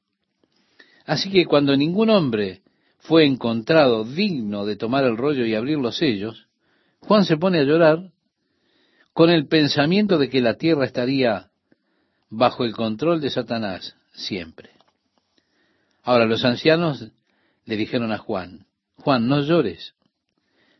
Así 1.04 1.30
que 1.30 1.46
cuando 1.46 1.76
ningún 1.76 2.10
hombre 2.10 2.62
fue 2.98 3.26
encontrado 3.26 4.04
digno 4.04 4.64
de 4.64 4.76
tomar 4.76 5.04
el 5.04 5.16
rollo 5.16 5.44
y 5.44 5.54
abrir 5.54 5.78
los 5.78 5.96
sellos, 5.96 6.46
Juan 7.00 7.24
se 7.24 7.36
pone 7.36 7.58
a 7.58 7.64
llorar 7.64 8.10
con 9.12 9.30
el 9.30 9.46
pensamiento 9.46 10.18
de 10.18 10.28
que 10.28 10.40
la 10.40 10.54
tierra 10.54 10.84
estaría 10.84 11.50
bajo 12.30 12.64
el 12.64 12.72
control 12.74 13.20
de 13.20 13.30
Satanás 13.30 13.96
siempre. 14.12 14.70
Ahora 16.02 16.26
los 16.26 16.44
ancianos 16.44 17.10
le 17.64 17.76
dijeron 17.76 18.12
a 18.12 18.18
Juan, 18.18 18.66
Juan, 18.96 19.28
no 19.28 19.40
llores. 19.40 19.94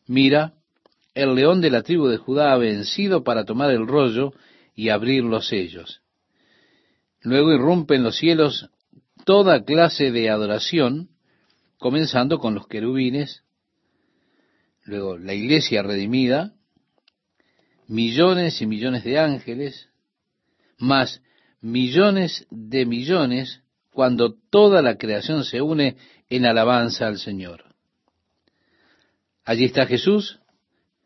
Mira, 0.06 0.54
el 1.14 1.34
león 1.34 1.60
de 1.60 1.70
la 1.70 1.82
tribu 1.82 2.06
de 2.06 2.16
Judá 2.16 2.52
ha 2.52 2.56
vencido 2.56 3.22
para 3.22 3.44
tomar 3.44 3.70
el 3.70 3.86
rollo 3.86 4.32
y 4.74 4.88
abrir 4.88 5.24
los 5.24 5.48
sellos. 5.48 6.00
Luego 7.20 7.52
irrumpe 7.52 7.96
en 7.96 8.02
los 8.02 8.16
cielos 8.16 8.68
toda 9.24 9.64
clase 9.64 10.10
de 10.10 10.30
adoración, 10.30 11.10
comenzando 11.78 12.38
con 12.38 12.54
los 12.54 12.66
querubines, 12.66 13.42
luego 14.84 15.18
la 15.18 15.34
iglesia 15.34 15.82
redimida, 15.82 16.54
millones 17.86 18.60
y 18.62 18.66
millones 18.66 19.04
de 19.04 19.18
ángeles, 19.18 19.88
más 20.78 21.22
millones 21.60 22.46
de 22.50 22.86
millones 22.86 23.62
cuando 23.92 24.34
toda 24.50 24.82
la 24.82 24.96
creación 24.96 25.44
se 25.44 25.60
une 25.60 25.96
en 26.28 26.46
alabanza 26.46 27.06
al 27.06 27.18
Señor. 27.18 27.64
Allí 29.44 29.64
está 29.64 29.86
Jesús 29.86 30.40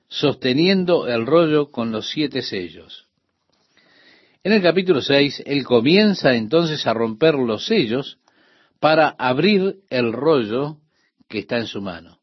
sosteniendo 0.09 1.09
el 1.09 1.27
rollo 1.27 1.71
con 1.71 1.91
los 1.91 2.11
siete 2.11 2.43
sellos. 2.43 3.06
En 4.47 4.53
el 4.53 4.63
capítulo 4.63 5.03
6, 5.03 5.43
él 5.45 5.65
comienza 5.65 6.37
entonces 6.37 6.87
a 6.87 6.95
romper 6.95 7.35
los 7.35 7.67
sellos 7.67 8.19
para 8.79 9.09
abrir 9.09 9.79
el 9.91 10.13
rollo 10.13 10.77
que 11.29 11.41
está 11.41 11.59
en 11.59 11.67
su 11.67 11.83
mano. 11.83 12.21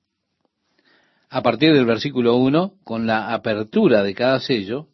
A 1.30 1.42
partir 1.42 1.74
del 1.74 1.86
versículo 1.86 2.38
1, 2.38 2.76
con 2.86 3.06
la 3.06 3.34
apertura 3.34 4.04
de 4.04 4.16
cada 4.16 4.40
sello, 4.40 4.88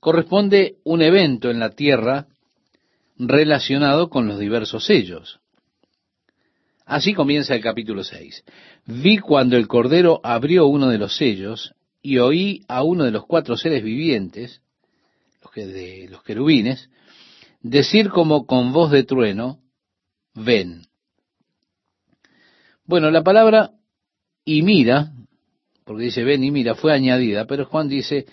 corresponde 0.00 0.78
un 0.82 1.00
evento 1.00 1.48
en 1.48 1.60
la 1.60 1.70
tierra 1.70 2.26
relacionado 3.16 4.10
con 4.10 4.26
los 4.26 4.40
diversos 4.40 4.84
sellos. 4.84 5.38
Así 6.86 7.14
comienza 7.14 7.54
el 7.54 7.62
capítulo 7.62 8.02
6. 8.02 8.44
Vi 8.86 9.18
cuando 9.18 9.56
el 9.56 9.68
Cordero 9.68 10.20
abrió 10.24 10.66
uno 10.66 10.88
de 10.88 10.98
los 10.98 11.16
sellos 11.16 11.72
y 12.02 12.18
oí 12.18 12.62
a 12.66 12.82
uno 12.82 13.04
de 13.04 13.12
los 13.12 13.26
cuatro 13.26 13.56
seres 13.56 13.84
vivientes, 13.84 14.60
de 15.64 16.08
los 16.10 16.22
querubines, 16.22 16.90
decir 17.62 18.10
como 18.10 18.46
con 18.46 18.72
voz 18.72 18.90
de 18.90 19.04
trueno, 19.04 19.60
ven. 20.34 20.82
Bueno, 22.84 23.10
la 23.10 23.22
palabra 23.22 23.70
y 24.44 24.62
mira, 24.62 25.12
porque 25.84 26.04
dice 26.04 26.24
ven 26.24 26.44
y 26.44 26.50
mira, 26.50 26.74
fue 26.74 26.92
añadida, 26.92 27.46
pero 27.46 27.64
Juan 27.64 27.88
dice, 27.88 28.26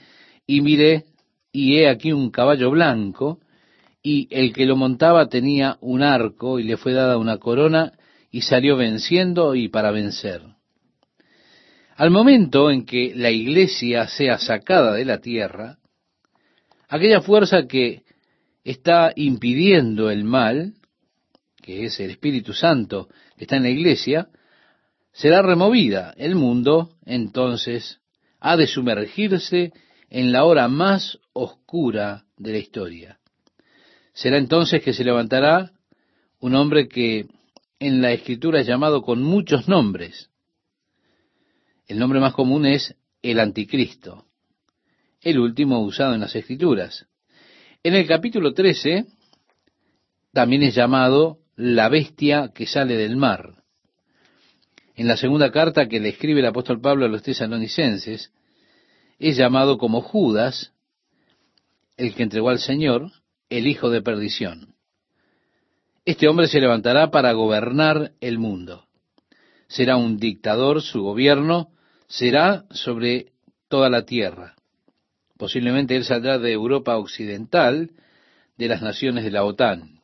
y 0.46 0.62
miré, 0.62 1.06
y 1.52 1.78
he 1.78 1.88
aquí 1.88 2.12
un 2.12 2.32
caballo 2.32 2.72
blanco, 2.72 3.40
y 4.02 4.28
el 4.32 4.52
que 4.54 4.66
lo 4.66 4.76
montaba 4.76 5.30
tenía 5.30 5.78
un 5.80 6.04
arco, 6.04 6.60
y 6.60 6.64
le 6.64 6.78
fue 6.78 6.94
dada 6.94 7.18
una 7.18 7.38
corona, 7.38 7.94
y 8.32 8.42
salió 8.42 8.76
venciendo 8.76 9.56
y 9.56 9.70
para 9.70 9.92
vencer. 9.92 10.42
Al 11.96 12.10
momento 12.10 12.72
en 12.72 12.86
que 12.86 13.14
la 13.16 13.30
iglesia 13.30 14.08
sea 14.08 14.40
sacada 14.40 14.94
de 14.94 15.06
la 15.06 15.20
tierra, 15.20 15.78
aquella 16.94 17.22
fuerza 17.22 17.66
que 17.66 18.04
está 18.64 19.14
impidiendo 19.16 20.12
el 20.12 20.24
mal, 20.24 20.76
que 21.60 21.86
es 21.86 22.00
el 22.00 22.12
Espíritu 22.12 22.54
Santo 22.54 23.10
que 23.36 23.46
está 23.46 23.56
en 23.56 23.64
la 23.64 23.72
iglesia, 23.72 24.28
será 25.12 25.42
removida. 25.42 26.14
El 26.18 26.36
mundo, 26.36 26.92
entonces, 27.04 28.00
ha 28.40 28.58
de 28.58 28.68
sumergirse 28.68 29.74
en 30.12 30.32
la 30.32 30.46
hora 30.46 30.68
más 30.68 31.18
oscura 31.34 32.26
de 32.38 32.52
la 32.52 32.60
historia. 32.60 33.18
Será 34.14 34.38
entonces 34.38 34.84
que 34.84 34.94
se 34.94 35.04
levantará 35.04 35.72
un 36.42 36.54
hombre 36.54 36.88
que 36.88 37.26
en 37.80 38.04
la 38.04 38.12
escritura 38.12 38.60
es 38.60 38.68
llamado 38.68 39.02
con 39.02 39.24
muchos 39.24 39.68
nombres. 39.68 40.30
El 41.88 41.98
nombre 41.98 42.20
más 42.20 42.36
común 42.36 42.68
es 42.68 42.96
el 43.24 43.40
anticristo, 43.40 44.28
el 45.24 45.40
último 45.40 45.80
usado 45.82 46.14
en 46.14 46.22
las 46.22 46.36
escrituras. 46.36 47.08
En 47.82 47.96
el 47.96 48.08
capítulo 48.08 48.54
13 48.54 49.06
también 50.34 50.64
es 50.64 50.76
llamado 50.76 51.40
la 51.56 51.90
bestia 51.90 52.52
que 52.54 52.68
sale 52.68 52.98
del 52.98 53.16
mar. 53.16 53.64
En 54.96 55.08
la 55.08 55.18
segunda 55.18 55.52
carta 55.52 55.88
que 55.88 56.00
le 56.00 56.10
escribe 56.10 56.42
el 56.42 56.46
apóstol 56.46 56.82
Pablo 56.82 57.06
a 57.06 57.10
los 57.10 57.24
tesalonicenses, 57.24 58.32
es 59.20 59.38
llamado 59.38 59.78
como 59.78 60.02
Judas, 60.02 60.74
el 61.98 62.14
que 62.14 62.24
entregó 62.24 62.50
al 62.50 62.60
Señor, 62.60 63.12
el 63.50 63.68
hijo 63.68 63.90
de 63.90 64.02
perdición. 64.02 64.76
Este 66.06 66.28
hombre 66.28 66.48
se 66.48 66.60
levantará 66.60 67.12
para 67.12 67.32
gobernar 67.32 68.12
el 68.20 68.38
mundo. 68.40 68.88
Será 69.68 69.96
un 69.96 70.18
dictador, 70.18 70.82
su 70.82 71.02
gobierno 71.02 71.70
será 72.08 72.66
sobre 72.72 73.32
toda 73.70 73.90
la 73.90 74.06
tierra. 74.06 74.56
Posiblemente 75.38 75.96
él 75.96 76.04
saldrá 76.04 76.38
de 76.38 76.52
Europa 76.52 76.98
occidental, 76.98 77.92
de 78.58 78.68
las 78.68 78.82
naciones 78.82 79.24
de 79.24 79.32
la 79.32 79.44
OTAN. 79.44 80.02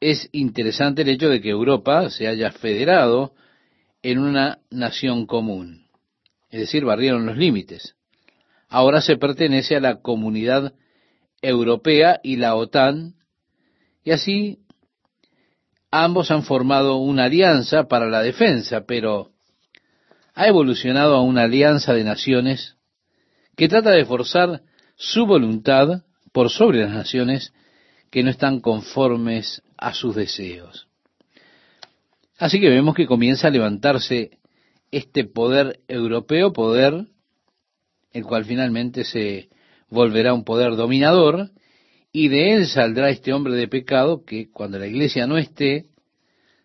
Es 0.00 0.28
interesante 0.32 1.02
el 1.02 1.08
hecho 1.08 1.28
de 1.28 1.40
que 1.40 1.50
Europa 1.50 2.10
se 2.10 2.26
haya 2.26 2.50
federado 2.50 3.34
en 4.02 4.18
una 4.18 4.58
nación 4.70 5.26
común. 5.26 5.86
Es 6.50 6.60
decir, 6.60 6.84
barrieron 6.84 7.24
los 7.24 7.36
límites. 7.36 7.94
Ahora 8.68 9.00
se 9.00 9.16
pertenece 9.16 9.76
a 9.76 9.80
la 9.80 10.00
comunidad 10.02 10.74
europea 11.40 12.20
y 12.22 12.36
la 12.36 12.54
OTAN, 12.54 13.14
y 14.02 14.10
así 14.10 14.58
ambos 15.90 16.30
han 16.30 16.42
formado 16.42 16.96
una 16.96 17.24
alianza 17.24 17.84
para 17.84 18.08
la 18.08 18.22
defensa, 18.22 18.84
pero 18.86 19.30
ha 20.34 20.48
evolucionado 20.48 21.14
a 21.14 21.22
una 21.22 21.44
alianza 21.44 21.94
de 21.94 22.04
naciones 22.04 22.73
que 23.56 23.68
trata 23.68 23.90
de 23.90 24.04
forzar 24.04 24.62
su 24.96 25.26
voluntad 25.26 26.02
por 26.32 26.50
sobre 26.50 26.82
las 26.82 26.92
naciones 26.92 27.52
que 28.10 28.22
no 28.22 28.30
están 28.30 28.60
conformes 28.60 29.62
a 29.76 29.92
sus 29.92 30.14
deseos. 30.14 30.88
Así 32.38 32.60
que 32.60 32.68
vemos 32.68 32.94
que 32.94 33.06
comienza 33.06 33.48
a 33.48 33.50
levantarse 33.50 34.38
este 34.90 35.24
poder 35.24 35.80
europeo, 35.88 36.52
poder 36.52 37.06
el 38.12 38.24
cual 38.24 38.44
finalmente 38.44 39.04
se 39.04 39.48
volverá 39.90 40.32
un 40.32 40.44
poder 40.44 40.76
dominador, 40.76 41.50
y 42.12 42.28
de 42.28 42.54
él 42.54 42.66
saldrá 42.66 43.10
este 43.10 43.32
hombre 43.32 43.54
de 43.54 43.66
pecado 43.68 44.24
que 44.24 44.50
cuando 44.50 44.78
la 44.78 44.86
iglesia 44.86 45.26
no 45.26 45.36
esté, 45.36 45.86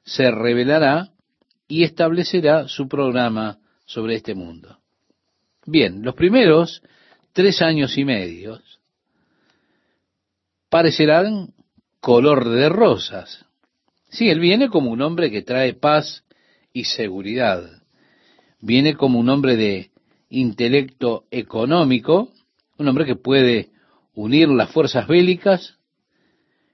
se 0.03 0.29
revelará 0.29 1.11
y 1.67 1.83
establecerá 1.83 2.67
su 2.67 2.87
programa 2.87 3.57
sobre 3.85 4.15
este 4.15 4.35
mundo. 4.35 4.78
Bien, 5.65 6.01
los 6.03 6.15
primeros 6.15 6.81
tres 7.33 7.61
años 7.61 7.97
y 7.97 8.05
medio 8.05 8.61
parecerán 10.69 11.53
color 11.99 12.47
de 12.47 12.69
rosas, 12.69 13.45
Sí, 14.09 14.29
él 14.29 14.39
viene 14.39 14.69
como 14.69 14.91
un 14.91 15.01
hombre 15.01 15.29
que 15.29 15.43
trae 15.43 15.73
paz 15.73 16.23
y 16.73 16.85
seguridad. 16.85 17.83
Viene 18.59 18.95
como 18.95 19.19
un 19.19 19.29
hombre 19.29 19.55
de 19.55 19.91
intelecto 20.29 21.25
económico, 21.31 22.29
un 22.77 22.87
hombre 22.87 23.05
que 23.05 23.15
puede 23.15 23.69
unir 24.15 24.49
las 24.49 24.71
fuerzas 24.71 25.07
bélicas, 25.07 25.77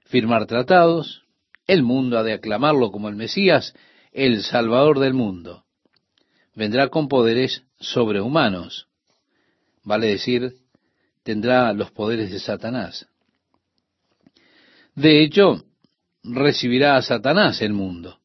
firmar 0.06 0.46
tratados, 0.46 1.24
el 1.66 1.82
mundo 1.82 2.18
ha 2.18 2.22
de 2.22 2.32
aclamarlo 2.32 2.90
como 2.90 3.08
el 3.08 3.16
Mesías, 3.16 3.74
el 4.12 4.42
Salvador 4.42 4.98
del 4.98 5.14
mundo. 5.14 5.64
Vendrá 6.54 6.88
con 6.88 7.08
poderes 7.08 7.64
sobrehumanos, 7.78 8.88
vale 9.82 10.08
decir, 10.08 10.54
tendrá 11.22 11.72
los 11.72 11.90
poderes 11.90 12.30
de 12.30 12.38
Satanás. 12.38 13.06
De 14.94 15.22
hecho, 15.22 15.64
recibirá 16.22 16.96
a 16.96 17.02
Satanás 17.02 17.60
el 17.60 17.72
mundo. 17.72 18.18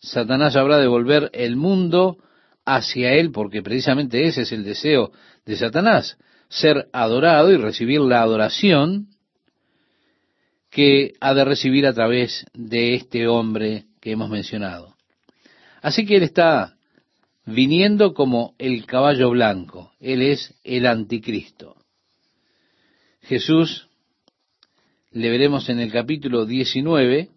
Satanás 0.00 0.56
habrá 0.56 0.78
de 0.78 0.86
volver 0.86 1.30
el 1.32 1.56
mundo 1.56 2.18
hacia 2.64 3.12
él, 3.12 3.30
porque 3.30 3.62
precisamente 3.62 4.26
ese 4.26 4.42
es 4.42 4.52
el 4.52 4.64
deseo 4.64 5.12
de 5.44 5.56
Satanás, 5.56 6.18
ser 6.48 6.88
adorado 6.92 7.52
y 7.52 7.56
recibir 7.56 8.00
la 8.00 8.22
adoración 8.22 9.08
que 10.70 11.14
ha 11.20 11.32
de 11.32 11.44
recibir 11.44 11.86
a 11.86 11.94
través 11.94 12.44
de 12.52 12.94
este 12.94 13.28
hombre 13.28 13.86
que 14.00 14.12
hemos 14.12 14.28
mencionado. 14.28 14.96
Así 15.80 16.04
que 16.04 16.16
él 16.16 16.22
está 16.24 16.75
viniendo 17.46 18.12
como 18.12 18.54
el 18.58 18.84
caballo 18.86 19.30
blanco, 19.30 19.92
él 20.00 20.20
es 20.20 20.54
el 20.64 20.86
anticristo. 20.86 21.76
Jesús 23.22 23.88
le 25.12 25.30
veremos 25.30 25.68
en 25.68 25.78
el 25.78 25.90
capítulo 25.92 26.44
19 26.44 27.30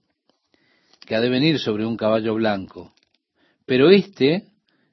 que 1.05 1.15
ha 1.15 1.21
de 1.21 1.29
venir 1.29 1.59
sobre 1.59 1.85
un 1.85 1.95
caballo 1.95 2.35
blanco. 2.35 2.93
Pero 3.65 3.89
este, 3.89 4.45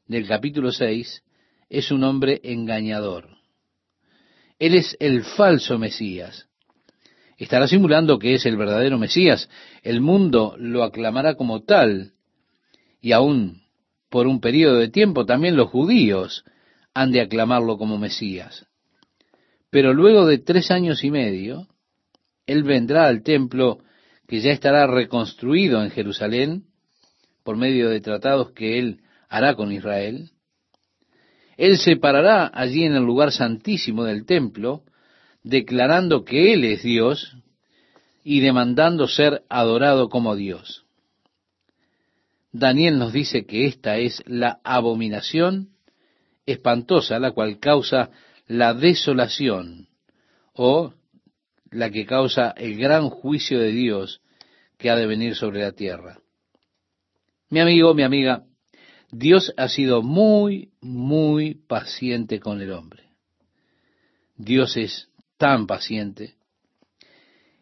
del 0.07 0.27
capítulo 0.27 0.71
6, 0.71 1.23
es 1.69 1.91
un 1.91 2.05
hombre 2.05 2.41
engañador. 2.45 3.37
Él 4.59 4.75
es 4.75 4.97
el 5.01 5.25
falso 5.25 5.79
Mesías. 5.79 6.47
Estará 7.39 7.69
simulando 7.69 8.19
que 8.19 8.35
es 8.35 8.47
el 8.47 8.57
verdadero 8.57 8.99
Mesías. 8.99 9.51
El 9.83 10.01
mundo 10.01 10.57
lo 10.59 10.83
aclamará 10.83 11.35
como 11.35 11.63
tal. 11.63 12.13
Y 13.03 13.13
aún 13.13 13.66
por 14.09 14.27
un 14.27 14.41
periodo 14.41 14.79
de 14.79 14.89
tiempo 14.89 15.27
también 15.27 15.57
los 15.57 15.71
judíos 15.71 16.45
han 16.95 17.13
de 17.13 17.21
aclamarlo 17.21 17.77
como 17.77 17.99
Mesías. 17.99 18.67
Pero 19.71 19.93
luego 19.93 20.27
de 20.27 20.39
tres 20.39 20.71
años 20.71 21.05
y 21.05 21.11
medio, 21.11 21.69
él 22.47 22.63
vendrá 22.63 23.07
al 23.07 23.23
templo 23.23 23.81
que 24.27 24.41
ya 24.41 24.51
estará 24.51 24.87
reconstruido 24.87 25.83
en 25.83 25.91
Jerusalén 25.91 26.65
por 27.43 27.57
medio 27.57 27.91
de 27.91 28.01
tratados 28.01 28.53
que 28.53 28.79
Él 28.79 29.01
hará 29.29 29.55
con 29.55 29.73
Israel. 29.73 30.31
Él 31.57 31.79
se 31.79 31.97
parará 31.97 32.51
allí 32.53 32.85
en 32.85 32.95
el 32.95 33.05
lugar 33.05 33.33
santísimo 33.33 34.05
del 34.05 34.27
templo, 34.27 34.83
declarando 35.43 36.25
que 36.25 36.53
Él 36.53 36.65
es 36.65 36.83
Dios 36.83 37.37
y 38.25 38.41
demandando 38.41 39.07
ser 39.07 39.45
adorado 39.49 40.09
como 40.09 40.35
Dios. 40.35 40.86
Daniel 42.59 42.99
nos 42.99 43.13
dice 43.13 43.45
que 43.45 43.67
esta 43.67 43.99
es 43.99 44.23
la 44.27 44.61
abominación 44.65 45.77
espantosa, 46.47 47.19
la 47.19 47.33
cual 47.33 47.59
causa 47.59 48.11
la 48.47 48.73
desolación 48.73 49.89
o 50.55 50.95
la 51.71 51.91
que 51.91 52.07
causa 52.07 52.53
el 52.57 52.79
gran 52.79 53.11
juicio 53.11 53.59
de 53.59 53.73
Dios 53.73 54.23
que 54.79 54.89
ha 54.89 54.97
de 54.97 55.07
venir 55.07 55.35
sobre 55.35 55.61
la 55.61 55.73
tierra. 55.73 56.19
Mi 57.51 57.61
amigo, 57.61 57.93
mi 57.93 58.05
amiga, 58.05 58.45
Dios 59.11 59.53
ha 59.59 59.69
sido 59.69 60.03
muy, 60.03 60.71
muy 60.81 61.55
paciente 61.55 62.41
con 62.41 62.63
el 62.63 62.73
hombre. 62.73 63.11
Dios 64.35 64.79
es 64.79 65.11
tan 65.37 65.67
paciente. 65.67 66.37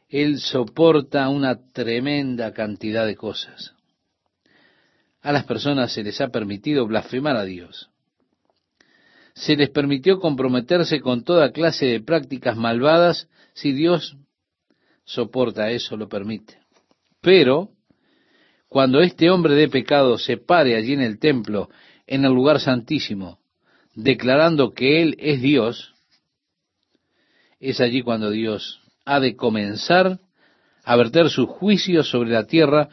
Él 0.08 0.38
soporta 0.38 1.28
una 1.28 1.72
tremenda 1.72 2.52
cantidad 2.52 3.06
de 3.06 3.16
cosas. 3.16 3.73
A 5.24 5.32
las 5.32 5.44
personas 5.44 5.92
se 5.92 6.04
les 6.04 6.20
ha 6.20 6.28
permitido 6.28 6.86
blasfemar 6.86 7.36
a 7.36 7.44
Dios. 7.44 7.90
se 9.34 9.56
les 9.56 9.68
permitió 9.70 10.20
comprometerse 10.20 11.00
con 11.00 11.24
toda 11.24 11.50
clase 11.50 11.86
de 11.86 12.00
prácticas 12.00 12.56
malvadas 12.56 13.28
si 13.52 13.72
Dios 13.72 14.16
soporta 15.04 15.70
eso, 15.70 15.96
lo 15.96 16.08
permite. 16.08 16.58
Pero, 17.20 17.70
cuando 18.68 19.00
este 19.00 19.30
hombre 19.30 19.54
de 19.54 19.68
pecado 19.68 20.18
se 20.18 20.36
pare 20.36 20.76
allí 20.76 20.92
en 20.92 21.00
el 21.00 21.18
templo, 21.18 21.68
en 22.06 22.24
el 22.24 22.32
lugar 22.32 22.60
santísimo, 22.60 23.40
declarando 23.94 24.72
que 24.72 25.02
Él 25.02 25.16
es 25.18 25.42
Dios, 25.42 25.94
es 27.58 27.80
allí 27.80 28.02
cuando 28.02 28.30
Dios 28.30 28.82
ha 29.04 29.18
de 29.18 29.34
comenzar 29.34 30.20
a 30.84 30.96
verter 30.96 31.28
su 31.28 31.46
juicio 31.46 32.04
sobre 32.04 32.30
la 32.30 32.46
tierra, 32.46 32.88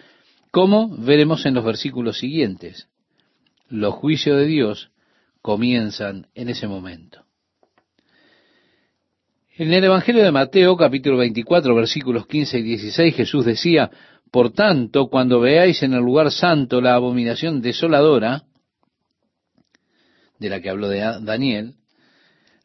como 0.51 0.89
veremos 0.97 1.45
en 1.45 1.53
los 1.53 1.63
versículos 1.63 2.19
siguientes. 2.19 2.89
Los 3.69 3.95
juicios 3.95 4.37
de 4.37 4.45
Dios 4.45 4.91
comienzan 5.41 6.27
en 6.35 6.49
ese 6.49 6.67
momento. 6.67 7.23
En 9.57 9.73
el 9.73 9.83
Evangelio 9.83 10.23
de 10.23 10.31
Mateo, 10.31 10.75
capítulo 10.75 11.17
24, 11.17 11.73
versículos 11.73 12.27
15 12.27 12.59
y 12.59 12.63
16, 12.63 13.15
Jesús 13.15 13.45
decía, 13.45 13.89
Por 14.29 14.51
tanto, 14.51 15.07
cuando 15.07 15.39
veáis 15.39 15.83
en 15.83 15.93
el 15.93 16.01
lugar 16.01 16.31
santo 16.31 16.81
la 16.81 16.95
abominación 16.95 17.61
desoladora, 17.61 18.43
de 20.39 20.49
la 20.49 20.59
que 20.59 20.69
habló 20.69 20.89
de 20.89 20.99
Daniel, 21.21 21.75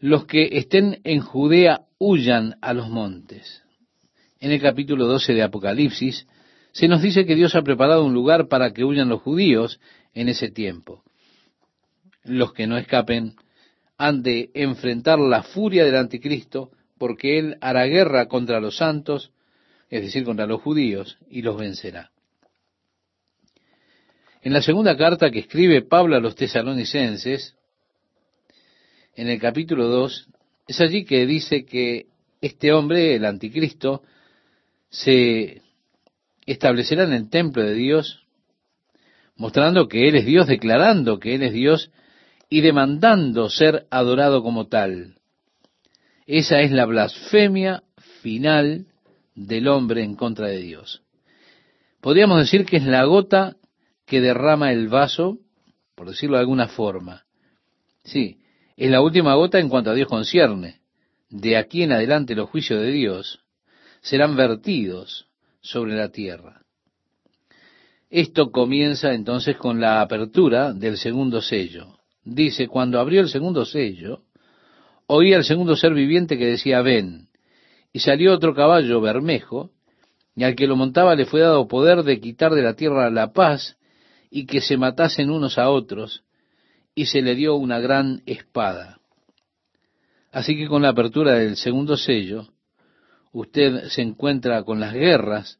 los 0.00 0.26
que 0.26 0.58
estén 0.58 1.00
en 1.04 1.20
Judea 1.20 1.82
huyan 1.98 2.56
a 2.62 2.72
los 2.72 2.88
montes. 2.88 3.62
En 4.40 4.50
el 4.50 4.60
capítulo 4.60 5.06
12 5.06 5.34
de 5.34 5.42
Apocalipsis 5.42 6.26
se 6.76 6.88
nos 6.88 7.00
dice 7.00 7.24
que 7.24 7.34
Dios 7.34 7.54
ha 7.54 7.62
preparado 7.62 8.04
un 8.04 8.12
lugar 8.12 8.48
para 8.48 8.74
que 8.74 8.84
huyan 8.84 9.08
los 9.08 9.22
judíos 9.22 9.80
en 10.12 10.28
ese 10.28 10.50
tiempo. 10.50 11.02
Los 12.22 12.52
que 12.52 12.66
no 12.66 12.76
escapen 12.76 13.34
han 13.96 14.22
de 14.22 14.50
enfrentar 14.52 15.18
la 15.18 15.42
furia 15.42 15.86
del 15.86 15.96
anticristo 15.96 16.70
porque 16.98 17.38
él 17.38 17.56
hará 17.62 17.86
guerra 17.86 18.28
contra 18.28 18.60
los 18.60 18.76
santos, 18.76 19.32
es 19.88 20.02
decir, 20.02 20.24
contra 20.24 20.46
los 20.46 20.60
judíos, 20.60 21.16
y 21.30 21.40
los 21.40 21.56
vencerá. 21.56 22.10
En 24.42 24.52
la 24.52 24.60
segunda 24.60 24.98
carta 24.98 25.30
que 25.30 25.38
escribe 25.38 25.80
Pablo 25.80 26.16
a 26.16 26.20
los 26.20 26.34
tesalonicenses, 26.34 27.54
en 29.14 29.28
el 29.30 29.40
capítulo 29.40 29.88
2, 29.88 30.28
es 30.68 30.80
allí 30.82 31.06
que 31.06 31.24
dice 31.24 31.64
que 31.64 32.04
este 32.42 32.74
hombre, 32.74 33.14
el 33.14 33.24
anticristo, 33.24 34.02
se 34.90 35.62
establecerá 36.46 37.04
en 37.04 37.12
el 37.12 37.28
templo 37.28 37.62
de 37.62 37.74
Dios, 37.74 38.24
mostrando 39.36 39.88
que 39.88 40.08
Él 40.08 40.16
es 40.16 40.24
Dios, 40.24 40.46
declarando 40.46 41.18
que 41.18 41.34
Él 41.34 41.42
es 41.42 41.52
Dios 41.52 41.90
y 42.48 42.60
demandando 42.60 43.50
ser 43.50 43.86
adorado 43.90 44.42
como 44.42 44.68
tal. 44.68 45.16
Esa 46.26 46.60
es 46.60 46.70
la 46.70 46.86
blasfemia 46.86 47.82
final 48.22 48.86
del 49.34 49.68
hombre 49.68 50.02
en 50.02 50.16
contra 50.16 50.48
de 50.48 50.58
Dios. 50.58 51.02
Podríamos 52.00 52.38
decir 52.38 52.64
que 52.64 52.76
es 52.76 52.84
la 52.84 53.04
gota 53.04 53.56
que 54.06 54.20
derrama 54.20 54.72
el 54.72 54.88
vaso, 54.88 55.38
por 55.94 56.08
decirlo 56.08 56.36
de 56.36 56.42
alguna 56.42 56.68
forma. 56.68 57.24
Sí, 58.04 58.38
es 58.76 58.90
la 58.90 59.00
última 59.00 59.34
gota 59.34 59.58
en 59.58 59.68
cuanto 59.68 59.90
a 59.90 59.94
Dios 59.94 60.08
concierne. 60.08 60.80
De 61.28 61.56
aquí 61.56 61.82
en 61.82 61.92
adelante 61.92 62.36
los 62.36 62.48
juicios 62.48 62.80
de 62.80 62.92
Dios 62.92 63.40
serán 64.00 64.36
vertidos 64.36 65.25
sobre 65.66 65.96
la 65.96 66.10
tierra. 66.10 66.62
Esto 68.08 68.52
comienza 68.52 69.12
entonces 69.12 69.56
con 69.56 69.80
la 69.80 70.00
apertura 70.00 70.72
del 70.72 70.96
segundo 70.96 71.42
sello. 71.42 71.98
Dice, 72.24 72.68
cuando 72.68 73.00
abrió 73.00 73.20
el 73.20 73.28
segundo 73.28 73.64
sello, 73.64 74.22
oí 75.06 75.34
al 75.34 75.44
segundo 75.44 75.76
ser 75.76 75.92
viviente 75.92 76.38
que 76.38 76.46
decía, 76.46 76.82
ven, 76.82 77.28
y 77.92 77.98
salió 77.98 78.32
otro 78.32 78.54
caballo 78.54 79.00
bermejo, 79.00 79.70
y 80.36 80.44
al 80.44 80.54
que 80.54 80.66
lo 80.66 80.76
montaba 80.76 81.16
le 81.16 81.26
fue 81.26 81.40
dado 81.40 81.66
poder 81.66 82.04
de 82.04 82.20
quitar 82.20 82.52
de 82.54 82.62
la 82.62 82.74
tierra 82.74 83.10
la 83.10 83.32
paz 83.32 83.76
y 84.30 84.46
que 84.46 84.60
se 84.60 84.76
matasen 84.76 85.30
unos 85.30 85.58
a 85.58 85.70
otros, 85.70 86.22
y 86.94 87.06
se 87.06 87.22
le 87.22 87.34
dio 87.34 87.56
una 87.56 87.80
gran 87.80 88.22
espada. 88.26 89.00
Así 90.30 90.56
que 90.56 90.68
con 90.68 90.82
la 90.82 90.90
apertura 90.90 91.32
del 91.32 91.56
segundo 91.56 91.96
sello, 91.96 92.48
usted 93.38 93.88
se 93.88 94.00
encuentra 94.00 94.62
con 94.62 94.80
las 94.80 94.94
guerras 94.94 95.58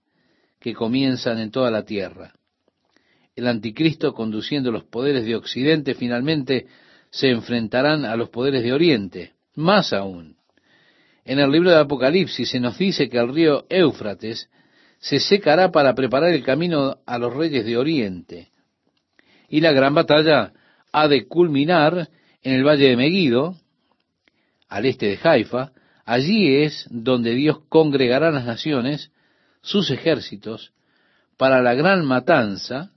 que 0.58 0.72
comienzan 0.72 1.38
en 1.38 1.50
toda 1.50 1.70
la 1.70 1.84
tierra. 1.84 2.32
El 3.34 3.46
anticristo 3.46 4.14
conduciendo 4.14 4.72
los 4.72 4.84
poderes 4.84 5.26
de 5.26 5.36
Occidente 5.36 5.94
finalmente 5.94 6.66
se 7.10 7.28
enfrentarán 7.28 8.06
a 8.06 8.16
los 8.16 8.30
poderes 8.30 8.62
de 8.62 8.72
Oriente. 8.72 9.32
Más 9.54 9.92
aún, 9.92 10.36
en 11.26 11.38
el 11.38 11.50
libro 11.50 11.70
de 11.70 11.76
Apocalipsis 11.76 12.48
se 12.48 12.60
nos 12.60 12.78
dice 12.78 13.10
que 13.10 13.18
el 13.18 13.34
río 13.34 13.66
Éufrates 13.68 14.48
se 14.98 15.20
secará 15.20 15.70
para 15.70 15.94
preparar 15.94 16.32
el 16.32 16.42
camino 16.42 16.96
a 17.04 17.18
los 17.18 17.34
reyes 17.34 17.66
de 17.66 17.76
Oriente. 17.76 18.48
Y 19.50 19.60
la 19.60 19.72
gran 19.72 19.94
batalla 19.94 20.54
ha 20.92 21.08
de 21.08 21.26
culminar 21.26 22.08
en 22.42 22.54
el 22.54 22.64
valle 22.66 22.88
de 22.88 22.96
Meguido, 22.96 23.54
al 24.66 24.86
este 24.86 25.08
de 25.08 25.18
Haifa. 25.22 25.72
Allí 26.06 26.62
es 26.62 26.86
donde 26.88 27.34
Dios 27.34 27.58
congregará 27.68 28.30
las 28.30 28.46
naciones, 28.46 29.10
sus 29.60 29.90
ejércitos, 29.90 30.72
para 31.36 31.60
la 31.60 31.74
gran 31.74 32.04
matanza, 32.06 32.92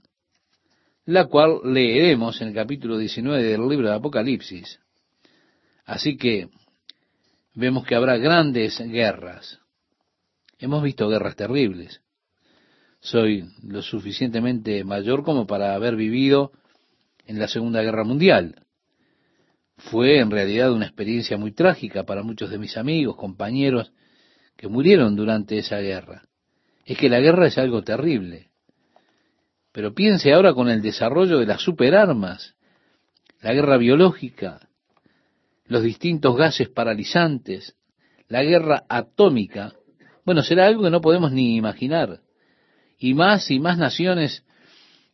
la 1.04 1.26
cual 1.26 1.58
leeremos 1.64 2.40
en 2.40 2.48
el 2.48 2.54
capítulo 2.54 2.96
19 2.96 3.42
del 3.42 3.68
libro 3.68 3.88
de 3.88 3.96
Apocalipsis. 3.96 4.78
Así 5.84 6.16
que 6.16 6.50
vemos 7.52 7.84
que 7.84 7.96
habrá 7.96 8.16
grandes 8.16 8.78
guerras. 8.78 9.58
Hemos 10.60 10.80
visto 10.84 11.08
guerras 11.08 11.34
terribles. 11.34 12.02
Soy 13.00 13.50
lo 13.64 13.82
suficientemente 13.82 14.84
mayor 14.84 15.24
como 15.24 15.48
para 15.48 15.74
haber 15.74 15.96
vivido 15.96 16.52
en 17.26 17.40
la 17.40 17.48
Segunda 17.48 17.82
Guerra 17.82 18.04
Mundial. 18.04 18.66
Fue 19.84 20.18
en 20.18 20.30
realidad 20.30 20.72
una 20.72 20.86
experiencia 20.86 21.38
muy 21.38 21.52
trágica 21.52 22.04
para 22.04 22.22
muchos 22.22 22.50
de 22.50 22.58
mis 22.58 22.76
amigos, 22.76 23.16
compañeros, 23.16 23.92
que 24.56 24.68
murieron 24.68 25.16
durante 25.16 25.56
esa 25.58 25.78
guerra. 25.78 26.22
Es 26.84 26.98
que 26.98 27.08
la 27.08 27.20
guerra 27.20 27.46
es 27.46 27.56
algo 27.56 27.82
terrible. 27.82 28.50
Pero 29.72 29.94
piense 29.94 30.32
ahora 30.32 30.52
con 30.52 30.68
el 30.68 30.82
desarrollo 30.82 31.38
de 31.38 31.46
las 31.46 31.62
superarmas, 31.62 32.56
la 33.40 33.54
guerra 33.54 33.78
biológica, 33.78 34.68
los 35.64 35.82
distintos 35.82 36.36
gases 36.36 36.68
paralizantes, 36.68 37.74
la 38.28 38.42
guerra 38.42 38.84
atómica. 38.88 39.72
Bueno, 40.26 40.42
será 40.42 40.66
algo 40.66 40.82
que 40.82 40.90
no 40.90 41.00
podemos 41.00 41.32
ni 41.32 41.56
imaginar. 41.56 42.20
Y 42.98 43.14
más 43.14 43.50
y 43.50 43.60
más 43.60 43.78
naciones 43.78 44.44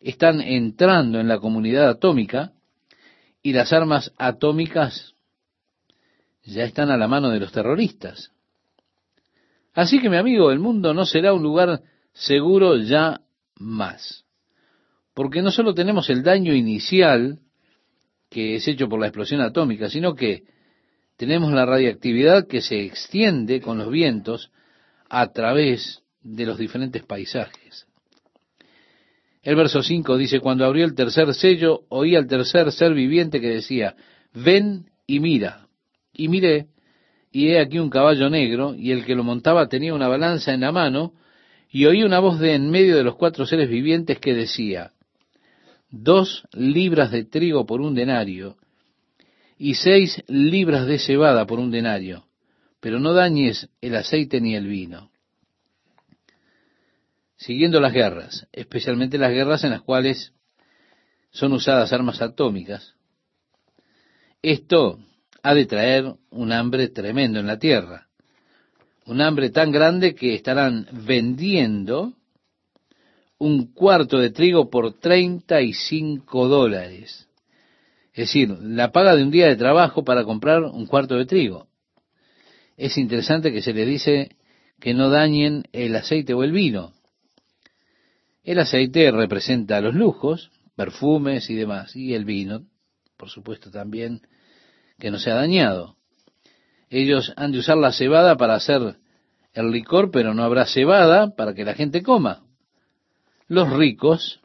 están 0.01 0.41
entrando 0.41 1.21
en 1.21 1.29
la 1.29 1.39
comunidad 1.39 1.89
atómica 1.89 2.53
y 3.47 3.53
las 3.53 3.73
armas 3.73 4.13
atómicas 4.19 5.15
ya 6.43 6.65
están 6.65 6.91
a 6.91 6.97
la 6.97 7.07
mano 7.07 7.31
de 7.31 7.39
los 7.39 7.53
terroristas. 7.53 8.33
Así 9.73 10.01
que 10.01 10.11
mi 10.11 10.17
amigo, 10.17 10.51
el 10.51 10.59
mundo 10.59 10.93
no 10.93 11.07
será 11.07 11.33
un 11.33 11.45
lugar 11.45 11.81
seguro 12.13 12.77
ya 12.77 13.21
más. 13.55 14.25
Porque 15.15 15.43
no 15.43 15.53
solo 15.53 15.75
tenemos 15.75 16.11
el 16.11 16.25
daño 16.25 16.55
inicial 16.55 17.39
que 18.29 18.57
es 18.57 18.67
hecho 18.67 18.89
por 18.89 18.99
la 18.99 19.07
explosión 19.07 19.41
atómica, 19.41 19.89
sino 19.91 20.17
que 20.17 20.43
tenemos 21.17 21.53
la 21.53 21.67
radiactividad 21.67 22.49
que 22.49 22.61
se 22.61 22.85
extiende 22.85 23.61
con 23.61 23.79
los 23.79 23.93
vientos 23.93 24.51
a 25.09 25.31
través 25.31 26.03
de 26.21 26.47
los 26.47 26.59
diferentes 26.59 27.05
paisajes. 27.05 27.87
El 29.47 29.55
verso 29.55 29.81
5 29.81 30.17
dice, 30.17 30.41
cuando 30.41 30.65
abrió 30.65 30.85
el 30.85 30.97
tercer 30.97 31.33
sello, 31.33 31.83
oí 31.89 32.17
al 32.17 32.27
tercer 32.27 32.73
ser 32.73 32.95
viviente 32.95 33.41
que 33.41 33.47
decía, 33.47 33.95
ven 34.35 34.87
y 35.07 35.21
mira. 35.21 35.69
Y 36.13 36.27
miré, 36.27 36.67
y 37.31 37.51
he 37.51 37.61
aquí 37.61 37.79
un 37.79 37.89
caballo 37.89 38.29
negro, 38.29 38.75
y 38.75 38.91
el 38.91 39.05
que 39.05 39.15
lo 39.15 39.23
montaba 39.23 39.69
tenía 39.69 39.95
una 39.95 40.09
balanza 40.09 40.53
en 40.53 40.63
la 40.63 40.73
mano, 40.73 41.13
y 41.71 41.87
oí 41.87 42.03
una 42.03 42.19
voz 42.19 42.41
de 42.41 42.55
en 42.55 42.73
medio 42.73 42.97
de 42.97 43.05
los 43.05 43.15
cuatro 43.15 43.47
seres 43.47 43.69
vivientes 43.69 44.19
que 44.19 44.35
decía, 44.35 44.91
dos 45.91 46.43
libras 46.53 47.13
de 47.13 47.25
trigo 47.25 47.67
por 47.67 47.81
un 47.81 47.95
denario, 47.95 48.57
y 49.57 49.75
seis 49.75 50.25
libras 50.27 50.89
de 50.89 50.99
cebada 50.99 51.47
por 51.47 51.61
un 51.61 51.71
denario, 51.71 52.25
pero 52.81 52.99
no 52.99 53.13
dañes 53.13 53.69
el 53.81 53.95
aceite 53.95 54.41
ni 54.41 54.57
el 54.57 54.67
vino 54.67 55.13
siguiendo 57.37 57.80
las 57.80 57.93
guerras, 57.93 58.47
especialmente 58.53 59.18
las 59.18 59.32
guerras 59.32 59.64
en 59.64 59.70
las 59.70 59.82
cuales 59.82 60.32
son 61.30 61.53
usadas 61.53 61.93
armas 61.93 62.22
atómicas, 62.22 62.95
esto 64.43 64.99
ha 65.43 65.55
de 65.55 65.66
traer 65.66 66.14
un 66.30 66.53
hambre 66.53 66.89
tremendo 66.89 67.41
en 67.41 67.47
la 67.47 67.59
tierra. 67.59 68.07
Un 69.05 69.20
hambre 69.20 69.51
tan 69.51 69.70
grande 69.70 70.14
que 70.14 70.34
estarán 70.34 70.89
vendiendo 70.93 72.14
un 73.39 73.72
cuarto 73.72 74.18
de 74.18 74.30
trigo 74.30 74.70
por 74.70 74.99
35 74.99 76.49
dólares. 76.49 77.28
Es 78.12 78.28
decir, 78.28 78.49
la 78.49 78.93
paga 78.93 79.14
de 79.14 79.22
un 79.22 79.30
día 79.30 79.47
de 79.47 79.57
trabajo 79.57 80.05
para 80.05 80.24
comprar 80.24 80.62
un 80.62 80.87
cuarto 80.87 81.16
de 81.16 81.26
trigo. 81.26 81.68
Es 82.76 82.99
interesante 82.99 83.53
que 83.53 83.62
se 83.62 83.72
le 83.72 83.84
dice 83.84 84.37
que 84.80 84.95
no 84.95 85.11
dañen 85.11 85.64
el 85.72 85.95
aceite 85.97 86.34
o 86.34 86.43
el 86.43 86.53
vino. 86.53 86.93
El 88.47 88.61
aceite 88.61 89.11
representa 89.11 89.81
los 89.81 89.93
lujos, 89.93 90.53
perfumes 90.77 91.51
y 91.51 91.57
demás, 91.57 91.97
y 91.97 92.15
el 92.15 92.25
vino, 92.25 92.65
por 93.17 93.29
supuesto 93.29 93.73
también, 93.73 94.21
que 95.01 95.11
no 95.11 95.19
sea 95.19 95.35
dañado. 95.35 95.97
Ellos 96.89 97.33
han 97.37 97.51
de 97.51 97.59
usar 97.59 97.77
la 97.77 97.91
cebada 97.91 98.37
para 98.37 98.55
hacer 98.55 98.99
el 99.53 99.71
licor, 99.73 100.13
pero 100.13 100.33
no 100.33 100.45
habrá 100.45 100.65
cebada 100.65 101.35
para 101.35 101.55
que 101.55 101.65
la 101.65 101.75
gente 101.75 102.05
coma. 102.05 102.45
Los 103.49 103.69
ricos 103.73 104.41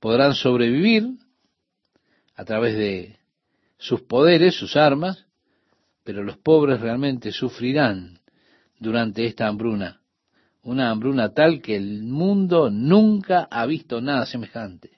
podrán 0.00 0.34
sobrevivir 0.34 1.10
a 2.34 2.46
través 2.46 2.74
de 2.74 3.18
sus 3.76 4.00
poderes, 4.00 4.54
sus 4.54 4.76
armas, 4.76 5.26
pero 6.04 6.22
los 6.22 6.38
pobres 6.38 6.80
realmente 6.80 7.32
sufrirán 7.32 8.20
durante 8.78 9.26
esta 9.26 9.46
hambruna, 9.46 10.00
una 10.64 10.90
hambruna 10.90 11.32
tal 11.32 11.60
que 11.60 11.76
el 11.76 12.02
mundo 12.02 12.70
nunca 12.70 13.46
ha 13.50 13.66
visto 13.66 14.00
nada 14.00 14.26
semejante. 14.26 14.90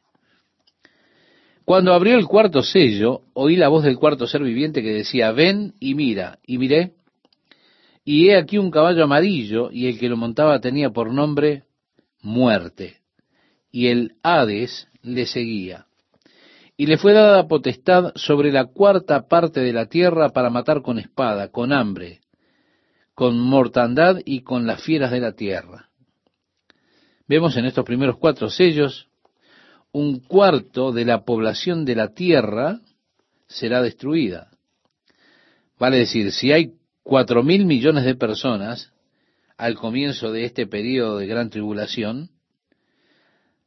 Cuando 1.64 1.92
abrió 1.92 2.16
el 2.16 2.26
cuarto 2.26 2.62
sello, 2.62 3.22
oí 3.34 3.56
la 3.56 3.68
voz 3.68 3.82
del 3.82 3.98
cuarto 3.98 4.28
ser 4.28 4.42
viviente 4.42 4.82
que 4.82 4.92
decía, 4.92 5.32
ven 5.32 5.74
y 5.80 5.96
mira, 5.96 6.38
y 6.46 6.58
miré, 6.58 6.92
y 8.04 8.28
he 8.28 8.36
aquí 8.36 8.56
un 8.56 8.70
caballo 8.70 9.02
amarillo, 9.02 9.70
y 9.72 9.88
el 9.88 9.98
que 9.98 10.08
lo 10.08 10.16
montaba 10.16 10.60
tenía 10.60 10.90
por 10.90 11.12
nombre 11.12 11.64
muerte, 12.22 12.98
y 13.72 13.88
el 13.88 14.12
Hades 14.22 14.86
le 15.02 15.26
seguía. 15.26 15.86
Y 16.76 16.86
le 16.86 16.98
fue 16.98 17.12
dada 17.12 17.48
potestad 17.48 18.12
sobre 18.14 18.52
la 18.52 18.66
cuarta 18.66 19.26
parte 19.26 19.60
de 19.60 19.72
la 19.72 19.86
tierra 19.86 20.28
para 20.28 20.50
matar 20.50 20.82
con 20.82 21.00
espada, 21.00 21.50
con 21.50 21.72
hambre, 21.72 22.20
con 23.16 23.38
mortandad 23.38 24.18
y 24.26 24.42
con 24.42 24.66
las 24.66 24.82
fieras 24.82 25.10
de 25.10 25.20
la 25.20 25.32
tierra. 25.32 25.88
Vemos 27.26 27.56
en 27.56 27.64
estos 27.64 27.82
primeros 27.82 28.18
cuatro 28.18 28.50
sellos, 28.50 29.08
un 29.90 30.20
cuarto 30.20 30.92
de 30.92 31.06
la 31.06 31.24
población 31.24 31.86
de 31.86 31.96
la 31.96 32.12
tierra 32.12 32.82
será 33.48 33.80
destruida. 33.80 34.50
Vale 35.78 35.96
decir, 35.96 36.30
si 36.30 36.52
hay 36.52 36.74
cuatro 37.02 37.42
mil 37.42 37.64
millones 37.64 38.04
de 38.04 38.16
personas 38.16 38.92
al 39.56 39.76
comienzo 39.76 40.30
de 40.30 40.44
este 40.44 40.66
periodo 40.66 41.16
de 41.16 41.26
gran 41.26 41.48
tribulación, 41.48 42.28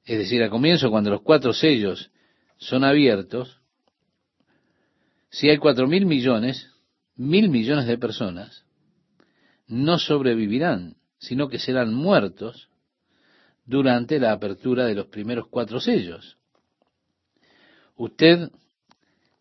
es 0.06 0.20
decir, 0.20 0.43
al 0.43 0.52
comienzo 0.52 0.91
cuando 0.91 1.10
los 1.10 1.24
cuatro 1.24 1.54
sellos 1.54 2.12
son 2.58 2.84
abiertos, 2.84 3.60
si 5.32 5.50
hay 5.50 5.58
cuatro 5.58 5.88
mil 5.88 6.06
millones, 6.06 6.70
mil 7.16 7.50
millones 7.50 7.88
de 7.88 7.97
personas 7.97 8.68
no 9.70 9.99
sobrevivirán, 9.99 10.97
sino 11.20 11.47
que 11.47 11.59
serán 11.59 11.93
muertos 11.93 12.70
durante 13.65 14.20
la 14.20 14.34
apertura 14.34 14.86
de 14.86 14.95
los 14.95 15.07
primeros 15.07 15.47
cuatro 15.47 15.80
sellos. 15.80 16.38
Usted 17.95 18.49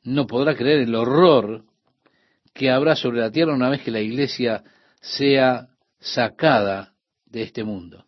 no 0.02 0.26
podrá 0.26 0.54
creer 0.54 0.80
el 0.80 0.94
horror 0.94 1.64
que 2.52 2.70
habrá 2.70 2.94
sobre 2.94 3.20
la 3.20 3.30
tierra 3.30 3.54
una 3.54 3.70
vez 3.70 3.82
que 3.82 3.90
la 3.90 4.00
iglesia 4.00 4.62
sea 5.00 5.68
sacada 5.98 6.92
de 7.24 7.42
este 7.42 7.64
mundo. 7.64 8.04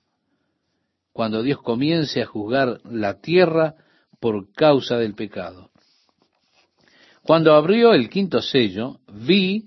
Cuando 1.12 1.42
Dios 1.42 1.62
comience 1.62 2.20
a 2.20 2.26
juzgar 2.26 2.80
la 2.84 3.20
tierra 3.20 3.76
por 4.20 4.52
causa 4.52 4.98
del 4.98 5.14
pecado. 5.14 5.70
Cuando 7.22 7.54
abrió 7.54 7.94
el 7.94 8.10
quinto 8.10 8.42
sello, 8.42 9.00
vi 9.08 9.66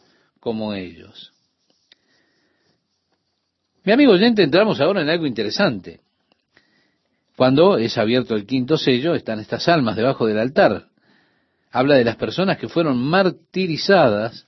como 0.41 0.73
ellos. 0.73 1.31
Mi 3.85 3.93
amigo 3.93 4.11
oyente, 4.11 4.43
entramos 4.43 4.81
ahora 4.81 5.01
en 5.01 5.09
algo 5.09 5.25
interesante. 5.25 6.01
Cuando 7.37 7.77
es 7.77 7.97
abierto 7.97 8.35
el 8.35 8.45
quinto 8.45 8.77
sello, 8.77 9.15
están 9.15 9.39
estas 9.39 9.67
almas 9.69 9.95
debajo 9.95 10.27
del 10.27 10.39
altar. 10.39 10.87
Habla 11.71 11.95
de 11.95 12.03
las 12.03 12.17
personas 12.17 12.57
que 12.57 12.67
fueron 12.67 12.97
martirizadas 13.01 14.47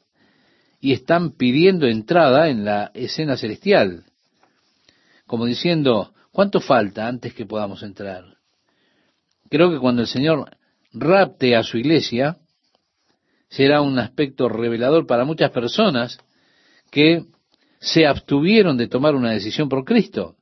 y 0.81 0.91
están 0.91 1.31
pidiendo 1.31 1.87
entrada 1.87 2.49
en 2.49 2.65
la 2.65 2.91
escena 2.93 3.37
celestial. 3.37 4.03
Como 5.25 5.45
diciendo, 5.45 6.13
¿cuánto 6.31 6.59
falta 6.59 7.07
antes 7.07 7.33
que 7.33 7.45
podamos 7.45 7.81
entrar? 7.83 8.37
Creo 9.49 9.71
que 9.71 9.79
cuando 9.79 10.01
el 10.01 10.07
Señor 10.07 10.57
rapte 10.91 11.55
a 11.55 11.63
su 11.63 11.77
iglesia, 11.77 12.37
será 13.55 13.81
un 13.81 13.99
aspecto 13.99 14.49
revelador 14.49 15.05
para 15.05 15.25
muchas 15.25 15.51
personas 15.51 16.17
que 16.89 17.25
se 17.79 18.07
abstuvieron 18.07 18.77
de 18.77 18.87
tomar 18.87 19.13
una 19.13 19.31
decisión 19.31 19.69
por 19.69 19.85
Cristo. 19.85 20.37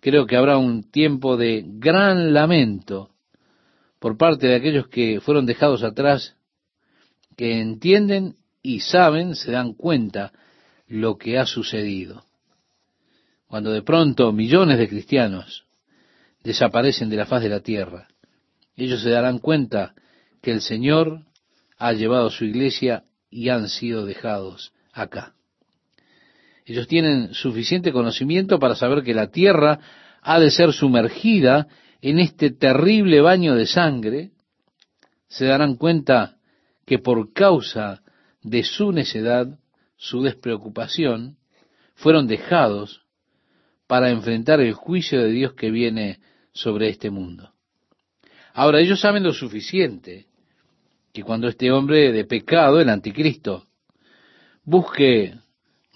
Creo 0.00 0.26
que 0.26 0.36
habrá 0.36 0.56
un 0.56 0.90
tiempo 0.90 1.36
de 1.36 1.62
gran 1.66 2.32
lamento 2.32 3.10
por 3.98 4.16
parte 4.16 4.46
de 4.46 4.54
aquellos 4.54 4.88
que 4.88 5.20
fueron 5.20 5.44
dejados 5.44 5.82
atrás, 5.82 6.36
que 7.36 7.60
entienden 7.60 8.36
y 8.62 8.80
saben, 8.80 9.34
se 9.34 9.50
dan 9.50 9.74
cuenta 9.74 10.32
lo 10.86 11.18
que 11.18 11.38
ha 11.38 11.44
sucedido. 11.44 12.24
Cuando 13.46 13.72
de 13.72 13.82
pronto 13.82 14.32
millones 14.32 14.78
de 14.78 14.88
cristianos 14.88 15.66
desaparecen 16.42 17.10
de 17.10 17.16
la 17.16 17.26
faz 17.26 17.42
de 17.42 17.50
la 17.50 17.60
tierra. 17.60 18.08
Ellos 18.74 19.02
se 19.02 19.10
darán 19.10 19.38
cuenta 19.38 19.94
que 20.40 20.50
el 20.50 20.60
Señor 20.60 21.24
ha 21.76 21.92
llevado 21.92 22.30
su 22.30 22.44
iglesia 22.44 23.04
y 23.30 23.48
han 23.48 23.68
sido 23.68 24.06
dejados 24.06 24.72
acá. 24.92 25.34
Ellos 26.64 26.88
tienen 26.88 27.34
suficiente 27.34 27.92
conocimiento 27.92 28.58
para 28.58 28.74
saber 28.74 29.02
que 29.02 29.14
la 29.14 29.30
tierra 29.30 29.80
ha 30.22 30.40
de 30.40 30.50
ser 30.50 30.72
sumergida 30.72 31.66
en 32.00 32.18
este 32.18 32.50
terrible 32.50 33.20
baño 33.20 33.54
de 33.54 33.66
sangre. 33.66 34.30
Se 35.28 35.46
darán 35.46 35.76
cuenta 35.76 36.36
que 36.86 36.98
por 36.98 37.32
causa 37.32 38.02
de 38.42 38.62
su 38.62 38.92
necedad, 38.92 39.58
su 39.96 40.22
despreocupación, 40.22 41.36
fueron 41.94 42.26
dejados 42.26 43.02
para 43.86 44.10
enfrentar 44.10 44.60
el 44.60 44.72
juicio 44.72 45.22
de 45.22 45.30
Dios 45.30 45.52
que 45.54 45.70
viene 45.70 46.20
sobre 46.52 46.88
este 46.88 47.10
mundo. 47.10 47.52
Ahora, 48.54 48.80
ellos 48.80 49.00
saben 49.00 49.22
lo 49.22 49.32
suficiente 49.32 50.26
que 51.14 51.22
cuando 51.22 51.46
este 51.46 51.70
hombre 51.70 52.10
de 52.10 52.24
pecado, 52.24 52.80
el 52.80 52.88
anticristo, 52.88 53.68
busque 54.64 55.32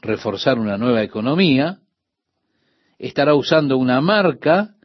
reforzar 0.00 0.60
una 0.60 0.78
nueva 0.78 1.02
economía, 1.02 1.80
estará 3.00 3.34
usando 3.34 3.76
una 3.78 4.00
marca 4.00 4.76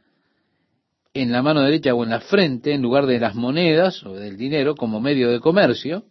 en 1.14 1.30
la 1.30 1.40
mano 1.40 1.62
derecha 1.62 1.94
o 1.94 2.02
en 2.02 2.10
la 2.10 2.18
frente 2.18 2.72
en 2.72 2.82
lugar 2.82 3.06
de 3.06 3.20
las 3.20 3.36
monedas 3.36 4.02
o 4.02 4.14
del 4.14 4.36
dinero 4.36 4.74
como 4.74 5.00
medio 5.00 5.30
de 5.30 5.38
comercio 5.38 6.06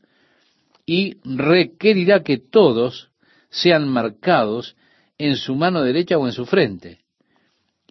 y 0.86 1.18
requerirá 1.26 2.24
que 2.24 2.38
todos 2.38 3.12
sean 3.50 3.90
marcados 3.90 4.78
en 5.18 5.36
su 5.36 5.56
mano 5.56 5.82
derecha 5.82 6.18
o 6.18 6.26
en 6.26 6.32
su 6.32 6.46
frente 6.46 7.02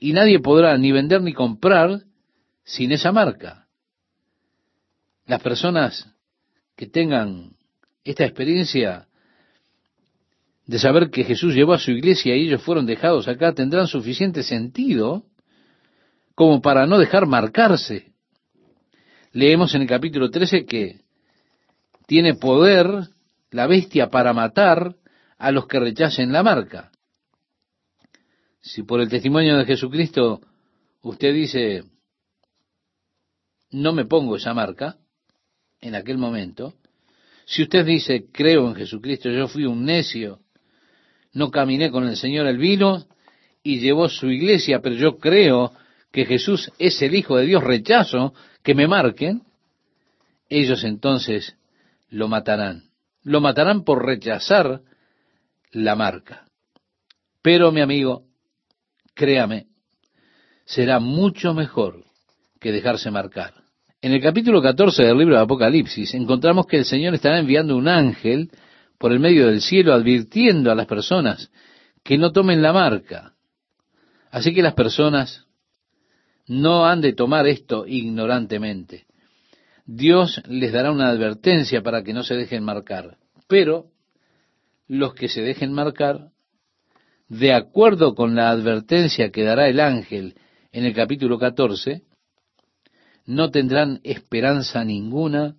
y 0.01 0.15
nadie 0.15 0.41
podrá 0.41 0.79
ni 0.79 0.93
vender 0.93 1.21
ni 1.21 1.35
comprar 1.35 2.05
sin 2.65 2.91
esa 2.91 3.13
marca. 3.13 3.69
Las 5.27 5.43
personas 5.43 6.12
que 6.77 6.87
tengan 6.87 7.57
esta 8.05 8.25
experiencia 8.25 9.07
de 10.67 10.79
saber 10.79 11.11
que 11.11 11.25
Jesús 11.25 11.55
llevó 11.55 11.75
a 11.75 11.79
su 11.79 11.91
iglesia 11.91 12.37
y 12.37 12.47
ellos 12.47 12.63
fueron 12.63 12.87
dejados 12.87 13.29
acá, 13.29 13.53
tendrán 13.53 13.87
suficiente 13.89 14.43
sentido 14.43 15.25
como 16.35 16.61
para 16.61 16.87
no 16.87 16.99
dejar 16.99 17.27
marcarse. 17.27 18.13
Leemos 19.33 19.75
en 19.75 19.83
el 19.83 19.89
capítulo 19.89 20.31
13 20.31 20.65
que 20.67 21.01
tiene 22.07 22.35
poder 22.35 22.87
la 23.51 23.67
bestia 23.67 24.09
para 24.11 24.33
matar 24.33 24.97
a 25.39 25.51
los 25.51 25.67
que 25.67 25.81
rechacen 25.81 26.33
la 26.33 26.43
marca. 26.43 26.91
Si 28.61 28.83
por 28.83 29.01
el 29.01 29.09
testimonio 29.09 29.59
de 29.59 29.65
Jesucristo 29.65 30.41
usted 31.03 31.35
dice, 31.35 31.85
no 33.73 33.93
me 33.93 34.05
pongo 34.05 34.37
esa 34.37 34.55
marca, 34.55 34.99
en 35.83 35.95
aquel 35.97 36.17
momento, 36.17 36.75
si 37.45 37.63
usted 37.63 37.85
dice, 37.85 38.27
creo 38.33 38.69
en 38.69 38.77
Jesucristo, 38.77 39.29
yo 39.29 39.49
fui 39.49 39.65
un 39.67 39.85
necio, 39.85 40.39
no 41.35 41.51
caminé 41.51 41.91
con 41.91 42.07
el 42.07 42.17
Señor, 42.17 42.47
el 42.47 42.57
vino 42.57 43.05
y 43.63 43.81
llevó 43.81 44.09
su 44.09 44.31
iglesia, 44.31 44.81
pero 44.81 44.95
yo 44.95 45.19
creo 45.19 45.73
que 46.13 46.25
Jesús 46.25 46.71
es 46.79 47.03
el 47.03 47.15
Hijo 47.15 47.37
de 47.37 47.47
Dios, 47.47 47.65
rechazo 47.65 48.33
que 48.63 48.75
me 48.75 48.87
marquen, 48.87 49.43
ellos 50.49 50.85
entonces 50.85 51.57
lo 52.09 52.29
matarán. 52.29 52.85
Lo 53.25 53.41
matarán 53.41 53.85
por 53.85 54.05
rechazar 54.05 54.83
la 55.71 55.97
marca. 55.97 56.45
Pero 57.41 57.73
mi 57.73 57.81
amigo, 57.81 58.25
créame, 59.15 59.67
será 60.65 61.01
mucho 61.01 61.55
mejor 61.55 62.05
que 62.61 62.71
dejarse 62.71 63.11
marcar. 63.11 63.62
En 64.03 64.13
el 64.13 64.21
capítulo 64.21 64.61
14 64.61 65.05
del 65.05 65.17
libro 65.17 65.37
de 65.37 65.43
Apocalipsis 65.43 66.13
encontramos 66.15 66.67
que 66.67 66.77
el 66.77 66.85
Señor 66.85 67.15
estará 67.15 67.39
enviando 67.39 67.77
un 67.77 67.87
ángel 67.87 68.51
por 68.99 69.13
el 69.13 69.21
medio 69.21 69.47
del 69.47 69.63
cielo 69.63 69.95
advirtiendo 69.95 70.73
a 70.73 70.75
las 70.75 70.87
personas 70.87 71.53
que 72.03 72.19
no 72.19 72.33
tomen 72.33 72.63
la 72.63 72.73
marca. 72.73 73.35
Así 74.33 74.53
que 74.53 74.61
las 74.61 74.75
personas 74.75 75.47
no 76.49 76.85
han 76.85 77.01
de 77.01 77.13
tomar 77.13 77.47
esto 77.47 77.87
ignorantemente. 77.87 79.07
Dios 79.87 80.43
les 80.49 80.73
dará 80.73 80.91
una 80.91 81.09
advertencia 81.09 81.81
para 81.83 82.03
que 82.03 82.13
no 82.13 82.25
se 82.25 82.35
dejen 82.35 82.65
marcar. 82.65 83.19
Pero 83.47 83.87
los 84.89 85.15
que 85.15 85.29
se 85.29 85.43
dejen 85.43 85.73
marcar, 85.73 86.31
de 87.29 87.53
acuerdo 87.53 88.17
con 88.17 88.35
la 88.35 88.51
advertencia 88.51 89.31
que 89.31 89.45
dará 89.45 89.69
el 89.69 89.79
ángel 89.79 90.35
en 90.73 90.87
el 90.87 90.93
capítulo 90.93 91.39
14, 91.39 92.03
no 93.27 93.51
tendrán 93.51 94.01
esperanza 94.05 94.85
ninguna 94.85 95.57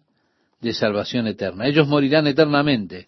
de 0.62 0.74
salvación 0.74 1.28
eterna. 1.28 1.68
Ellos 1.68 1.88
morirán 1.88 2.28
eternamente 2.28 3.08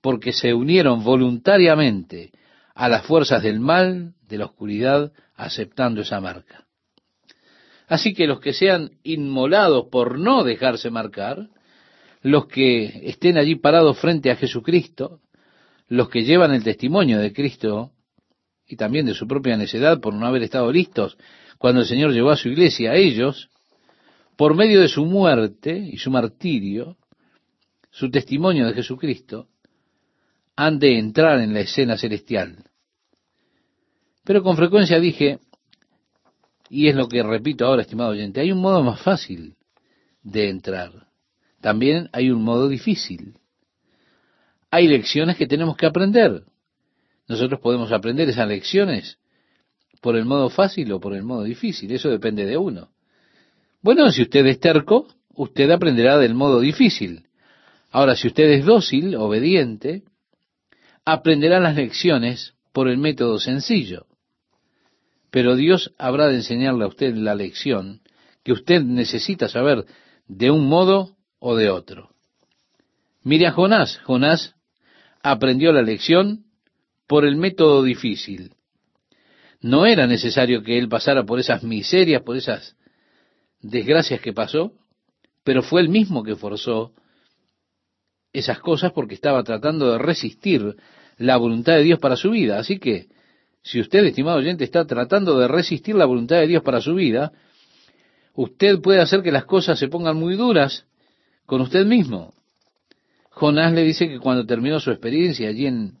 porque 0.00 0.32
se 0.32 0.54
unieron 0.54 1.04
voluntariamente 1.04 2.32
a 2.74 2.88
las 2.88 3.04
fuerzas 3.06 3.42
del 3.42 3.60
mal, 3.60 4.14
de 4.28 4.38
la 4.38 4.46
oscuridad, 4.46 5.12
aceptando 5.34 6.02
esa 6.02 6.20
marca. 6.20 6.66
Así 7.86 8.14
que 8.14 8.26
los 8.26 8.40
que 8.40 8.52
sean 8.52 8.92
inmolados 9.02 9.86
por 9.90 10.18
no 10.18 10.44
dejarse 10.44 10.90
marcar, 10.90 11.48
los 12.22 12.46
que 12.46 13.08
estén 13.08 13.36
allí 13.36 13.56
parados 13.56 13.98
frente 13.98 14.30
a 14.30 14.36
Jesucristo, 14.36 15.20
los 15.88 16.08
que 16.08 16.24
llevan 16.24 16.54
el 16.54 16.64
testimonio 16.64 17.18
de 17.18 17.32
Cristo 17.32 17.90
y 18.66 18.76
también 18.76 19.06
de 19.06 19.14
su 19.14 19.26
propia 19.26 19.56
necedad 19.56 20.00
por 20.00 20.14
no 20.14 20.26
haber 20.26 20.42
estado 20.42 20.72
listos 20.72 21.18
cuando 21.58 21.82
el 21.82 21.86
Señor 21.86 22.12
llevó 22.12 22.30
a 22.30 22.36
su 22.36 22.48
iglesia 22.48 22.92
a 22.92 22.96
ellos, 22.96 23.50
por 24.36 24.54
medio 24.54 24.80
de 24.80 24.88
su 24.88 25.04
muerte 25.04 25.76
y 25.76 25.98
su 25.98 26.10
martirio, 26.10 26.96
su 27.90 28.10
testimonio 28.10 28.66
de 28.66 28.74
Jesucristo, 28.74 29.48
han 30.56 30.78
de 30.78 30.98
entrar 30.98 31.40
en 31.40 31.54
la 31.54 31.60
escena 31.60 31.96
celestial. 31.96 32.64
Pero 34.24 34.42
con 34.42 34.56
frecuencia 34.56 35.00
dije, 35.00 35.40
y 36.68 36.88
es 36.88 36.94
lo 36.94 37.08
que 37.08 37.22
repito 37.22 37.66
ahora, 37.66 37.82
estimado 37.82 38.10
oyente, 38.10 38.40
hay 38.40 38.52
un 38.52 38.60
modo 38.60 38.82
más 38.82 39.00
fácil 39.00 39.56
de 40.22 40.48
entrar. 40.48 41.08
También 41.60 42.08
hay 42.12 42.30
un 42.30 42.42
modo 42.42 42.68
difícil. 42.68 43.38
Hay 44.70 44.88
lecciones 44.88 45.36
que 45.36 45.46
tenemos 45.46 45.76
que 45.76 45.86
aprender. 45.86 46.44
Nosotros 47.28 47.60
podemos 47.60 47.92
aprender 47.92 48.28
esas 48.28 48.48
lecciones 48.48 49.18
por 50.00 50.16
el 50.16 50.24
modo 50.24 50.48
fácil 50.50 50.90
o 50.92 51.00
por 51.00 51.14
el 51.14 51.22
modo 51.22 51.44
difícil. 51.44 51.92
Eso 51.92 52.08
depende 52.08 52.46
de 52.46 52.56
uno. 52.56 52.91
Bueno, 53.82 54.10
si 54.12 54.22
usted 54.22 54.46
es 54.46 54.60
terco, 54.60 55.08
usted 55.34 55.70
aprenderá 55.70 56.16
del 56.18 56.34
modo 56.34 56.60
difícil. 56.60 57.26
Ahora, 57.90 58.14
si 58.14 58.28
usted 58.28 58.44
es 58.44 58.64
dócil, 58.64 59.16
obediente, 59.16 60.04
aprenderá 61.04 61.58
las 61.58 61.74
lecciones 61.74 62.54
por 62.72 62.88
el 62.88 62.96
método 62.98 63.40
sencillo. 63.40 64.06
Pero 65.30 65.56
Dios 65.56 65.92
habrá 65.98 66.28
de 66.28 66.36
enseñarle 66.36 66.84
a 66.84 66.88
usted 66.88 67.14
la 67.16 67.34
lección 67.34 68.00
que 68.44 68.52
usted 68.52 68.82
necesita 68.82 69.48
saber 69.48 69.84
de 70.28 70.50
un 70.50 70.68
modo 70.68 71.16
o 71.38 71.56
de 71.56 71.70
otro. 71.70 72.10
Mire 73.24 73.46
a 73.46 73.52
Jonás. 73.52 73.98
Jonás 74.04 74.54
aprendió 75.22 75.72
la 75.72 75.82
lección 75.82 76.44
por 77.06 77.24
el 77.24 77.36
método 77.36 77.82
difícil. 77.82 78.54
No 79.60 79.86
era 79.86 80.06
necesario 80.06 80.62
que 80.62 80.78
él 80.78 80.88
pasara 80.88 81.24
por 81.24 81.40
esas 81.40 81.62
miserias, 81.62 82.22
por 82.22 82.36
esas 82.36 82.76
desgracias 83.62 84.20
que 84.20 84.32
pasó, 84.32 84.72
pero 85.44 85.62
fue 85.62 85.80
él 85.80 85.88
mismo 85.88 86.22
que 86.22 86.36
forzó 86.36 86.92
esas 88.32 88.58
cosas 88.60 88.92
porque 88.92 89.14
estaba 89.14 89.42
tratando 89.44 89.92
de 89.92 89.98
resistir 89.98 90.76
la 91.18 91.36
voluntad 91.36 91.74
de 91.74 91.84
Dios 91.84 91.98
para 91.98 92.16
su 92.16 92.30
vida. 92.30 92.58
Así 92.58 92.78
que, 92.78 93.08
si 93.62 93.80
usted, 93.80 94.04
estimado 94.04 94.38
oyente, 94.38 94.64
está 94.64 94.86
tratando 94.86 95.38
de 95.38 95.48
resistir 95.48 95.94
la 95.94 96.06
voluntad 96.06 96.36
de 96.36 96.46
Dios 96.46 96.62
para 96.62 96.80
su 96.80 96.94
vida, 96.94 97.32
usted 98.34 98.80
puede 98.80 99.00
hacer 99.00 99.22
que 99.22 99.32
las 99.32 99.44
cosas 99.44 99.78
se 99.78 99.88
pongan 99.88 100.16
muy 100.16 100.36
duras 100.36 100.86
con 101.46 101.60
usted 101.60 101.86
mismo. 101.86 102.34
Jonás 103.30 103.72
le 103.72 103.82
dice 103.82 104.08
que 104.08 104.18
cuando 104.18 104.46
terminó 104.46 104.80
su 104.80 104.90
experiencia 104.90 105.48
allí 105.48 105.66
en 105.66 105.98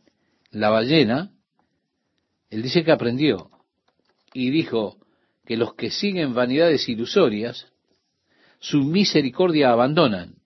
la 0.50 0.70
ballena, 0.70 1.30
él 2.50 2.62
dice 2.62 2.84
que 2.84 2.92
aprendió 2.92 3.50
y 4.34 4.50
dijo 4.50 4.98
que 5.44 5.56
los 5.56 5.74
que 5.74 5.90
siguen 5.90 6.34
vanidades 6.34 6.88
ilusorias, 6.88 7.66
su 8.58 8.84
misericordia 8.84 9.70
abandonan. 9.70 10.36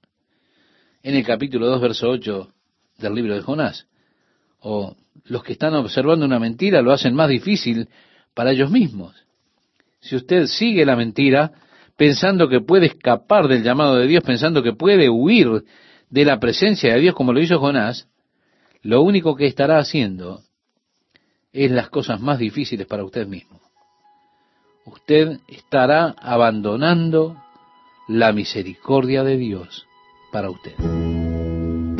En 1.02 1.14
el 1.14 1.24
capítulo 1.24 1.66
2, 1.68 1.80
verso 1.80 2.08
8 2.08 2.52
del 2.98 3.14
libro 3.14 3.34
de 3.34 3.42
Jonás. 3.42 3.86
O 4.60 4.96
los 5.24 5.42
que 5.42 5.52
están 5.52 5.74
observando 5.74 6.24
una 6.24 6.38
mentira 6.38 6.82
lo 6.82 6.92
hacen 6.92 7.14
más 7.14 7.28
difícil 7.28 7.88
para 8.34 8.52
ellos 8.52 8.70
mismos. 8.70 9.14
Si 10.00 10.16
usted 10.16 10.46
sigue 10.46 10.84
la 10.84 10.96
mentira, 10.96 11.52
pensando 11.96 12.48
que 12.48 12.60
puede 12.60 12.86
escapar 12.86 13.48
del 13.48 13.62
llamado 13.62 13.96
de 13.96 14.06
Dios, 14.06 14.22
pensando 14.24 14.62
que 14.62 14.72
puede 14.72 15.08
huir 15.10 15.64
de 16.10 16.24
la 16.24 16.38
presencia 16.38 16.94
de 16.94 17.00
Dios 17.00 17.14
como 17.14 17.32
lo 17.32 17.40
hizo 17.40 17.58
Jonás, 17.58 18.08
lo 18.82 19.02
único 19.02 19.34
que 19.36 19.46
estará 19.46 19.78
haciendo 19.78 20.42
es 21.52 21.70
las 21.70 21.88
cosas 21.88 22.20
más 22.20 22.38
difíciles 22.38 22.86
para 22.86 23.04
usted 23.04 23.26
mismo. 23.26 23.65
Usted 24.86 25.40
estará 25.48 26.14
abandonando 26.18 27.36
la 28.06 28.32
misericordia 28.32 29.24
de 29.24 29.36
Dios 29.36 29.86
para 30.30 30.48
usted. 30.48 30.74